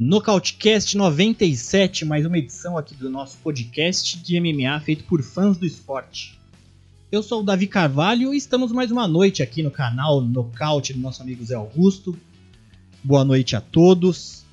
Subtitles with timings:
[0.00, 5.66] Nocautecast 97, mais uma edição aqui do nosso podcast de MMA feito por fãs do
[5.66, 6.37] esporte.
[7.10, 11.00] Eu sou o Davi Carvalho e estamos mais uma noite aqui no canal Nocaute do
[11.00, 12.14] nosso amigo Zé Augusto.
[13.02, 14.44] Boa noite a todos.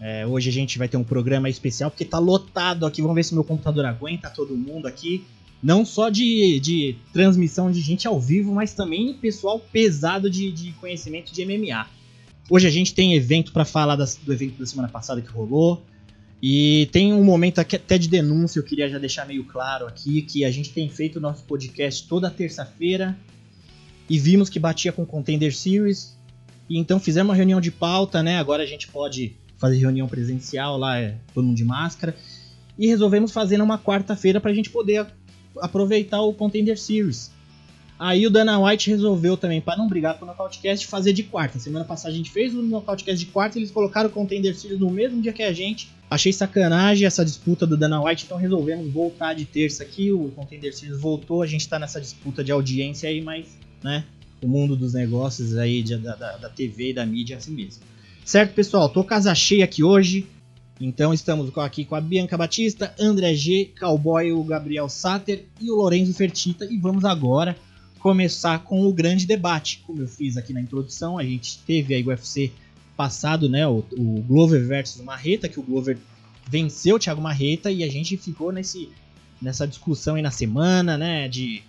[0.00, 3.00] É, hoje a gente vai ter um programa especial porque tá lotado aqui.
[3.00, 5.24] Vamos ver se meu computador aguenta todo mundo aqui.
[5.62, 10.72] Não só de, de transmissão de gente ao vivo, mas também pessoal pesado de, de
[10.72, 11.86] conhecimento de MMA.
[12.50, 15.80] Hoje a gente tem evento para falar das, do evento da semana passada que rolou.
[16.42, 20.44] E tem um momento até de denúncia, eu queria já deixar meio claro aqui, que
[20.44, 23.16] a gente tem feito nosso podcast toda terça-feira
[24.10, 26.18] e vimos que batia com Contender Series.
[26.68, 28.38] E então fizemos uma reunião de pauta, né?
[28.38, 32.16] Agora a gente pode fazer reunião presencial lá, é, todo mundo de máscara.
[32.76, 35.06] E resolvemos fazer numa quarta-feira para a gente poder
[35.60, 37.30] aproveitar o Contender Series.
[38.02, 41.60] Aí o Dana White resolveu também, para não brigar com o Nocautecast, fazer de quarta.
[41.60, 44.80] Semana passada a gente fez o Nocautecast de quarta e eles colocaram o Contender Series
[44.80, 45.88] no mesmo dia que a gente.
[46.10, 50.10] Achei sacanagem essa disputa do Dana White, então resolvemos voltar de terça aqui.
[50.10, 53.46] O Contender Series voltou, a gente tá nessa disputa de audiência aí, mas,
[53.84, 54.04] né,
[54.42, 57.84] o mundo dos negócios aí, de, da, da, TV e da mídia é assim mesmo.
[58.24, 58.88] Certo, pessoal?
[58.88, 60.26] Tô casa cheia aqui hoje.
[60.80, 65.76] Então estamos aqui com a Bianca Batista, André G, Cowboy, o Gabriel Sater e o
[65.76, 66.64] Lorenzo Fertita.
[66.64, 67.56] E vamos agora
[68.02, 69.82] começar com o grande debate.
[69.86, 72.50] Como eu fiz aqui na introdução, a gente teve aí o UFC
[72.96, 75.96] passado, né, o, o Glover versus Marreta, que o Glover
[76.48, 78.88] venceu o Thiago Marreta e a gente ficou nesse,
[79.40, 81.62] nessa discussão aí na semana, né, de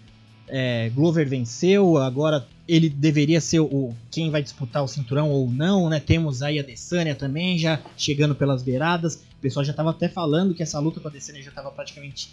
[0.48, 5.90] é, Glover venceu, agora ele deveria ser o quem vai disputar o cinturão ou não,
[5.90, 6.00] né?
[6.00, 9.16] Temos aí a Desânia também já chegando pelas beiradas.
[9.16, 12.30] O pessoal já estava até falando que essa luta com a Desânia já estava praticamente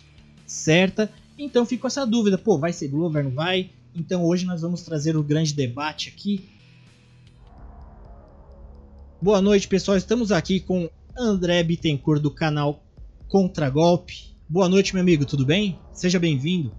[0.46, 1.10] certa.
[1.36, 3.70] Então ficou essa dúvida, pô, vai ser Glover, não vai?
[3.94, 6.48] Então hoje nós vamos trazer o grande debate aqui.
[9.20, 9.96] Boa noite, pessoal.
[9.96, 12.82] Estamos aqui com André Bittencourt do canal
[13.28, 14.36] Contragolpe.
[14.48, 15.24] Boa noite, meu amigo.
[15.24, 15.78] Tudo bem?
[15.92, 16.72] Seja bem-vindo.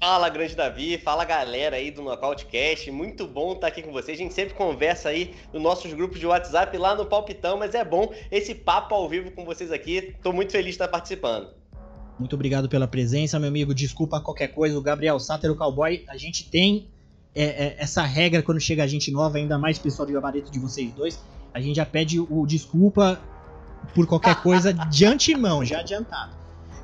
[0.00, 0.96] Fala, grande Davi.
[0.98, 2.90] Fala, galera aí do Nocautecast.
[2.90, 4.18] Muito bom estar aqui com vocês.
[4.18, 7.84] A gente sempre conversa aí nos nossos grupos de WhatsApp lá no Palpitão, mas é
[7.84, 10.14] bom esse papo ao vivo com vocês aqui.
[10.16, 11.57] Estou muito feliz de estar participando.
[12.18, 13.72] Muito obrigado pela presença, meu amigo.
[13.72, 14.76] Desculpa qualquer coisa.
[14.76, 16.88] O Gabriel Sater, o cowboy, a gente tem
[17.34, 20.58] é, é, essa regra quando chega a gente nova, ainda mais pessoal de gabarito de
[20.58, 21.20] vocês dois.
[21.54, 23.20] A gente já pede o desculpa
[23.94, 26.36] por qualquer coisa de antemão, já adiantado.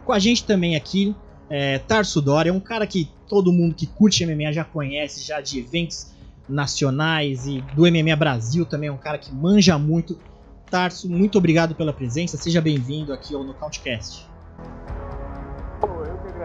[0.05, 1.17] Com a gente também aqui,
[1.51, 5.59] é, Tarso Dória, um cara que todo mundo que curte MMA já conhece, já de
[5.59, 6.13] eventos
[6.49, 10.17] nacionais e do MMA Brasil também, é um cara que manja muito.
[10.71, 14.27] Tarso, muito obrigado pela presença, seja bem-vindo aqui ao Nocautecast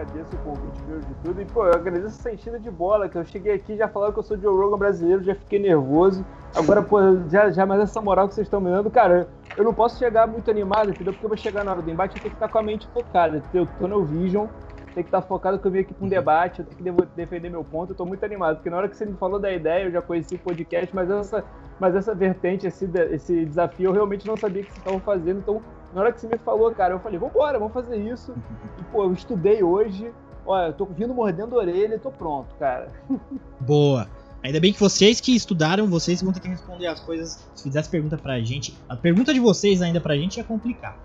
[0.00, 1.42] agradeço o convite meu de tudo.
[1.42, 4.18] E, pô, eu agradeço essa enchida de bola, que eu cheguei aqui já falando que
[4.18, 6.24] eu sou Joe Rogan brasileiro, já fiquei nervoso.
[6.54, 9.74] Agora, pô, já, já mais essa moral que vocês estão me dando, cara, eu não
[9.74, 11.12] posso chegar muito animado, entendeu?
[11.12, 12.88] Porque eu vou chegar na hora do embate e tenho que estar com a mente
[12.88, 13.62] focada, entendeu?
[13.62, 14.46] Eu tô no Vision,
[14.94, 17.50] tem que estar focado que eu vim aqui para um debate, eu tenho que defender
[17.50, 19.84] meu ponto, eu tô muito animado, porque na hora que você me falou da ideia,
[19.84, 21.44] eu já conheci o podcast, mas essa,
[21.78, 25.62] mas essa vertente, esse, esse desafio, eu realmente não sabia que vocês estavam fazendo, então
[25.92, 28.34] na hora que você me falou, cara, eu falei, vambora, vamos fazer isso.
[28.78, 30.12] E, pô, eu estudei hoje.
[30.46, 32.88] Olha, eu tô vindo mordendo a orelha e tô pronto, cara.
[33.60, 34.08] Boa.
[34.42, 37.46] Ainda bem que vocês que estudaram, vocês vão ter que responder as coisas.
[37.54, 40.98] Se fizesse pergunta pra gente, a pergunta de vocês ainda pra gente ia complicar.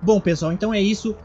[0.00, 1.16] Bom, pessoal, então é isso.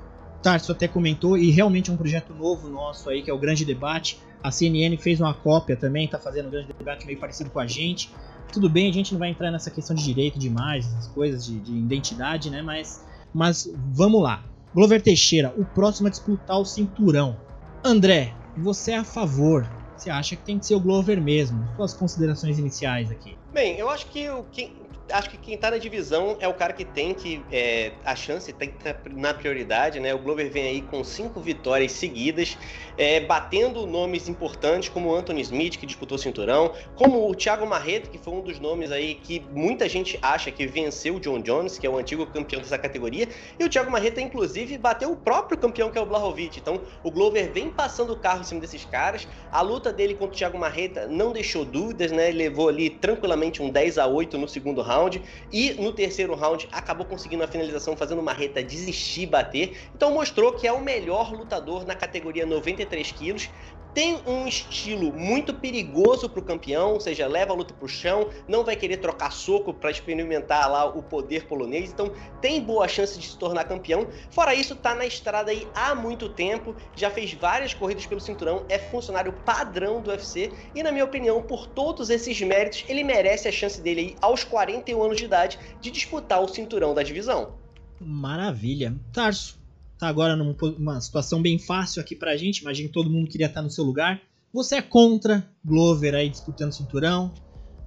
[0.41, 3.63] Tarso até comentou, e realmente é um projeto novo nosso aí, que é o Grande
[3.63, 4.19] Debate.
[4.41, 7.67] A CNN fez uma cópia também, tá fazendo um grande debate meio parecido com a
[7.67, 8.11] gente.
[8.51, 11.45] Tudo bem, a gente não vai entrar nessa questão de direito de imagem, essas coisas
[11.45, 12.61] de, de identidade, né?
[12.61, 14.43] Mas, mas vamos lá.
[14.73, 17.37] Glover Teixeira, o próximo a disputar o cinturão.
[17.83, 19.67] André, você é a favor?
[19.97, 21.63] Você acha que tem que ser o Glover mesmo?
[21.75, 23.37] Suas considerações iniciais aqui.
[23.53, 24.73] Bem, eu acho que o, quem,
[25.11, 27.43] acho que quem tá na divisão é o cara que tem que.
[27.51, 30.13] É, a chance tem que tá na prioridade, né?
[30.13, 32.57] O Glover vem aí com cinco vitórias seguidas,
[33.01, 37.65] é, batendo nomes importantes como o Anthony Smith, que disputou o cinturão, como o Thiago
[37.65, 41.41] Marreta, que foi um dos nomes aí que muita gente acha que venceu o John
[41.41, 43.27] Jones, que é o antigo campeão dessa categoria.
[43.59, 46.59] E o Thiago Marreta, inclusive, bateu o próprio campeão, que é o Blahovic.
[46.59, 49.27] Então, o Glover vem passando o carro em cima desses caras.
[49.51, 52.29] A luta dele contra o Thiago Marreta não deixou dúvidas, né?
[52.29, 55.19] Ele levou ali tranquilamente um 10 a 8 no segundo round
[55.51, 59.75] e no terceiro round acabou conseguindo a finalização fazendo uma reta desistir bater.
[59.95, 63.49] Então mostrou que é o melhor lutador na categoria 93 quilos.
[63.93, 67.89] tem um estilo muito perigoso para o campeão, ou seja, leva a luta para o
[67.89, 72.87] chão, não vai querer trocar soco para experimentar lá o poder polonês, então tem boa
[72.87, 74.07] chance de se tornar campeão.
[74.29, 78.65] Fora isso, tá na estrada aí há muito tempo, já fez várias corridas pelo cinturão,
[78.69, 83.47] é funcionário padrão do UFC e na minha opinião, por todos esses méritos, ele merece
[83.47, 87.59] a chance dele aí aos 41 anos de idade de disputar o cinturão da divisão.
[87.99, 88.95] Maravilha.
[89.13, 89.60] Tarso,
[90.01, 92.61] tá agora numa situação bem fácil aqui pra gente.
[92.61, 94.19] Imagina que todo mundo queria estar no seu lugar.
[94.51, 97.31] Você é contra Glover aí disputando cinturão.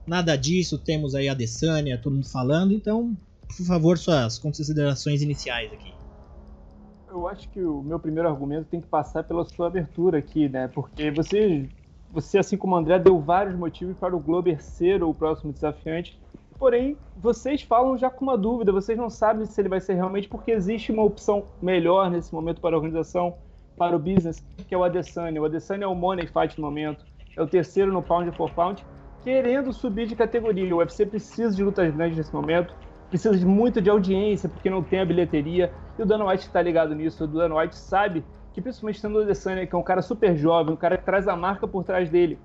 [0.07, 2.73] Nada disso, temos aí a Desânia, todo mundo falando.
[2.73, 3.17] Então,
[3.49, 5.93] por favor, suas considerações iniciais aqui.
[7.11, 10.69] Eu acho que o meu primeiro argumento tem que passar pela sua abertura aqui, né?
[10.69, 11.69] Porque você,
[12.13, 16.17] você assim como o André, deu vários motivos para o Glover ser o próximo desafiante
[16.65, 20.27] porém vocês falam já com uma dúvida, vocês não sabem se ele vai ser realmente,
[20.27, 23.35] porque existe uma opção melhor nesse momento para a organização,
[23.77, 25.43] para o business, que é o Adesanya.
[25.43, 27.05] O Adesanya é o money fight no momento,
[27.37, 28.83] é o terceiro no pound for pound,
[29.23, 30.75] querendo subir de categoria.
[30.75, 32.75] O UFC precisa de lutas grandes nesse momento,
[33.11, 36.63] precisa de muito de audiência, porque não tem a bilheteria, e o Dana White está
[36.63, 38.25] ligado nisso, o Dana White sabe
[38.55, 41.29] que principalmente tendo o Adesanya, que é um cara super jovem, um cara que traz
[41.29, 42.39] a marca por trás dele,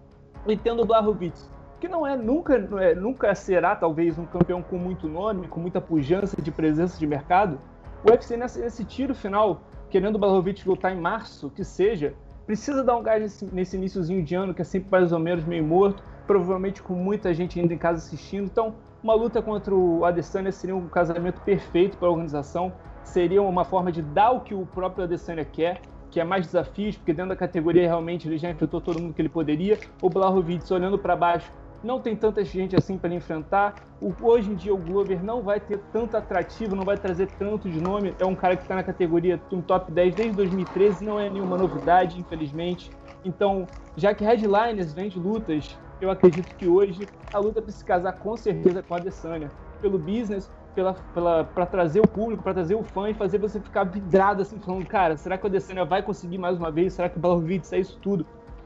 [0.45, 4.77] e tendo o Blachowicz, que não é nunca, é, nunca será talvez um campeão com
[4.77, 7.59] muito nome, com muita pujança de presença de mercado.
[8.03, 12.13] O UFC nesse, nesse tiro final, querendo o Blachowicz lutar em março, que seja,
[12.45, 15.45] precisa dar um gás nesse, nesse iníciozinho de ano, que é sempre mais ou menos
[15.45, 18.45] meio morto, provavelmente com muita gente ainda em casa assistindo.
[18.45, 22.73] Então, uma luta contra o Adesanya seria um casamento perfeito para a organização,
[23.03, 26.97] seria uma forma de dar o que o próprio Adesanya quer, que é mais desafios,
[26.97, 29.77] porque dentro da categoria realmente ele já enfrentou todo mundo que ele poderia.
[30.01, 31.51] O Blachowicz olhando para baixo
[31.83, 33.75] não tem tanta gente assim para enfrentar.
[34.01, 37.69] O, hoje em dia o Glover não vai ter tanto atrativo, não vai trazer tanto
[37.69, 38.13] de nome.
[38.19, 41.57] É um cara que está na categoria um top 10 desde 2013, não é nenhuma
[41.57, 42.91] novidade, infelizmente.
[43.23, 48.13] Então, já que Headliners vende lutas, eu acredito que hoje a luta precisa se casar
[48.13, 49.51] com certeza com a Adesanya.
[49.81, 53.83] Pelo business, pela, pela, trazer o público, para trazer o fã e fazer você ficar
[53.83, 56.93] vidrado assim, falando, cara, será que a Adesanya vai conseguir mais uma vez?
[56.93, 58.25] Será que o Blachowicz é isso tudo?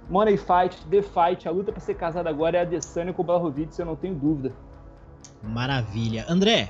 [0.09, 3.25] Money Fight, The Fight, a luta para ser casada agora é a Adesanya com o
[3.25, 4.53] Blachowicz, eu não tenho dúvida.
[5.41, 6.25] Maravilha.
[6.27, 6.69] André,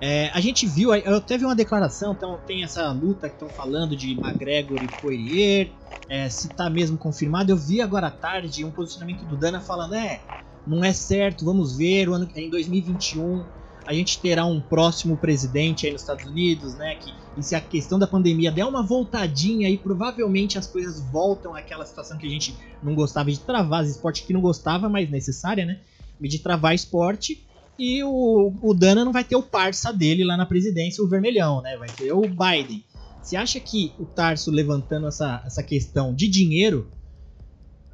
[0.00, 3.96] é, a gente viu, eu teve uma declaração, então tem essa luta que estão falando
[3.96, 5.70] de McGregor e Poirier,
[6.08, 7.50] é, se tá mesmo confirmado.
[7.50, 10.20] Eu vi agora à tarde um posicionamento do Dana falando, é,
[10.66, 13.44] não é certo, vamos ver, ano, em 2021
[13.86, 16.96] a gente terá um próximo presidente aí nos Estados Unidos, né?
[16.96, 21.54] Que, e se a questão da pandemia der uma voltadinha aí, provavelmente as coisas voltam
[21.54, 25.10] àquela situação que a gente não gostava de travar, as esportes que não gostava, mas
[25.10, 25.80] necessária, né?
[26.18, 27.44] De travar esporte.
[27.78, 31.60] E o, o Dana não vai ter o parça dele lá na presidência, o vermelhão,
[31.60, 31.76] né?
[31.76, 32.82] Vai ter o Biden.
[33.20, 36.88] Você acha que o Tarso levantando essa, essa questão de dinheiro,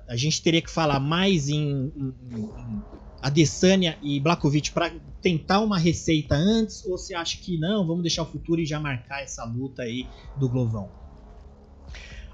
[0.07, 2.83] a gente teria que falar mais em, em, em
[3.21, 4.93] Adesanya e Blakovic para
[5.23, 6.85] tentar uma receita antes?
[6.85, 10.07] Ou você acha que não, vamos deixar o futuro e já marcar essa luta aí
[10.37, 10.91] do Glovão?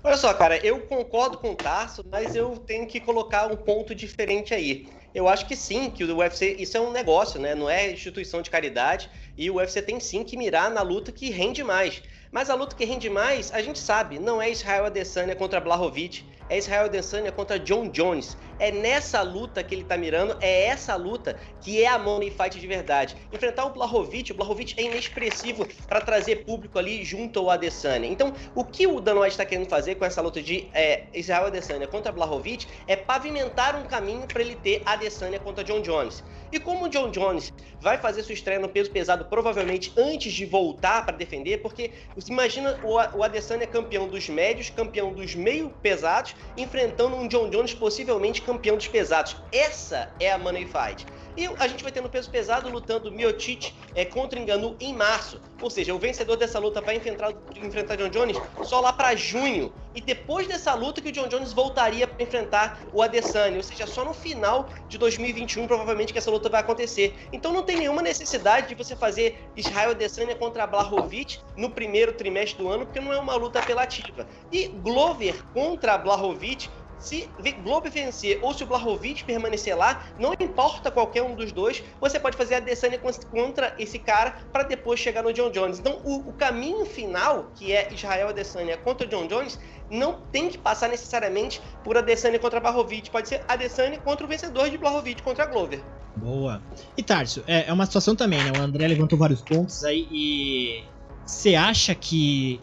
[0.02, 3.94] Olha só, cara, eu concordo com o Tarso, mas eu tenho que colocar um ponto
[3.94, 4.88] diferente aí.
[5.14, 7.54] Eu acho que sim, que o UFC, isso é um negócio, né?
[7.54, 11.30] Não é instituição de caridade, e o UFC tem sim que mirar na luta que
[11.30, 12.02] rende mais.
[12.30, 16.24] Mas a luta que rende mais, a gente sabe, não é Israel Adesanya contra Blahovic,
[16.48, 18.36] é Israel Adesanya contra John Jones.
[18.58, 22.58] É nessa luta que ele tá mirando, é essa luta que é a money fight
[22.58, 23.16] de verdade.
[23.32, 28.08] Enfrentar o Blahovic, o Blahovic é inexpressivo para trazer público ali junto ao Adesanya.
[28.08, 31.46] Então, o que o Dan White está querendo fazer com essa luta de é, Israel
[31.46, 36.24] Adesanya contra Blahovic é pavimentar um caminho para ele ter Adesanya contra John Jones.
[36.50, 40.46] E como o John Jones vai fazer sua estreia no peso pesado provavelmente antes de
[40.46, 41.92] voltar para defender, porque
[42.28, 48.42] imagina o Adesanya campeão dos médios, campeão dos meio pesados, enfrentando um John Jones possivelmente
[48.42, 49.36] campeão dos pesados.
[49.52, 51.06] Essa é a Money Fight.
[51.36, 55.40] E a gente vai ter no peso pesado lutando Miocic é, contra Enganu em março.
[55.62, 59.72] Ou seja, o vencedor dessa luta vai enfrentar, enfrentar John Jones só lá para junho.
[59.98, 63.56] E depois dessa luta que o John Jones voltaria para enfrentar o Adesanya.
[63.56, 67.16] Ou seja, só no final de 2021 provavelmente que essa luta vai acontecer.
[67.32, 72.62] Então não tem nenhuma necessidade de você fazer Israel Adesanya contra Blachowicz no primeiro trimestre
[72.62, 74.24] do ano, porque não é uma luta apelativa.
[74.52, 77.30] E Glover contra Blachowicz se
[77.62, 82.18] Globo vencer ou se o Blahovic permanecer lá, não importa qualquer um dos dois, você
[82.18, 83.00] pode fazer a Adesanya
[83.30, 85.78] contra esse cara para depois chegar no John Jones.
[85.78, 89.58] Então, o, o caminho final, que é Israel Adesanya contra o John Jones,
[89.90, 93.10] não tem que passar necessariamente por Adesanya contra Blahovic.
[93.10, 95.80] Pode ser Adesanya contra o vencedor de Blahovic contra Glover.
[96.16, 96.60] Boa.
[96.96, 98.52] E Tarso, é, é uma situação também, né?
[98.58, 100.84] O André levantou vários pontos aí e
[101.24, 102.60] você acha que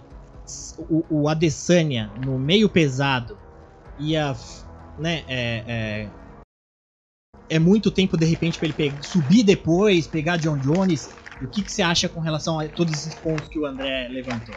[0.78, 3.38] o, o Adesanya no meio pesado
[4.00, 4.36] ia,
[4.98, 6.10] né, é, é,
[7.50, 11.14] é muito tempo de repente para ele pegar, subir depois, pegar John Jones.
[11.42, 14.56] O que, que você acha com relação a todos esses pontos que o André levantou?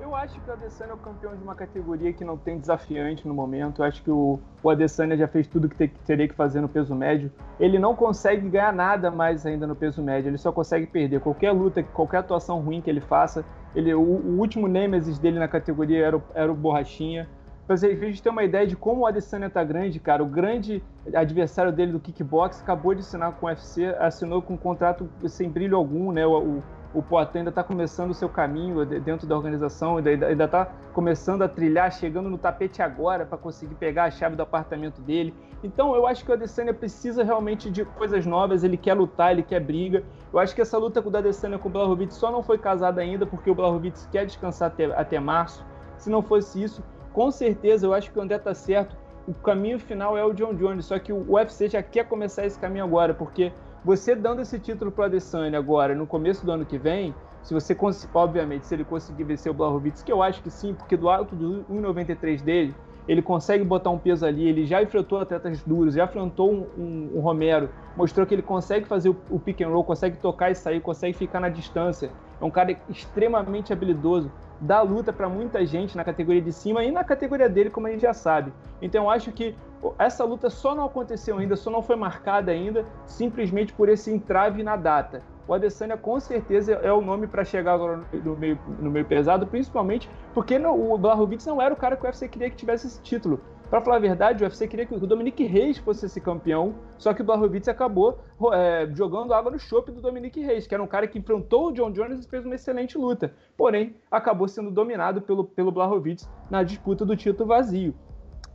[0.00, 3.26] Eu acho que o Adesanya é o campeão de uma categoria que não tem desafiante
[3.26, 3.82] no momento.
[3.82, 6.60] Eu acho que o, o Adesanya já fez tudo que, te, que teria que fazer
[6.60, 7.32] no peso médio.
[7.58, 10.28] Ele não consegue ganhar nada mais ainda no peso médio.
[10.28, 11.20] Ele só consegue perder.
[11.20, 13.44] Qualquer luta, qualquer atuação ruim que ele faça.
[13.74, 17.28] Ele, o, o último Nemesis dele na categoria era o, era o Borrachinha.
[17.70, 20.82] Pra vocês terem uma ideia de como o Adesanya tá grande, cara, o grande
[21.14, 25.48] adversário dele do kickbox acabou de assinar com o UFC, assinou com um contrato sem
[25.48, 26.26] brilho algum, né?
[26.26, 26.62] O, o,
[26.92, 31.48] o Poitin ainda está começando o seu caminho dentro da organização, ainda está começando a
[31.48, 35.32] trilhar, chegando no tapete agora para conseguir pegar a chave do apartamento dele.
[35.62, 39.44] Então eu acho que o Adesanya precisa realmente de coisas novas, ele quer lutar, ele
[39.44, 40.02] quer briga.
[40.32, 43.24] Eu acho que essa luta do Adesanya com o Blachowicz só não foi casada ainda
[43.26, 45.64] porque o Blachowicz quer descansar até, até março.
[45.96, 46.82] Se não fosse isso,
[47.12, 48.96] com certeza, eu acho que o André tá certo.
[49.26, 52.58] O caminho final é o John Jones, só que o UFC já quer começar esse
[52.58, 53.52] caminho agora, porque
[53.84, 57.76] você dando esse título para Adesanya agora, no começo do ano que vem, se você,
[58.12, 61.34] obviamente, se ele conseguir vencer o Blachowicz, que eu acho que sim, porque do alto
[61.34, 62.74] do 1,93 dele,
[63.08, 67.10] ele consegue botar um peso ali, ele já enfrentou atletas duros, já enfrentou um, um,
[67.16, 70.80] um Romero, mostrou que ele consegue fazer o, pick and roll, consegue tocar e sair,
[70.80, 72.10] consegue ficar na distância.
[72.40, 74.30] É um cara extremamente habilidoso
[74.60, 77.90] dá luta para muita gente na categoria de cima e na categoria dele, como a
[77.90, 78.52] gente já sabe.
[78.82, 79.54] Então eu acho que
[79.98, 84.62] essa luta só não aconteceu ainda, só não foi marcada ainda, simplesmente por esse entrave
[84.62, 85.22] na data.
[85.48, 89.46] O Adesanya com certeza é o nome para chegar agora no meio, no meio pesado,
[89.46, 93.00] principalmente porque o Blachowicz não era o cara que o UFC queria que tivesse esse
[93.02, 93.40] título.
[93.70, 97.14] Para falar a verdade, o UFC queria que o Dominique Reis fosse esse campeão, só
[97.14, 98.18] que o Blachowicz acabou
[98.52, 101.72] é, jogando água no chope do Dominique Reis, que era um cara que enfrentou o
[101.72, 103.32] John Jones e fez uma excelente luta.
[103.56, 107.94] Porém, acabou sendo dominado pelo, pelo Blachowicz na disputa do título vazio.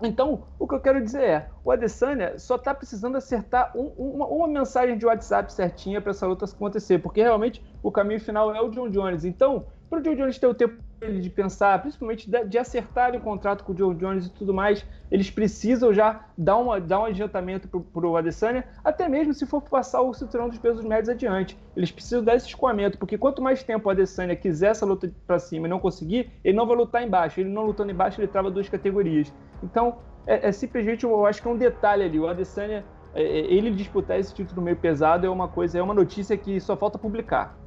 [0.03, 4.27] Então, o que eu quero dizer é, o Adesanya só está precisando acertar um, uma,
[4.27, 8.61] uma, mensagem de WhatsApp certinha para essa luta acontecer, porque realmente o caminho final é
[8.61, 9.23] o John Jones.
[9.23, 13.63] Então, para o John Jones ter o tempo de pensar, principalmente de, acertar o contrato
[13.63, 17.67] com o John Jones e tudo mais, eles precisam já dar, uma, dar um adiantamento
[17.67, 21.57] para o Adesanya, até mesmo se for passar o cinturão dos pesos médios adiante.
[21.75, 25.37] Eles precisam dar esse escoamento, porque quanto mais tempo o Adesanya quiser essa luta para
[25.37, 27.39] cima e não conseguir, ele não vai lutar embaixo.
[27.39, 29.31] Ele não lutando embaixo, ele trava duas categorias.
[29.61, 32.19] Então, é, é simplesmente, eu acho que é um detalhe ali.
[32.19, 32.83] O Adesanya,
[33.13, 36.59] é, é ele disputar esse título meio pesado é uma coisa, é uma notícia que
[36.59, 37.64] só falta publicar.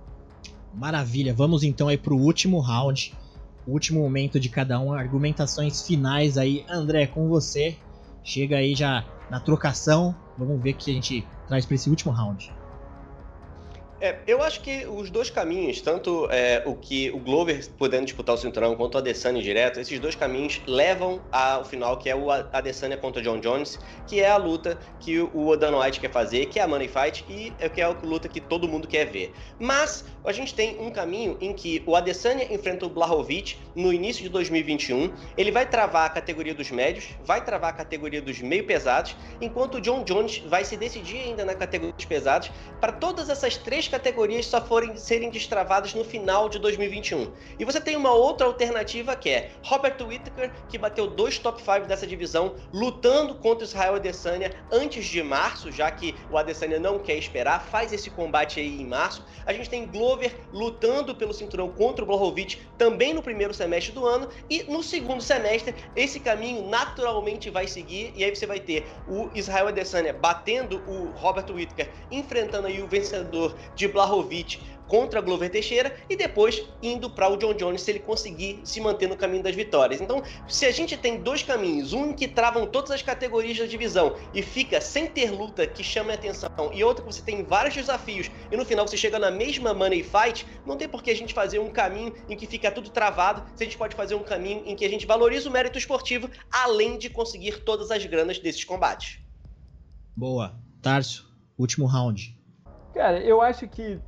[0.79, 3.13] Maravilha, vamos então aí para o último round,
[3.67, 6.65] último momento de cada um, argumentações finais aí.
[6.71, 7.77] André, com você,
[8.23, 12.13] chega aí já na trocação, vamos ver o que a gente traz para esse último
[12.13, 12.58] round.
[14.01, 18.37] É, eu acho que os dois caminhos, tanto é, o que o Glover podendo disputar
[18.37, 22.31] o cinturão quanto o Adesanya direto, esses dois caminhos levam ao final, que é o
[22.31, 23.77] Adesanya contra John Jones,
[24.07, 27.25] que é a luta que o Dana White quer fazer, que é a Money Fight
[27.29, 29.35] e é que é a luta que todo mundo quer ver.
[29.59, 34.23] Mas a gente tem um caminho em que o Adesanya enfrenta o Blachowicz no início
[34.23, 38.65] de 2021, ele vai travar a categoria dos médios, vai travar a categoria dos meio
[38.65, 43.29] pesados, enquanto o John Jones vai se decidir ainda na categoria dos pesados para todas
[43.29, 47.33] essas três categorias só forem serem destravadas no final de 2021.
[47.59, 51.87] E você tem uma outra alternativa que é Robert Whittaker, que bateu dois top 5
[51.87, 57.17] dessa divisão, lutando contra Israel Adesanya antes de março, já que o Adesanya não quer
[57.17, 59.25] esperar, faz esse combate aí em março.
[59.47, 64.07] A gente tem Glover lutando pelo cinturão contra o Blachowicz também no primeiro semestre do
[64.07, 68.87] ano e no segundo semestre esse caminho naturalmente vai seguir e aí você vai ter
[69.07, 74.59] o Israel Adesanya batendo o Robert Whittaker, enfrentando aí o vencedor de Blachowicz
[74.89, 79.07] contra Glover Teixeira e depois indo para o John Jones se ele conseguir se manter
[79.07, 80.01] no caminho das vitórias.
[80.01, 84.17] Então, se a gente tem dois caminhos, um que travam todas as categorias da divisão
[84.35, 87.75] e fica sem ter luta que chame a atenção, e outro que você tem vários
[87.75, 91.17] desafios e no final você chega na mesma money fight, não tem por que a
[91.17, 94.23] gente fazer um caminho em que fica tudo travado, se a gente pode fazer um
[94.23, 98.39] caminho em que a gente valoriza o mérito esportivo, além de conseguir todas as granas
[98.39, 99.19] desses combates.
[100.17, 100.59] Boa.
[100.81, 102.38] Tarso, último round.
[102.95, 104.01] Cara, eu acho que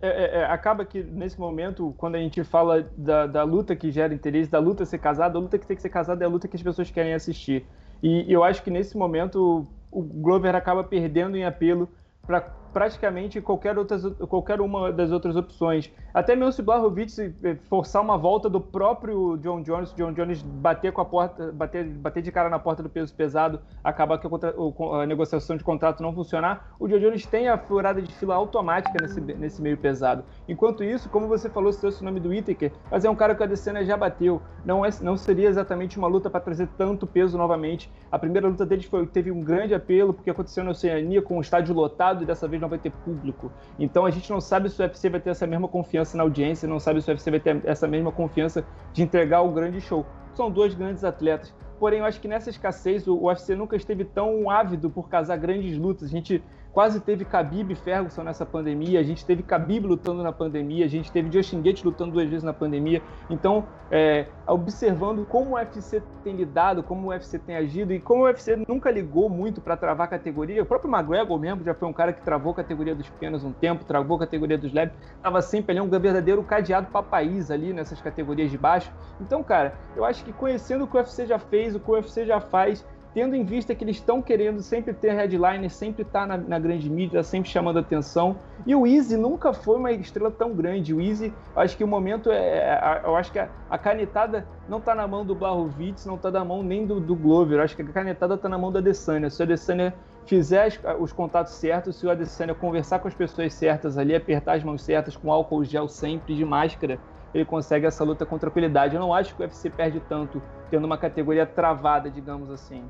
[0.00, 3.90] é, é, é, acaba que nesse momento, quando a gente fala da, da, luta que
[3.90, 6.30] gera interesse, da luta ser casada, a luta que tem que ser casada é a
[6.30, 7.66] luta que as pessoas querem assistir.
[8.02, 11.88] E eu acho que nesse momento o Glover acaba perdendo em apelo
[12.26, 12.40] para
[12.76, 15.90] praticamente qualquer, outras, qualquer uma das outras opções.
[16.12, 20.42] Até mesmo se o Blachowicz eh, forçar uma volta do próprio John Jones, John Jones
[20.42, 24.26] bater com a porta, bater, bater de cara na porta do peso pesado, acabar que
[24.26, 28.34] a, a negociação de contrato não funcionar, o John Jones tem a furada de fila
[28.34, 30.22] automática nesse, nesse meio pesado.
[30.46, 33.34] Enquanto isso, como você falou, se trouxe o nome do Whittaker, mas é um cara
[33.34, 34.42] que a Adesanya já bateu.
[34.66, 37.90] Não, é, não seria exatamente uma luta para trazer tanto peso novamente.
[38.12, 41.40] A primeira luta deles foi, teve um grande apelo, porque aconteceu na Oceania com o
[41.40, 43.50] estádio lotado e dessa vez não vai ter público.
[43.78, 46.68] Então a gente não sabe se o UFC vai ter essa mesma confiança na audiência,
[46.68, 50.04] não sabe se o UFC vai ter essa mesma confiança de entregar o grande show.
[50.34, 51.54] São dois grandes atletas.
[51.78, 55.76] Porém, eu acho que nessa escassez o UFC nunca esteve tão ávido por casar grandes
[55.76, 56.08] lutas.
[56.08, 56.42] A gente
[56.76, 60.88] quase teve Khabib e Ferguson nessa pandemia, a gente teve Khabib lutando na pandemia, a
[60.88, 63.00] gente teve Justin Gates lutando duas vezes na pandemia.
[63.30, 68.24] Então, é, observando como o UFC tem lidado, como o UFC tem agido e como
[68.24, 70.62] o UFC nunca ligou muito para travar a categoria.
[70.62, 73.52] O próprio McGregor mesmo já foi um cara que travou a categoria dos pequenos um
[73.52, 77.72] tempo, travou a categoria dos leves, estava sempre ali um verdadeiro cadeado para país ali
[77.72, 78.92] nessas categorias de baixo.
[79.18, 81.94] Então, cara, eu acho que conhecendo o que o UFC já fez, o que o
[81.94, 82.84] UFC já faz,
[83.16, 86.58] tendo em vista que eles estão querendo sempre ter headliner, sempre estar tá na, na,
[86.58, 88.36] grande mídia, sempre chamando atenção.
[88.66, 90.92] E o Easy nunca foi uma estrela tão grande.
[90.92, 92.36] O Easy, acho que o momento é.
[92.36, 96.30] é eu acho que a, a canetada não está na mão do Blachowicz, não está
[96.30, 97.56] na mão nem do, do Glover.
[97.56, 99.30] Eu acho que a canetada está na mão da Adesanya.
[99.30, 99.94] Se a Adesanya
[100.26, 104.62] fizer os contatos certos, se o Adesanya conversar com as pessoas certas ali, apertar as
[104.62, 106.98] mãos certas com álcool gel sempre, de máscara,
[107.32, 108.94] ele consegue essa luta com tranquilidade.
[108.94, 112.84] Eu não acho que o UFC perde tanto tendo uma categoria travada, digamos assim.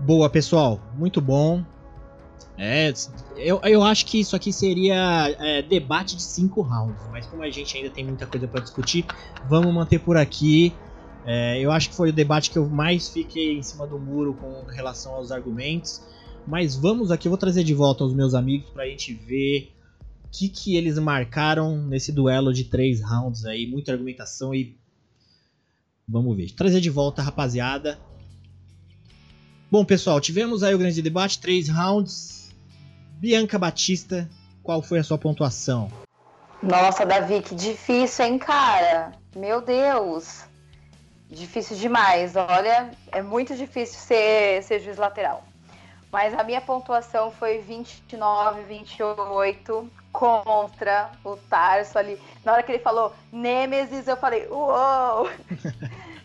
[0.00, 0.80] Boa, pessoal.
[0.96, 1.64] Muito bom.
[2.58, 2.92] É,
[3.36, 7.50] eu, eu acho que isso aqui seria é, debate de cinco rounds, mas como a
[7.50, 9.06] gente ainda tem muita coisa para discutir,
[9.48, 10.74] vamos manter por aqui.
[11.24, 14.34] É, eu acho que foi o debate que eu mais fiquei em cima do muro
[14.34, 16.00] com relação aos argumentos.
[16.46, 19.72] Mas vamos aqui, eu vou trazer de volta os meus amigos para a gente ver
[20.24, 24.76] o que, que eles marcaram nesse duelo de três rounds aí, muita argumentação e
[26.06, 26.52] vamos ver.
[26.52, 27.98] Trazer de volta, rapaziada.
[29.68, 32.54] Bom, pessoal, tivemos aí o grande debate, três rounds.
[33.18, 34.28] Bianca Batista,
[34.62, 35.90] qual foi a sua pontuação?
[36.62, 39.12] Nossa, Davi, que difícil, hein, cara?
[39.34, 40.44] Meu Deus.
[41.28, 42.36] Difícil demais.
[42.36, 45.44] Olha, é muito difícil ser, ser juiz lateral.
[46.12, 52.20] Mas a minha pontuação foi 29, 28 contra o Tarso ali.
[52.44, 55.28] Na hora que ele falou Nemesis, eu falei, uou!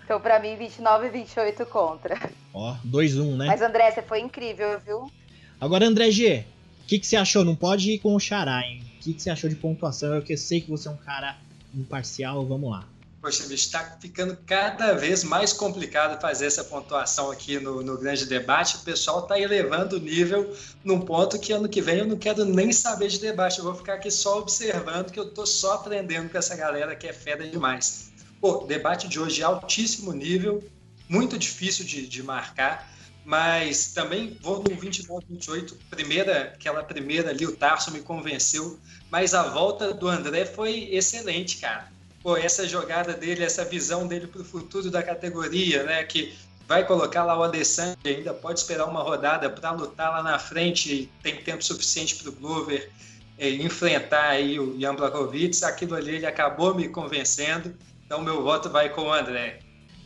[0.03, 2.19] Então, pra mim, 29 e 28 contra.
[2.53, 3.45] Ó, 2-1, né?
[3.47, 5.11] Mas, André, você foi incrível, viu?
[5.59, 6.45] Agora, André G,
[6.83, 7.45] o que, que você achou?
[7.45, 8.83] Não pode ir com o Xará, hein?
[8.97, 10.13] O que, que você achou de pontuação?
[10.13, 11.37] Eu que sei que você é um cara
[11.73, 12.85] imparcial, vamos lá.
[13.21, 18.25] Poxa, bicho, está ficando cada vez mais complicado fazer essa pontuação aqui no, no grande
[18.25, 18.77] debate.
[18.77, 20.51] O pessoal está elevando o nível
[20.83, 23.59] num ponto que ano que vem eu não quero nem saber de debate.
[23.59, 27.07] Eu vou ficar aqui só observando, que eu estou só aprendendo com essa galera que
[27.07, 28.11] é fera demais.
[28.39, 30.63] Pô, debate de hoje é altíssimo nível,
[31.11, 32.89] muito difícil de, de marcar,
[33.25, 38.79] mas também vou no 29, 28, primeira, aquela primeira ali, o Tarso me convenceu,
[39.11, 41.91] mas a volta do André foi excelente, cara.
[42.23, 46.33] Pô, essa jogada dele, essa visão dele para o futuro da categoria, né, que
[46.65, 51.11] vai colocar lá o Adesanya, ainda pode esperar uma rodada para lutar lá na frente,
[51.21, 52.89] tem tempo suficiente para o Glover
[53.37, 58.69] é, enfrentar aí o Jan Blachowicz, aquilo ali ele acabou me convencendo, então meu voto
[58.69, 59.59] vai com o André.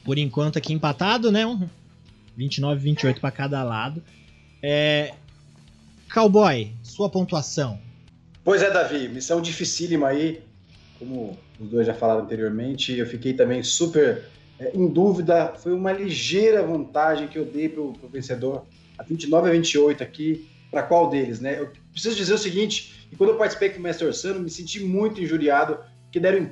[0.06, 1.44] Por enquanto aqui empatado, né?
[2.38, 4.04] 29 28 para cada lado.
[4.62, 5.14] É...
[6.14, 7.80] Cowboy, sua pontuação.
[8.44, 10.44] Pois é, Davi, missão dificílima aí.
[11.00, 14.24] Como os dois já falaram anteriormente, eu fiquei também super
[14.60, 15.54] é, em dúvida.
[15.58, 18.64] Foi uma ligeira vantagem que eu dei pro, pro vencedor.
[18.98, 20.48] A 29 a 28 aqui.
[20.70, 21.60] Para qual deles, né?
[21.60, 24.84] Eu preciso dizer o seguinte: que quando eu participei com o Mestre Orsano, me senti
[24.84, 25.80] muito injuriado,
[26.12, 26.52] que deram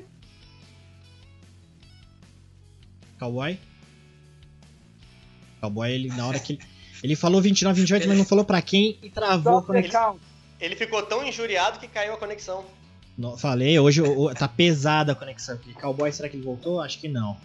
[3.24, 3.58] Cowboy.
[5.62, 6.60] Cowboy, ele, na hora que.
[7.02, 10.20] Ele falou 29, 28, mas não falou pra quem e travou a conexão.
[10.60, 12.66] Ele ficou tão injuriado que caiu a conexão.
[13.18, 14.02] Não, falei, hoje
[14.38, 15.74] tá pesada a conexão aqui.
[15.74, 16.82] Cowboy, será que ele voltou?
[16.82, 17.38] Acho que não.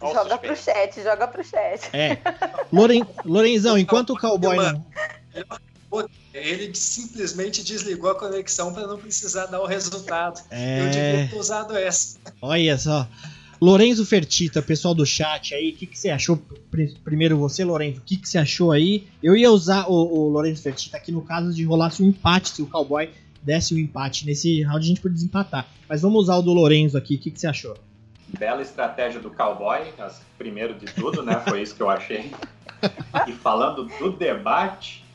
[0.00, 1.88] Joga pro chat, joga pro chat.
[1.94, 2.18] É.
[2.70, 4.84] Loren, Lorenzão, enquanto o cowboy não.
[6.34, 10.42] Ele simplesmente desligou a conexão para não precisar dar o resultado.
[10.50, 10.80] É...
[10.80, 12.18] Eu devia ter usado essa.
[12.42, 13.08] Olha só.
[13.60, 16.40] Lorenzo Fertita, pessoal do chat aí, o que, que você achou?
[17.04, 19.06] Primeiro você, Lorenzo, o que, que você achou aí?
[19.22, 22.62] Eu ia usar o, o Lorenzo Fertita aqui no caso de rolasse um empate, se
[22.62, 23.10] o Cowboy
[23.42, 24.26] desse um empate.
[24.26, 25.66] Nesse round a gente pode desempatar.
[25.88, 27.76] Mas vamos usar o do Lorenzo aqui, o que, que você achou?
[28.38, 29.80] Bela estratégia do Cowboy,
[30.36, 31.40] primeiro de tudo, né?
[31.46, 32.30] Foi isso que eu achei.
[33.26, 35.06] E falando do debate,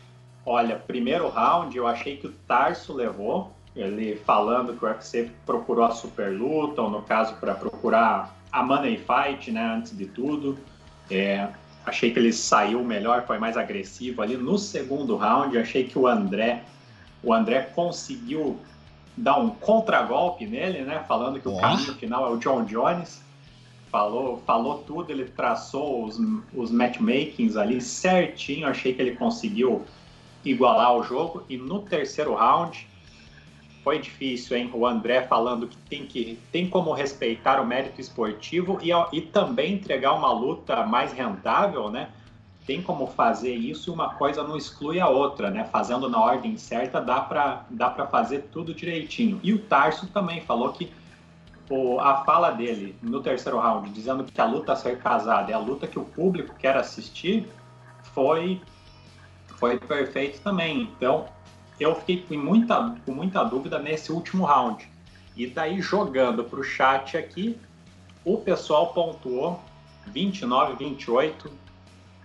[0.45, 5.86] Olha, primeiro round eu achei que o Tarso levou, ele falando que o UFC procurou
[5.86, 10.58] a super luta, ou no caso para procurar a money fight, né, antes de tudo.
[11.10, 11.48] É,
[11.86, 14.36] achei que ele saiu melhor, foi mais agressivo ali.
[14.36, 16.64] No segundo round, achei que o André,
[17.24, 18.60] o André conseguiu
[19.16, 23.22] dar um contragolpe nele, né, falando que o caminho final é o John Jones.
[23.90, 26.18] Falou, falou tudo, ele traçou os,
[26.54, 28.66] os matchmakings ali certinho.
[28.66, 29.84] Achei que ele conseguiu
[30.46, 31.44] igualar o jogo.
[31.50, 32.88] E no terceiro round,
[33.84, 34.70] foi difícil, hein?
[34.74, 39.74] O André falando que tem, que tem como respeitar o mérito esportivo e, e também
[39.74, 42.10] entregar uma luta mais rentável, né?
[42.65, 45.63] Tem como fazer isso e uma coisa não exclui a outra, né?
[45.65, 49.39] Fazendo na ordem certa dá para dá fazer tudo direitinho.
[49.41, 50.91] E o Tarso também falou que
[51.70, 55.56] o, a fala dele no terceiro round, dizendo que a luta a ser casada é
[55.56, 57.48] a luta que o público quer assistir,
[58.13, 58.62] foi,
[59.48, 60.84] foi perfeito também.
[60.84, 61.26] Então,
[61.82, 64.88] eu fiquei com muita, com muita dúvida nesse último round.
[65.36, 67.58] E daí, jogando para o chat aqui,
[68.24, 69.60] o pessoal pontuou
[70.08, 71.52] 29, 28.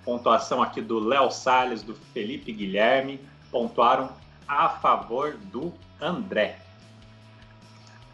[0.04, 3.18] Pontuação aqui do Léo Salles, do Felipe Guilherme,
[3.50, 4.10] pontuaram
[4.46, 6.58] a favor do André.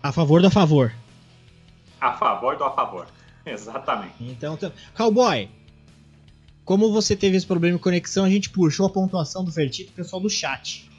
[0.03, 0.95] A favor do a favor.
[2.01, 3.07] A favor do a favor.
[3.45, 4.15] Exatamente.
[4.21, 4.57] Então,
[4.97, 5.51] Cowboy,
[6.65, 10.23] como você teve esse problema de conexão, a gente puxou a pontuação do Fertito pessoal
[10.23, 10.92] do chat.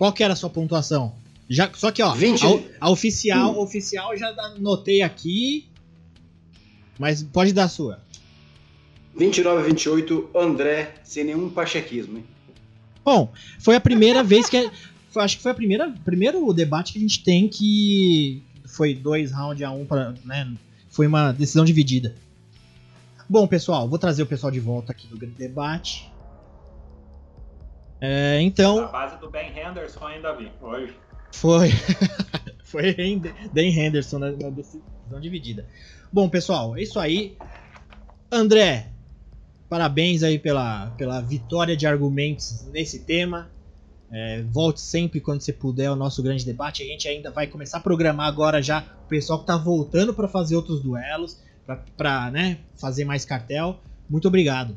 [0.00, 1.12] Qual que era a sua pontuação?
[1.46, 2.46] Já, só que, ó, 20...
[2.46, 3.58] a, a, oficial, hum.
[3.58, 5.68] oficial já anotei aqui,
[6.98, 8.00] mas pode dar a sua.
[9.14, 12.24] 29 28, André, sem nenhum pachequismo, hein?
[13.04, 14.70] Bom, foi a primeira vez que.
[15.14, 19.62] Acho que foi a primeira primeiro debate que a gente tem que foi dois rounds
[19.62, 20.50] a um para, né?
[20.88, 22.14] Foi uma decisão dividida.
[23.28, 26.10] Bom, pessoal, vou trazer o pessoal de volta aqui do debate.
[28.00, 28.84] É, então.
[28.84, 30.94] A base do Ben Henderson ainda vi hoje.
[31.32, 31.70] Foi.
[32.64, 32.94] Foi
[33.52, 34.82] Dan Henderson na, na decisão
[35.20, 35.66] dividida.
[36.12, 37.36] Bom, pessoal, é isso aí.
[38.30, 38.92] André,
[39.68, 43.50] parabéns aí pela, pela vitória de argumentos nesse tema.
[44.12, 46.82] É, volte sempre quando você puder ao nosso grande debate.
[46.82, 50.28] A gente ainda vai começar a programar agora já o pessoal que está voltando para
[50.28, 51.40] fazer outros duelos,
[51.96, 53.80] para né, fazer mais cartel.
[54.08, 54.76] Muito obrigado.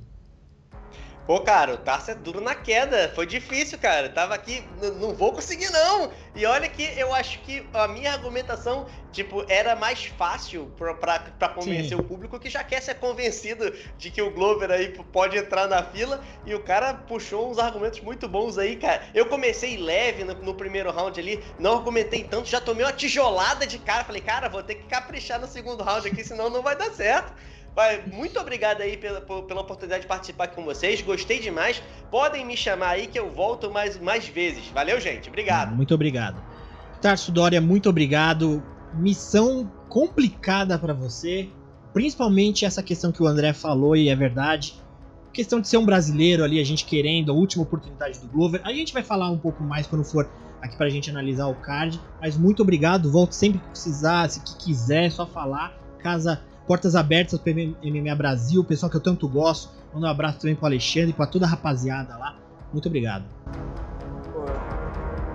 [1.26, 3.10] Pô, cara, o Tarso é duro na queda.
[3.16, 4.10] Foi difícil, cara.
[4.10, 4.62] tava aqui,
[5.00, 6.12] não vou conseguir, não.
[6.36, 11.90] E olha que eu acho que a minha argumentação, tipo, era mais fácil pra convencer
[11.90, 11.96] Sim.
[11.96, 15.82] o público que já quer ser convencido de que o Glover aí pode entrar na
[15.82, 16.22] fila.
[16.46, 19.04] E o cara puxou uns argumentos muito bons aí, cara.
[19.14, 23.66] Eu comecei leve no, no primeiro round ali, não argumentei tanto, já tomei uma tijolada
[23.66, 24.04] de cara.
[24.04, 27.34] Falei, cara, vou ter que caprichar no segundo round aqui, senão não vai dar certo.
[28.12, 31.02] Muito obrigado aí pela, pela oportunidade de participar com vocês.
[31.02, 31.82] Gostei demais.
[32.12, 34.68] Podem me chamar aí que eu volto mais, mais vezes.
[34.68, 35.30] Valeu, gente.
[35.30, 35.76] Obrigado.
[35.76, 36.42] Muito obrigado.
[37.02, 38.64] Tarso Dória, muito obrigado.
[38.94, 41.50] Missão complicada para você.
[41.94, 44.76] Principalmente essa questão que o André falou e é verdade.
[45.32, 48.62] Questão de ser um brasileiro ali, a gente querendo a última oportunidade do Glover.
[48.64, 50.30] A gente vai falar um pouco mais quando for
[50.62, 52.00] aqui pra gente analisar o card.
[52.22, 53.12] Mas muito obrigado.
[53.12, 55.76] Volte sempre que precisar, se quiser, é só falar.
[56.00, 59.70] Casa Portas abertas para MMA Brasil, o pessoal que eu tanto gosto.
[59.94, 62.36] Manda um abraço também pro Alexandre e pra toda a rapaziada lá.
[62.72, 63.26] Muito obrigado.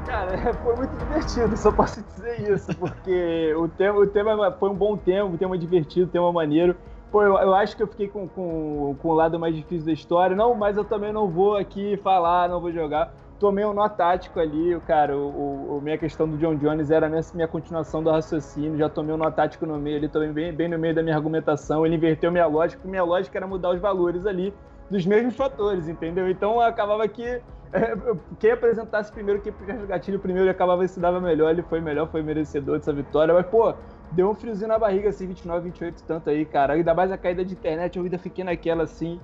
[0.06, 4.74] Cara, foi muito divertido, só posso dizer isso, porque o tema, o tema foi um
[4.74, 6.74] bom tema, um tema divertido, um tema maneiro.
[7.12, 9.92] Pô, eu, eu, acho que eu fiquei com, com, com o lado mais difícil da
[9.92, 10.34] história.
[10.34, 14.40] Não, mas eu também não vou aqui falar, não vou jogar tomei um nó tático
[14.40, 15.16] ali, cara.
[15.16, 18.76] O, o, minha questão do John Jones era nessa minha continuação do raciocínio.
[18.76, 21.14] Já tomei um nó tático no meio ali, também bem, bem no meio da minha
[21.14, 21.86] argumentação.
[21.86, 24.52] Ele inverteu minha lógica, minha lógica era mudar os valores ali
[24.90, 26.28] dos mesmos fatores, entendeu?
[26.28, 27.40] Então acabava que
[27.72, 27.96] é,
[28.38, 31.50] quem apresentasse primeiro, quem puxasse o gatilho primeiro, acabava se dava melhor.
[31.50, 33.34] Ele foi melhor, foi merecedor dessa vitória.
[33.34, 33.74] Mas, pô,
[34.12, 36.74] deu um friozinho na barriga, assim, 29, 28, tanto aí, cara.
[36.74, 39.20] Ainda mais a caída de internet, eu ainda fiquei naquela assim.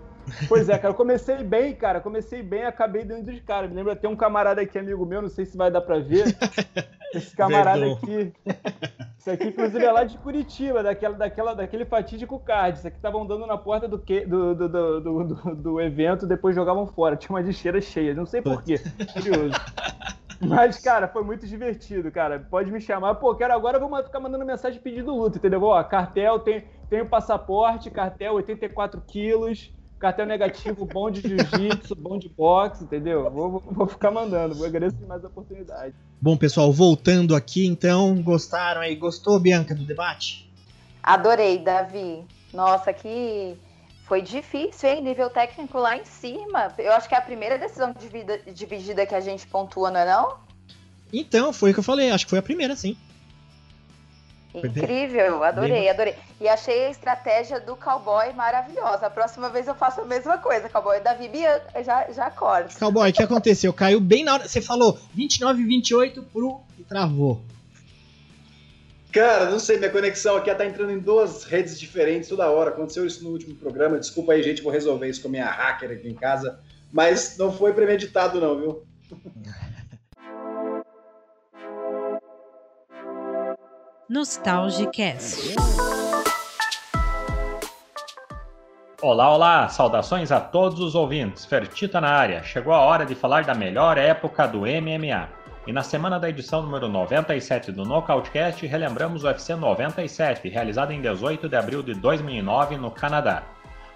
[0.49, 3.71] Pois é, cara, eu comecei bem, cara, comecei bem, acabei dentro dos caras.
[3.71, 6.25] Me lembra até um camarada aqui, amigo meu, não sei se vai dar pra ver.
[7.15, 8.33] Esse camarada aqui.
[9.17, 12.79] Isso aqui, inclusive, é lá de Curitiba, daquela, daquela, daquele fatídico card.
[12.79, 16.55] Isso aqui estavam dando na porta do, que, do, do, do, do, do evento, depois
[16.55, 17.17] jogavam fora.
[17.17, 18.81] Tinha uma lixeira cheia, não sei porquê.
[19.13, 19.55] Curioso.
[20.41, 22.45] Mas, cara, foi muito divertido, cara.
[22.51, 23.15] Pode me chamar.
[23.15, 25.63] Pô, quero agora, vou ficar mandando mensagem pedindo luta, entendeu?
[25.63, 29.73] Ó, cartel, tem, tem o passaporte, cartel, 84 quilos
[30.05, 33.31] cartel negativo, bom de jiu-jitsu, bom de boxe, entendeu?
[33.31, 35.95] Vou, vou ficar mandando, vou agradecer mais a oportunidade.
[36.21, 38.95] Bom, pessoal, voltando aqui, então, gostaram aí?
[38.97, 40.47] Gostou, Bianca, do debate?
[41.03, 42.23] Adorei, Davi.
[42.53, 43.57] Nossa, que
[44.05, 45.03] Foi difícil, hein?
[45.03, 46.71] Nível técnico lá em cima.
[46.77, 50.05] Eu acho que é a primeira decisão dividida, dividida que a gente pontua, não é
[50.05, 50.35] não?
[51.11, 52.95] Então, foi o que eu falei, acho que foi a primeira, sim.
[54.55, 56.15] Incrível, adorei, adorei.
[56.41, 59.07] E achei a estratégia do cowboy maravilhosa.
[59.07, 61.01] A próxima vez eu faço a mesma coisa, cowboy.
[61.01, 62.69] Davi Bianca, já, já acorda.
[62.79, 63.73] Cowboy, o que aconteceu?
[63.73, 64.47] Caiu bem na hora.
[64.47, 66.61] Você falou 29 e 28 pro.
[66.79, 67.43] e travou.
[69.11, 72.71] Cara, não sei, minha conexão aqui tá entrando em duas redes diferentes toda hora.
[72.71, 73.99] Aconteceu isso no último programa.
[73.99, 76.61] Desculpa aí, gente, vou resolver isso com a minha hacker aqui em casa.
[76.93, 78.87] Mas não foi premeditado, não, viu?
[84.07, 85.55] Nostalgicast.
[89.01, 89.69] Olá, olá!
[89.71, 91.47] Saudações a todos os ouvintes.
[91.47, 92.43] Fertita na área.
[92.43, 95.31] Chegou a hora de falar da melhor época do MMA.
[95.67, 101.01] E na semana da edição número 97 do Nocautecast, relembramos o UFC 97, realizado em
[101.01, 103.43] 18 de abril de 2009 no Canadá.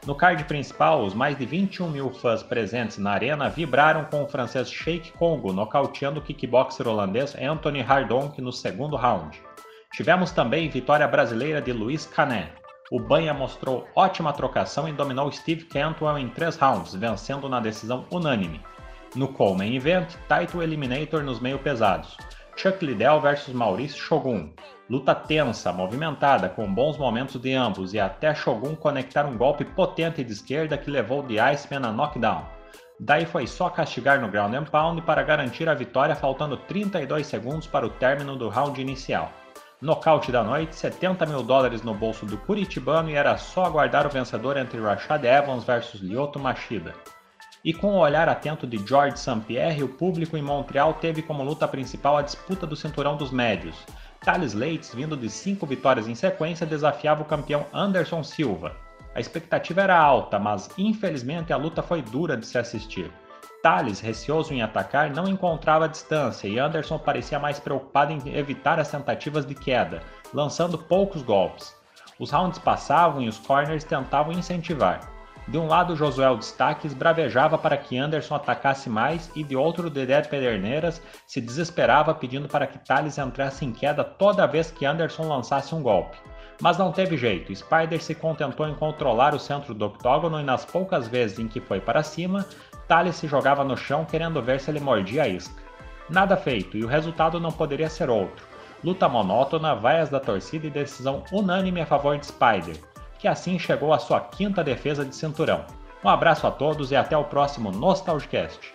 [0.07, 4.29] No card principal, os mais de 21 mil fãs presentes na arena vibraram com o
[4.29, 9.47] francês Sheik Congo nocauteando o kickboxer holandês Anthony Hardonk no segundo round.
[9.92, 12.51] Tivemos também vitória brasileira de Luiz Cané.
[12.90, 18.07] O Banha mostrou ótima trocação e dominou Steve Cantwell em três rounds, vencendo na decisão
[18.11, 18.61] unânime.
[19.14, 22.16] No Coleman Event, Title Eliminator nos meio pesados.
[22.57, 24.51] Chuck Liddell versus Maurício Shogun.
[24.90, 30.22] Luta tensa, movimentada, com bons momentos de ambos e até Shogun conectar um golpe potente
[30.22, 32.44] de esquerda que levou The Iceman a knockdown.
[33.01, 37.66] Daí foi só castigar no ground and pound para garantir a vitória faltando 32 segundos
[37.66, 39.33] para o término do round inicial.
[39.81, 44.11] Nocaute da noite, 70 mil dólares no bolso do Curitibano e era só aguardar o
[44.11, 46.93] vencedor entre Rashad Evans versus Lyoto Machida.
[47.64, 49.38] E com o olhar atento de George St.
[49.47, 53.77] Pierre, o público em Montreal teve como luta principal a disputa do cinturão dos médios.
[54.21, 58.75] Thales Leites, vindo de cinco vitórias em sequência, desafiava o campeão Anderson Silva.
[59.14, 63.12] A expectativa era alta, mas infelizmente a luta foi dura de se assistir.
[63.68, 68.90] Thales, receoso em atacar, não encontrava distância e Anderson parecia mais preocupado em evitar as
[68.90, 70.00] tentativas de queda,
[70.33, 71.76] lançando poucos golpes.
[72.18, 75.00] Os rounds passavam e os corners tentavam incentivar.
[75.46, 80.22] De um lado, Josué Destaques bravejava para que Anderson atacasse mais e de outro, Dedé
[80.22, 85.74] Pederneiras se desesperava pedindo para que Thales entrasse em queda toda vez que Anderson lançasse
[85.74, 86.16] um golpe.
[86.61, 90.64] Mas não teve jeito, Spider se contentou em controlar o centro do octógono e nas
[90.64, 92.44] poucas vezes em que foi para cima,
[92.88, 95.62] Thales se jogava no chão querendo ver se ele mordia a isca.
[96.09, 98.48] Nada feito, e o resultado não poderia ser outro.
[98.83, 102.81] Luta monótona, vaias da torcida e decisão unânime a favor de Spider,
[103.18, 105.66] que assim chegou à sua quinta defesa de cinturão.
[106.03, 108.72] Um abraço a todos e até o próximo Nostalgicast.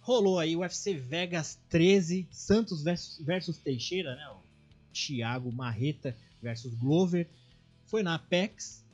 [0.00, 4.28] Rolou aí o UFC Vegas 13, Santos versus, Teixeira, né?
[4.28, 4.40] O
[4.92, 7.28] Thiago Marreta versus Glover.
[7.86, 8.85] Foi na Apex,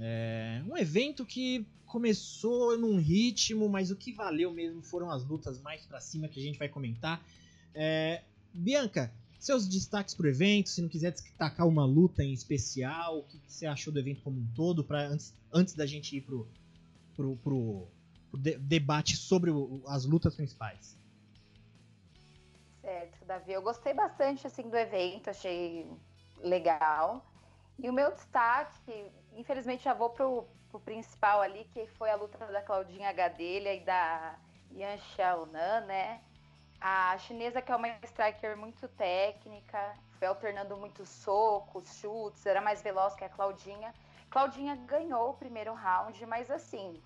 [0.00, 5.60] é um evento que começou num ritmo, mas o que valeu mesmo foram as lutas
[5.60, 7.24] mais para cima que a gente vai comentar.
[7.74, 13.22] É, Bianca, seus destaques pro evento, se não quiser destacar uma luta em especial, o
[13.24, 16.48] que, você achou do evento como um todo, para antes, antes da gente ir pro,
[17.16, 17.88] pro, pro,
[18.30, 20.96] pro de, debate sobre o, as lutas principais.
[22.80, 25.86] Certo, Davi, eu gostei bastante assim do evento, achei
[26.42, 27.26] legal.
[27.78, 32.38] E o meu destaque, infelizmente já vou pro, pro principal ali, que foi a luta
[32.46, 34.36] da Claudinha Gadelha e da
[34.72, 36.20] Yan Xiaonan, né?
[36.80, 42.82] A chinesa, que é uma striker muito técnica, foi alternando muitos socos, chutes, era mais
[42.82, 43.94] veloz que a Claudinha.
[44.30, 47.02] Claudinha ganhou o primeiro round, mas assim,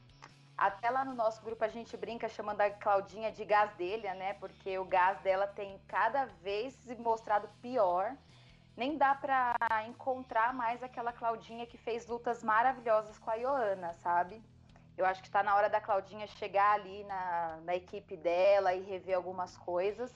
[0.56, 4.34] até lá no nosso grupo a gente brinca chamando a Claudinha de gás dele, né?
[4.34, 8.16] Porque o gás dela tem cada vez se mostrado pior
[8.76, 9.56] nem dá para
[9.86, 14.42] encontrar mais aquela Claudinha que fez lutas maravilhosas com a Ioana, sabe?
[14.96, 18.82] Eu acho que está na hora da Claudinha chegar ali na, na equipe dela e
[18.82, 20.12] rever algumas coisas,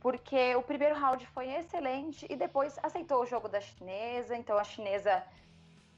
[0.00, 4.64] porque o primeiro round foi excelente e depois aceitou o jogo da chinesa, então a
[4.64, 5.24] chinesa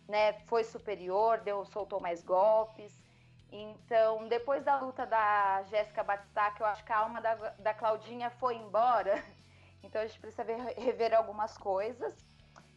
[0.07, 2.93] né, foi superior, deu, soltou mais golpes.
[3.51, 8.29] Então, depois da luta da Jéssica Batistaca, eu acho que a alma da, da Claudinha
[8.31, 9.25] foi embora
[9.85, 12.15] então a gente precisa ver, rever algumas coisas.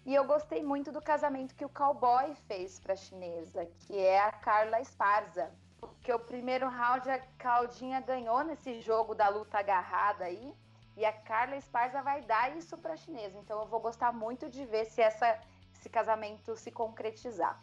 [0.06, 4.20] E eu gostei muito do casamento que o cowboy fez para a chinesa, que é
[4.20, 5.52] a Carla Esparza.
[5.80, 10.54] Porque o primeiro round a Claudinha ganhou nesse jogo da luta agarrada aí.
[10.96, 13.38] E a Carla Esparza vai dar isso para a chinesa.
[13.38, 15.40] Então eu vou gostar muito de ver se essa,
[15.78, 17.62] esse casamento se concretizar.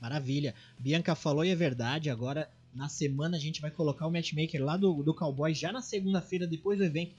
[0.00, 0.54] Maravilha.
[0.78, 2.10] Bianca falou e é verdade.
[2.10, 5.82] Agora, na semana, a gente vai colocar o matchmaker lá do, do Cowboy já na
[5.82, 7.14] segunda-feira, depois do evento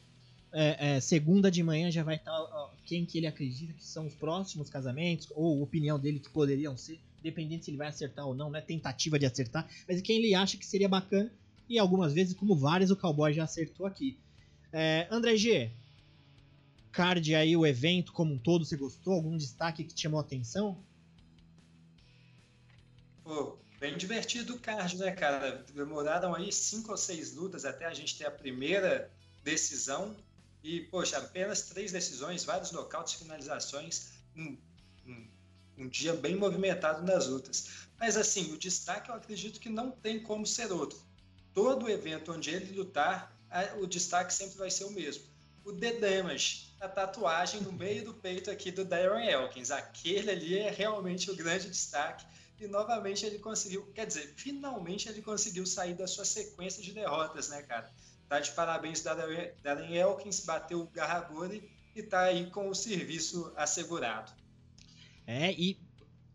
[0.53, 2.37] é, é, segunda de manhã já vai estar
[2.85, 6.99] quem que ele acredita que são os próximos casamentos, ou opinião dele que poderiam ser,
[7.21, 10.35] dependendo se ele vai acertar ou não, não é tentativa de acertar, mas quem ele
[10.35, 11.31] acha que seria bacana,
[11.67, 14.19] e algumas vezes, como várias, o Cowboy já acertou aqui.
[14.71, 15.71] É, André G,
[16.91, 19.13] card aí, o evento como um todo, você gostou?
[19.13, 20.77] Algum destaque que te chamou a atenção?
[23.23, 25.65] Pô, bem divertido o card, né, cara?
[25.73, 29.09] Demoraram aí cinco ou seis lutas até a gente ter a primeira
[29.43, 30.15] decisão.
[30.63, 34.57] E, poxa, apenas três decisões, vários nocautes, finalizações, um,
[35.05, 35.27] um,
[35.77, 37.67] um dia bem movimentado nas lutas.
[37.99, 40.97] Mas, assim, o destaque eu acredito que não tem como ser outro.
[41.53, 43.37] Todo evento onde ele lutar,
[43.79, 45.23] o destaque sempre vai ser o mesmo.
[45.65, 49.71] O The Damage, a tatuagem no meio do peito aqui do Darren Elkins.
[49.71, 52.25] Aquele ali é realmente o grande destaque
[52.59, 57.49] e novamente ele conseguiu, quer dizer, finalmente ele conseguiu sair da sua sequência de derrotas,
[57.49, 57.91] né, cara?
[58.33, 64.31] Tá de parabéns, Darren Elkins, bateu o Garragori e tá aí com o serviço assegurado.
[65.27, 65.77] É, e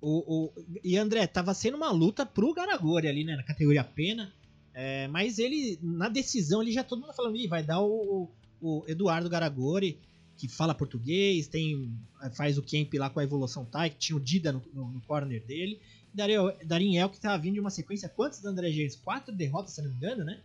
[0.00, 0.52] o, o
[0.84, 4.32] e André, tava sendo uma luta pro Garagori ali, né, na categoria pena,
[4.72, 8.30] é, mas ele, na decisão, ele já todo mundo falando, Ih, vai dar o,
[8.60, 9.98] o Eduardo Garagori,
[10.36, 11.92] que fala português, tem
[12.36, 15.00] faz o camp lá com a evolução Tai, que tinha o Dida no, no, no
[15.00, 15.80] corner dele,
[16.14, 18.94] Darin El, que tava vindo de uma sequência, quantos André James?
[18.94, 20.40] Quatro derrotas, se não me engano, né?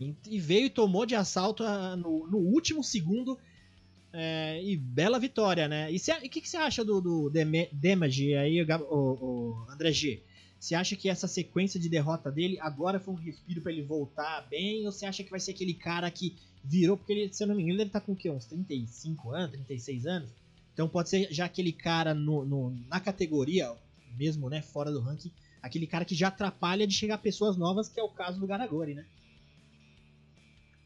[0.00, 3.38] E veio e tomou de assalto a, no, no, último segundo.
[4.12, 5.90] É, e bela vitória, né?
[5.90, 7.32] E o que, que você acha do, do
[7.72, 10.22] Damage aí, o, o, André G?
[10.60, 14.46] Você acha que essa sequência de derrota dele agora foi um respiro para ele voltar
[14.48, 14.84] bem?
[14.86, 16.96] Ou você acha que vai ser aquele cara que virou?
[16.96, 18.30] Porque ele, se eu não me engano, ele tá com o quê?
[18.30, 20.30] Uns 35 anos, 36 anos?
[20.72, 23.72] Então pode ser já aquele cara no, no, na categoria,
[24.16, 28.00] mesmo né, fora do ranking, aquele cara que já atrapalha de chegar pessoas novas, que
[28.00, 29.04] é o caso do Garagori, né?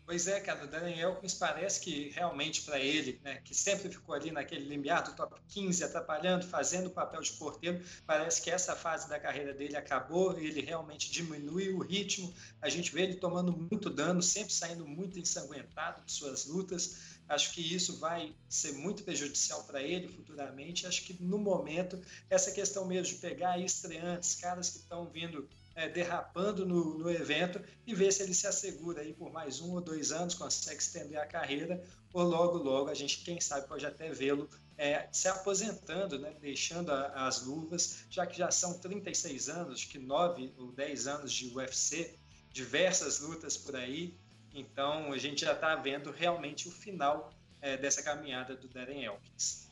[0.06, 4.14] Pois é, cara, o Daniel Elkins parece que realmente para ele, né, que sempre ficou
[4.14, 8.76] ali naquele limiar do top 15, atrapalhando, fazendo o papel de porteiro, parece que essa
[8.76, 13.50] fase da carreira dele acabou, ele realmente diminuiu o ritmo, a gente vê ele tomando
[13.50, 19.02] muito dano, sempre saindo muito ensanguentado de suas lutas, acho que isso vai ser muito
[19.02, 24.70] prejudicial para ele futuramente, acho que no momento, essa questão mesmo de pegar estreantes, caras
[24.70, 29.12] que estão vindo é, derrapando no, no, evento e ver se ele se assegura aí
[29.12, 31.84] por mais um ou dois anos, consegue estender a carreira,
[32.14, 36.90] ou logo, logo a gente, quem sabe, pode até vê-lo é, se aposentando, né, deixando
[36.90, 41.54] a, as luvas, já que já são 36 anos, que 9 ou 10 anos de
[41.54, 42.18] UFC,
[42.50, 44.18] diversas lutas por aí,
[44.54, 49.68] então a gente já está vendo realmente o final é, dessa caminhada do Darren Elkins.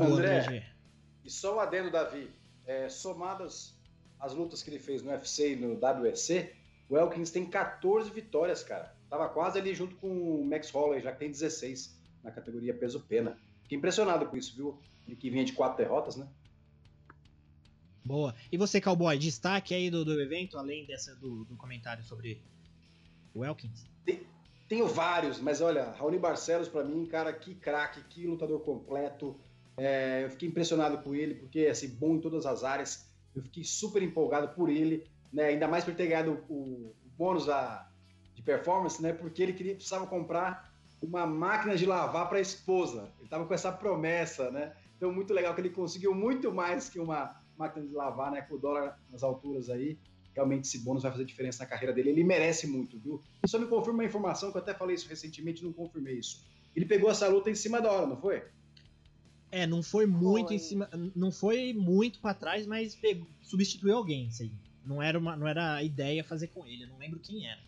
[0.00, 0.72] André,
[1.24, 2.30] e só o adendo, Davi,
[2.64, 3.74] é, somadas
[4.20, 6.52] as lutas que ele fez no UFC e no WEC,
[6.88, 8.94] o Elkins tem 14 vitórias, cara.
[9.08, 13.38] Tava quase ali junto com o Max Holloway, já que tem 16 na categoria peso-pena.
[13.62, 14.78] Fiquei impressionado com isso, viu?
[15.06, 16.28] Ele que vinha de quatro derrotas, né?
[18.04, 18.34] Boa.
[18.50, 22.42] E você, Cowboy, destaque aí do, do evento, além dessa do, do comentário sobre
[23.34, 23.86] o Elkins?
[24.04, 24.22] Tem,
[24.68, 29.38] tenho vários, mas olha, Raoni Barcelos, para mim, cara, que craque, que lutador completo.
[29.76, 33.64] É, eu fiquei impressionado com ele, porque assim, bom em todas as áreas eu fiquei
[33.64, 35.44] super empolgado por ele, né?
[35.44, 37.88] Ainda mais por ter ganhado o, o bônus da,
[38.34, 39.12] de performance, né?
[39.12, 43.12] Porque ele queria, precisava comprar uma máquina de lavar para a esposa.
[43.18, 44.72] Ele estava com essa promessa, né?
[44.96, 48.42] Então, muito legal que ele conseguiu muito mais que uma máquina de lavar, né?
[48.42, 49.98] Com o dólar nas alturas aí.
[50.34, 52.10] Realmente esse bônus vai fazer diferença na carreira dele.
[52.10, 53.20] Ele merece muito, viu?
[53.44, 56.44] E só me confirma uma informação que eu até falei isso recentemente, não confirmei isso.
[56.74, 58.44] Ele pegou essa luta em cima da hora, não foi?
[59.50, 60.56] É, não foi muito foi.
[60.56, 60.88] em cima.
[61.14, 64.52] Não foi muito para trás, mas pegou, substituiu alguém, isso aí.
[64.84, 67.60] Não era, uma, não era a ideia fazer com ele, eu não lembro quem era.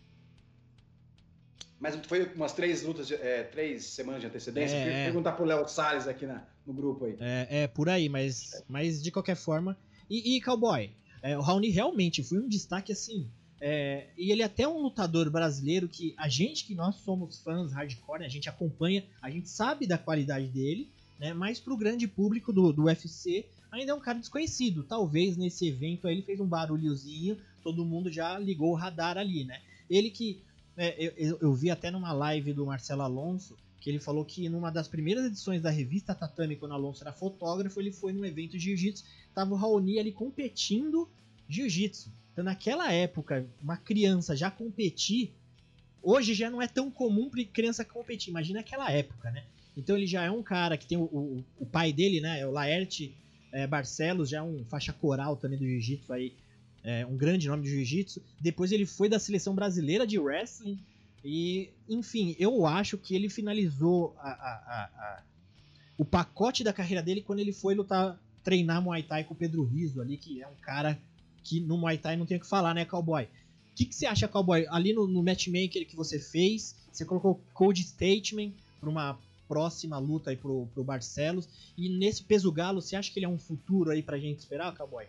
[1.79, 4.75] Mas foi umas três lutas, é, três semanas de antecedência.
[4.75, 5.05] É, é.
[5.05, 7.17] perguntar pro Léo Salles aqui na, no grupo aí.
[7.19, 9.77] É, é por aí, mas, mas de qualquer forma.
[10.09, 10.91] E, e Cowboy,
[11.21, 13.29] é, o Raoni realmente foi um destaque assim.
[13.59, 17.71] É, e ele é até um lutador brasileiro que a gente, que nós somos fãs
[17.71, 21.33] hardcore, a gente acompanha, a gente sabe da qualidade dele né?
[21.33, 24.83] Mas para o grande público do, do UFC ainda é um cara desconhecido.
[24.83, 29.43] Talvez nesse evento aí ele fez um barulhozinho, todo mundo já ligou o radar ali,
[29.43, 29.61] né?
[29.89, 30.41] Ele que
[30.77, 34.71] é, eu, eu, vi até numa live do Marcelo Alonso que ele falou que numa
[34.71, 38.59] das primeiras edições da revista Tatame, quando Alonso era fotógrafo, ele foi num evento de
[38.59, 39.03] jiu-jitsu,
[39.35, 41.09] tava o Raoni ali competindo
[41.49, 42.09] jiu-jitsu.
[42.31, 45.33] Então naquela época, uma criança já competir,
[46.01, 48.29] hoje já não é tão comum para criança competir.
[48.29, 49.43] Imagina aquela época, né?
[49.75, 52.39] Então ele já é um cara que tem o, o, o pai dele, né?
[52.39, 53.15] É o Laerte
[53.51, 56.33] é, Barcelos, já é um faixa coral também do jiu-jitsu aí.
[56.83, 58.21] É, um grande nome de jiu-jitsu.
[58.39, 60.79] Depois ele foi da seleção brasileira de wrestling.
[61.23, 65.23] E, enfim, eu acho que ele finalizou a, a, a,
[65.97, 69.63] o pacote da carreira dele quando ele foi lutar, treinar Muay Thai com o Pedro
[69.63, 70.99] Riso ali, que é um cara
[71.43, 73.23] que no Muay Thai não tem o que falar, né, cowboy?
[73.23, 73.29] O
[73.75, 74.65] que, que você acha, cowboy?
[74.69, 79.17] Ali no, no matchmaker que você fez, você colocou Code Statement para uma
[79.53, 81.47] próxima luta aí pro, pro Barcelos.
[81.77, 84.75] E nesse peso galo, você acha que ele é um futuro aí pra gente esperar,
[84.75, 85.05] cowboy?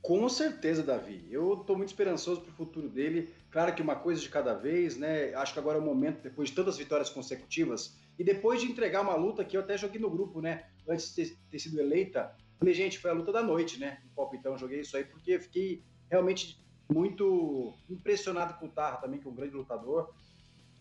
[0.00, 1.26] Com certeza, Davi.
[1.28, 3.34] Eu estou muito esperançoso para o futuro dele.
[3.50, 5.34] Claro que uma coisa de cada vez, né?
[5.34, 9.00] Acho que agora é o momento, depois de tantas vitórias consecutivas, e depois de entregar
[9.00, 10.66] uma luta que eu até joguei no grupo, né?
[10.88, 12.36] Antes de ter sido eleita.
[12.56, 13.98] Falei, gente, foi a luta da noite, né?
[14.04, 19.26] No palpitão, joguei isso aí porque fiquei realmente muito impressionado com o Tarra também, que
[19.26, 20.14] é um grande lutador.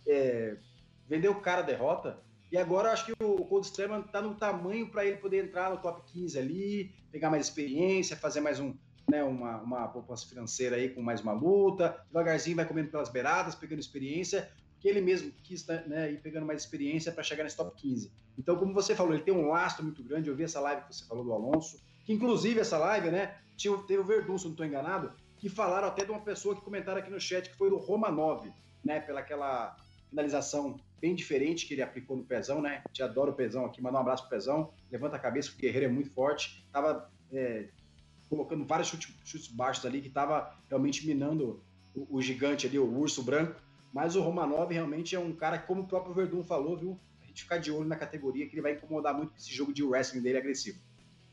[0.06, 0.58] É,
[1.08, 2.20] vendeu cara a derrota.
[2.52, 5.78] E agora acho que o Cold Strayman está no tamanho para ele poder entrar no
[5.78, 8.76] top 15 ali, pegar mais experiência, fazer mais um,
[9.10, 13.56] né, uma, uma poupança financeira aí com mais uma luta, devagarzinho vai comendo pelas beiradas,
[13.56, 17.76] pegando experiência, porque ele mesmo quis né, ir pegando mais experiência para chegar nesse top
[17.76, 18.12] 15.
[18.38, 20.96] Então, como você falou, ele tem um lastro muito grande, eu vi essa live que
[20.96, 24.52] você falou do Alonso, que inclusive essa live, né, tinha, teve o Verdun, se não
[24.52, 27.70] estou enganado, que falaram até de uma pessoa que comentaram aqui no chat, que foi
[27.70, 28.48] o Romanov,
[28.84, 29.76] né, pela aquela
[30.14, 32.84] finalização bem diferente que ele aplicou no Pezão, né?
[32.94, 35.88] Te adoro o Pezão aqui, manda um abraço pro Pezão, levanta a cabeça, o Guerreiro
[35.88, 37.68] é muito forte, tava é,
[38.30, 41.62] colocando vários chutes, chutes, baixos ali que tava realmente minando
[41.94, 43.60] o, o, gigante ali, o urso branco,
[43.92, 47.00] mas o Romanov realmente é um cara, como o próprio Verdun falou, viu?
[47.22, 49.74] A gente ficar de olho na categoria que ele vai incomodar muito com esse jogo
[49.74, 50.80] de wrestling dele agressivo.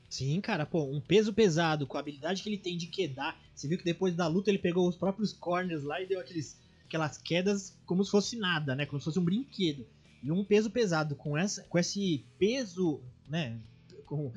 [0.09, 3.41] Sim, cara, pô, um peso pesado, com a habilidade que ele tem de quedar.
[3.55, 6.59] Você viu que depois da luta ele pegou os próprios corners lá e deu aqueles
[6.91, 8.85] aquelas quedas como se fosse nada, né?
[8.85, 9.87] Como se fosse um brinquedo.
[10.23, 13.59] E um peso pesado com essa, com esse peso, né?
[14.05, 14.33] Com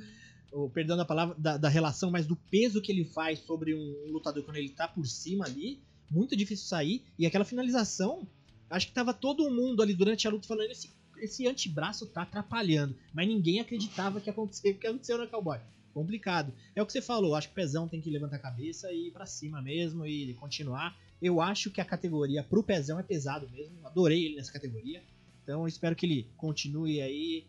[0.52, 4.12] o perdão da palavra da, da, relação, mas do peso que ele faz sobre um
[4.12, 7.04] lutador quando ele tá por cima ali, muito difícil sair.
[7.18, 8.28] E aquela finalização,
[8.70, 12.98] acho que tava todo mundo ali durante a luta falando esse esse antebraço tá atrapalhando,
[13.14, 15.60] mas ninguém acreditava que aconteceu que aconteceu na Cowboy.
[15.94, 16.52] Complicado.
[16.76, 19.08] É o que você falou, acho que o Pezão tem que levantar a cabeça e
[19.08, 20.98] ir pra cima mesmo e continuar.
[21.24, 23.88] Eu acho que a categoria pro Pezão é pesado mesmo.
[23.88, 25.02] Adorei ele nessa categoria.
[25.42, 27.46] Então espero que ele continue aí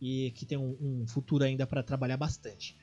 [0.00, 2.74] e que tenha um, um futuro ainda para trabalhar bastante.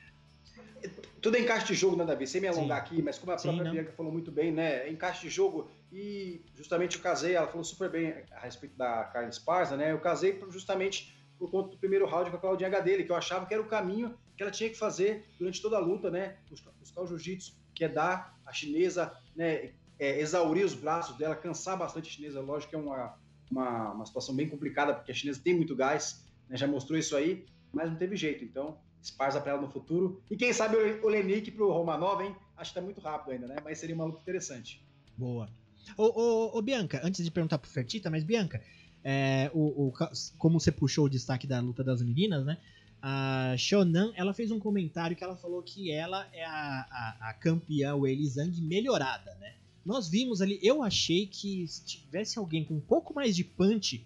[1.20, 2.26] Tudo é encaixe de jogo, né, Davi?
[2.26, 2.94] Sem me alongar Sim.
[2.94, 4.86] aqui, mas como a própria Sim, Bianca falou muito bem, né?
[4.86, 9.04] É encaixe de jogo e justamente eu casei, ela falou super bem a respeito da
[9.04, 9.90] Carla Esparza, né?
[9.90, 13.16] Eu casei justamente por conta do primeiro round com a Claudinha H dele, que eu
[13.16, 16.36] achava que era o caminho que ela tinha que fazer durante toda a luta, né?
[16.48, 19.72] Buscar o jiu-jitsu, que é dar a chinesa, né?
[19.98, 22.40] É, exaurir os braços dela, cansar bastante a chinesa.
[22.40, 23.14] Lógico que é uma,
[23.50, 27.16] uma, uma situação bem complicada, porque a chinesa tem muito gás, né, já mostrou isso
[27.16, 28.44] aí, mas não teve jeito.
[28.44, 30.22] Então, esparza para ela no futuro.
[30.30, 32.34] E quem sabe o Lenik para o Romanov, hein?
[32.56, 33.56] Acho que tá muito rápido ainda, né?
[33.64, 34.84] Mas seria uma luta interessante.
[35.16, 35.48] Boa.
[35.96, 38.62] Ô, ô, ô Bianca, antes de perguntar pro Fertita, mas Bianca,
[39.02, 39.92] é, o, o,
[40.38, 42.58] como você puxou o destaque da luta das meninas, né?
[43.00, 47.34] A Shonan, ela fez um comentário que ela falou que ela é a, a, a
[47.34, 49.56] campeã Weili Zhang melhorada, né?
[49.84, 54.04] Nós vimos ali, eu achei que se tivesse alguém com um pouco mais de punch,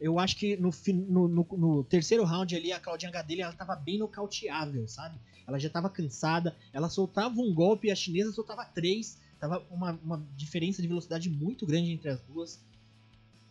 [0.00, 3.74] eu acho que no, no, no, no terceiro round ali, a Claudinha Gadelha, ela tava
[3.74, 5.18] bem nocauteável, sabe?
[5.46, 9.92] Ela já tava cansada, ela soltava um golpe e a chinesa soltava três, tava uma,
[10.04, 12.60] uma diferença de velocidade muito grande entre as duas.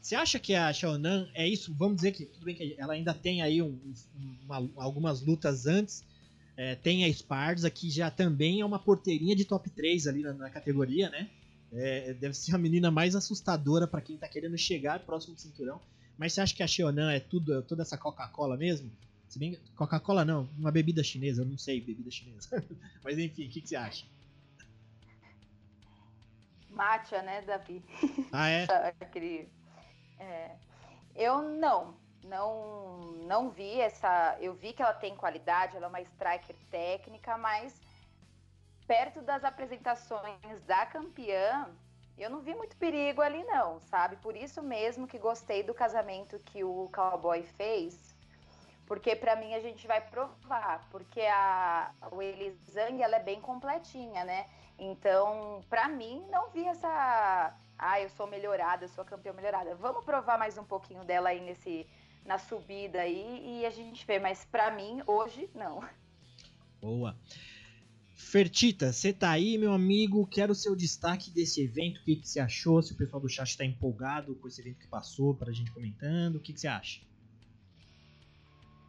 [0.01, 1.73] Você acha que a Xiaonan é isso?
[1.73, 3.78] Vamos dizer que tudo bem que ela ainda tem aí um,
[4.45, 6.05] uma, algumas lutas antes.
[6.55, 10.34] É, tem a Sparza, que já também é uma porteirinha de top 3 ali na,
[10.34, 11.30] na categoria, né?
[11.74, 15.82] É, deve ser a menina mais assustadora para quem tá querendo chegar próximo do cinturão.
[16.18, 18.91] Mas você acha que a Xionan é tudo, é toda essa Coca-Cola mesmo?
[19.28, 22.63] Se bem Coca-Cola não, uma bebida chinesa, eu não sei bebida chinesa.
[23.03, 24.05] Mas enfim, o que, que, você acha?
[26.70, 27.84] Matcha, né, Davi?
[28.32, 28.68] Ah, é?
[29.01, 29.49] Aquele,
[30.20, 30.55] é?
[31.15, 34.38] Eu não, não, não vi essa.
[34.39, 37.74] Eu vi que ela tem qualidade, ela é uma striker técnica, mas
[38.88, 41.69] perto das apresentações da campeã,
[42.17, 44.15] eu não vi muito perigo ali não, sabe?
[44.15, 48.15] Por isso mesmo que gostei do casamento que o Cowboy fez,
[48.88, 54.23] porque para mim a gente vai provar, porque a o Elisang ela é bem completinha,
[54.23, 54.47] né?
[54.79, 59.75] Então, para mim não vi essa, ah, eu sou melhorada, sou campeã melhorada.
[59.75, 61.85] Vamos provar mais um pouquinho dela aí nesse
[62.25, 65.81] na subida aí e a gente vê, mas para mim hoje não.
[66.81, 67.15] Boa.
[68.18, 70.26] Fertita, você tá aí, meu amigo?
[70.26, 72.01] Quero o seu destaque desse evento.
[72.01, 72.82] O que, que você achou?
[72.82, 75.72] Se o pessoal do chat está empolgado com esse evento que passou, para a gente
[75.72, 76.36] comentando.
[76.36, 76.99] O que, que você acha?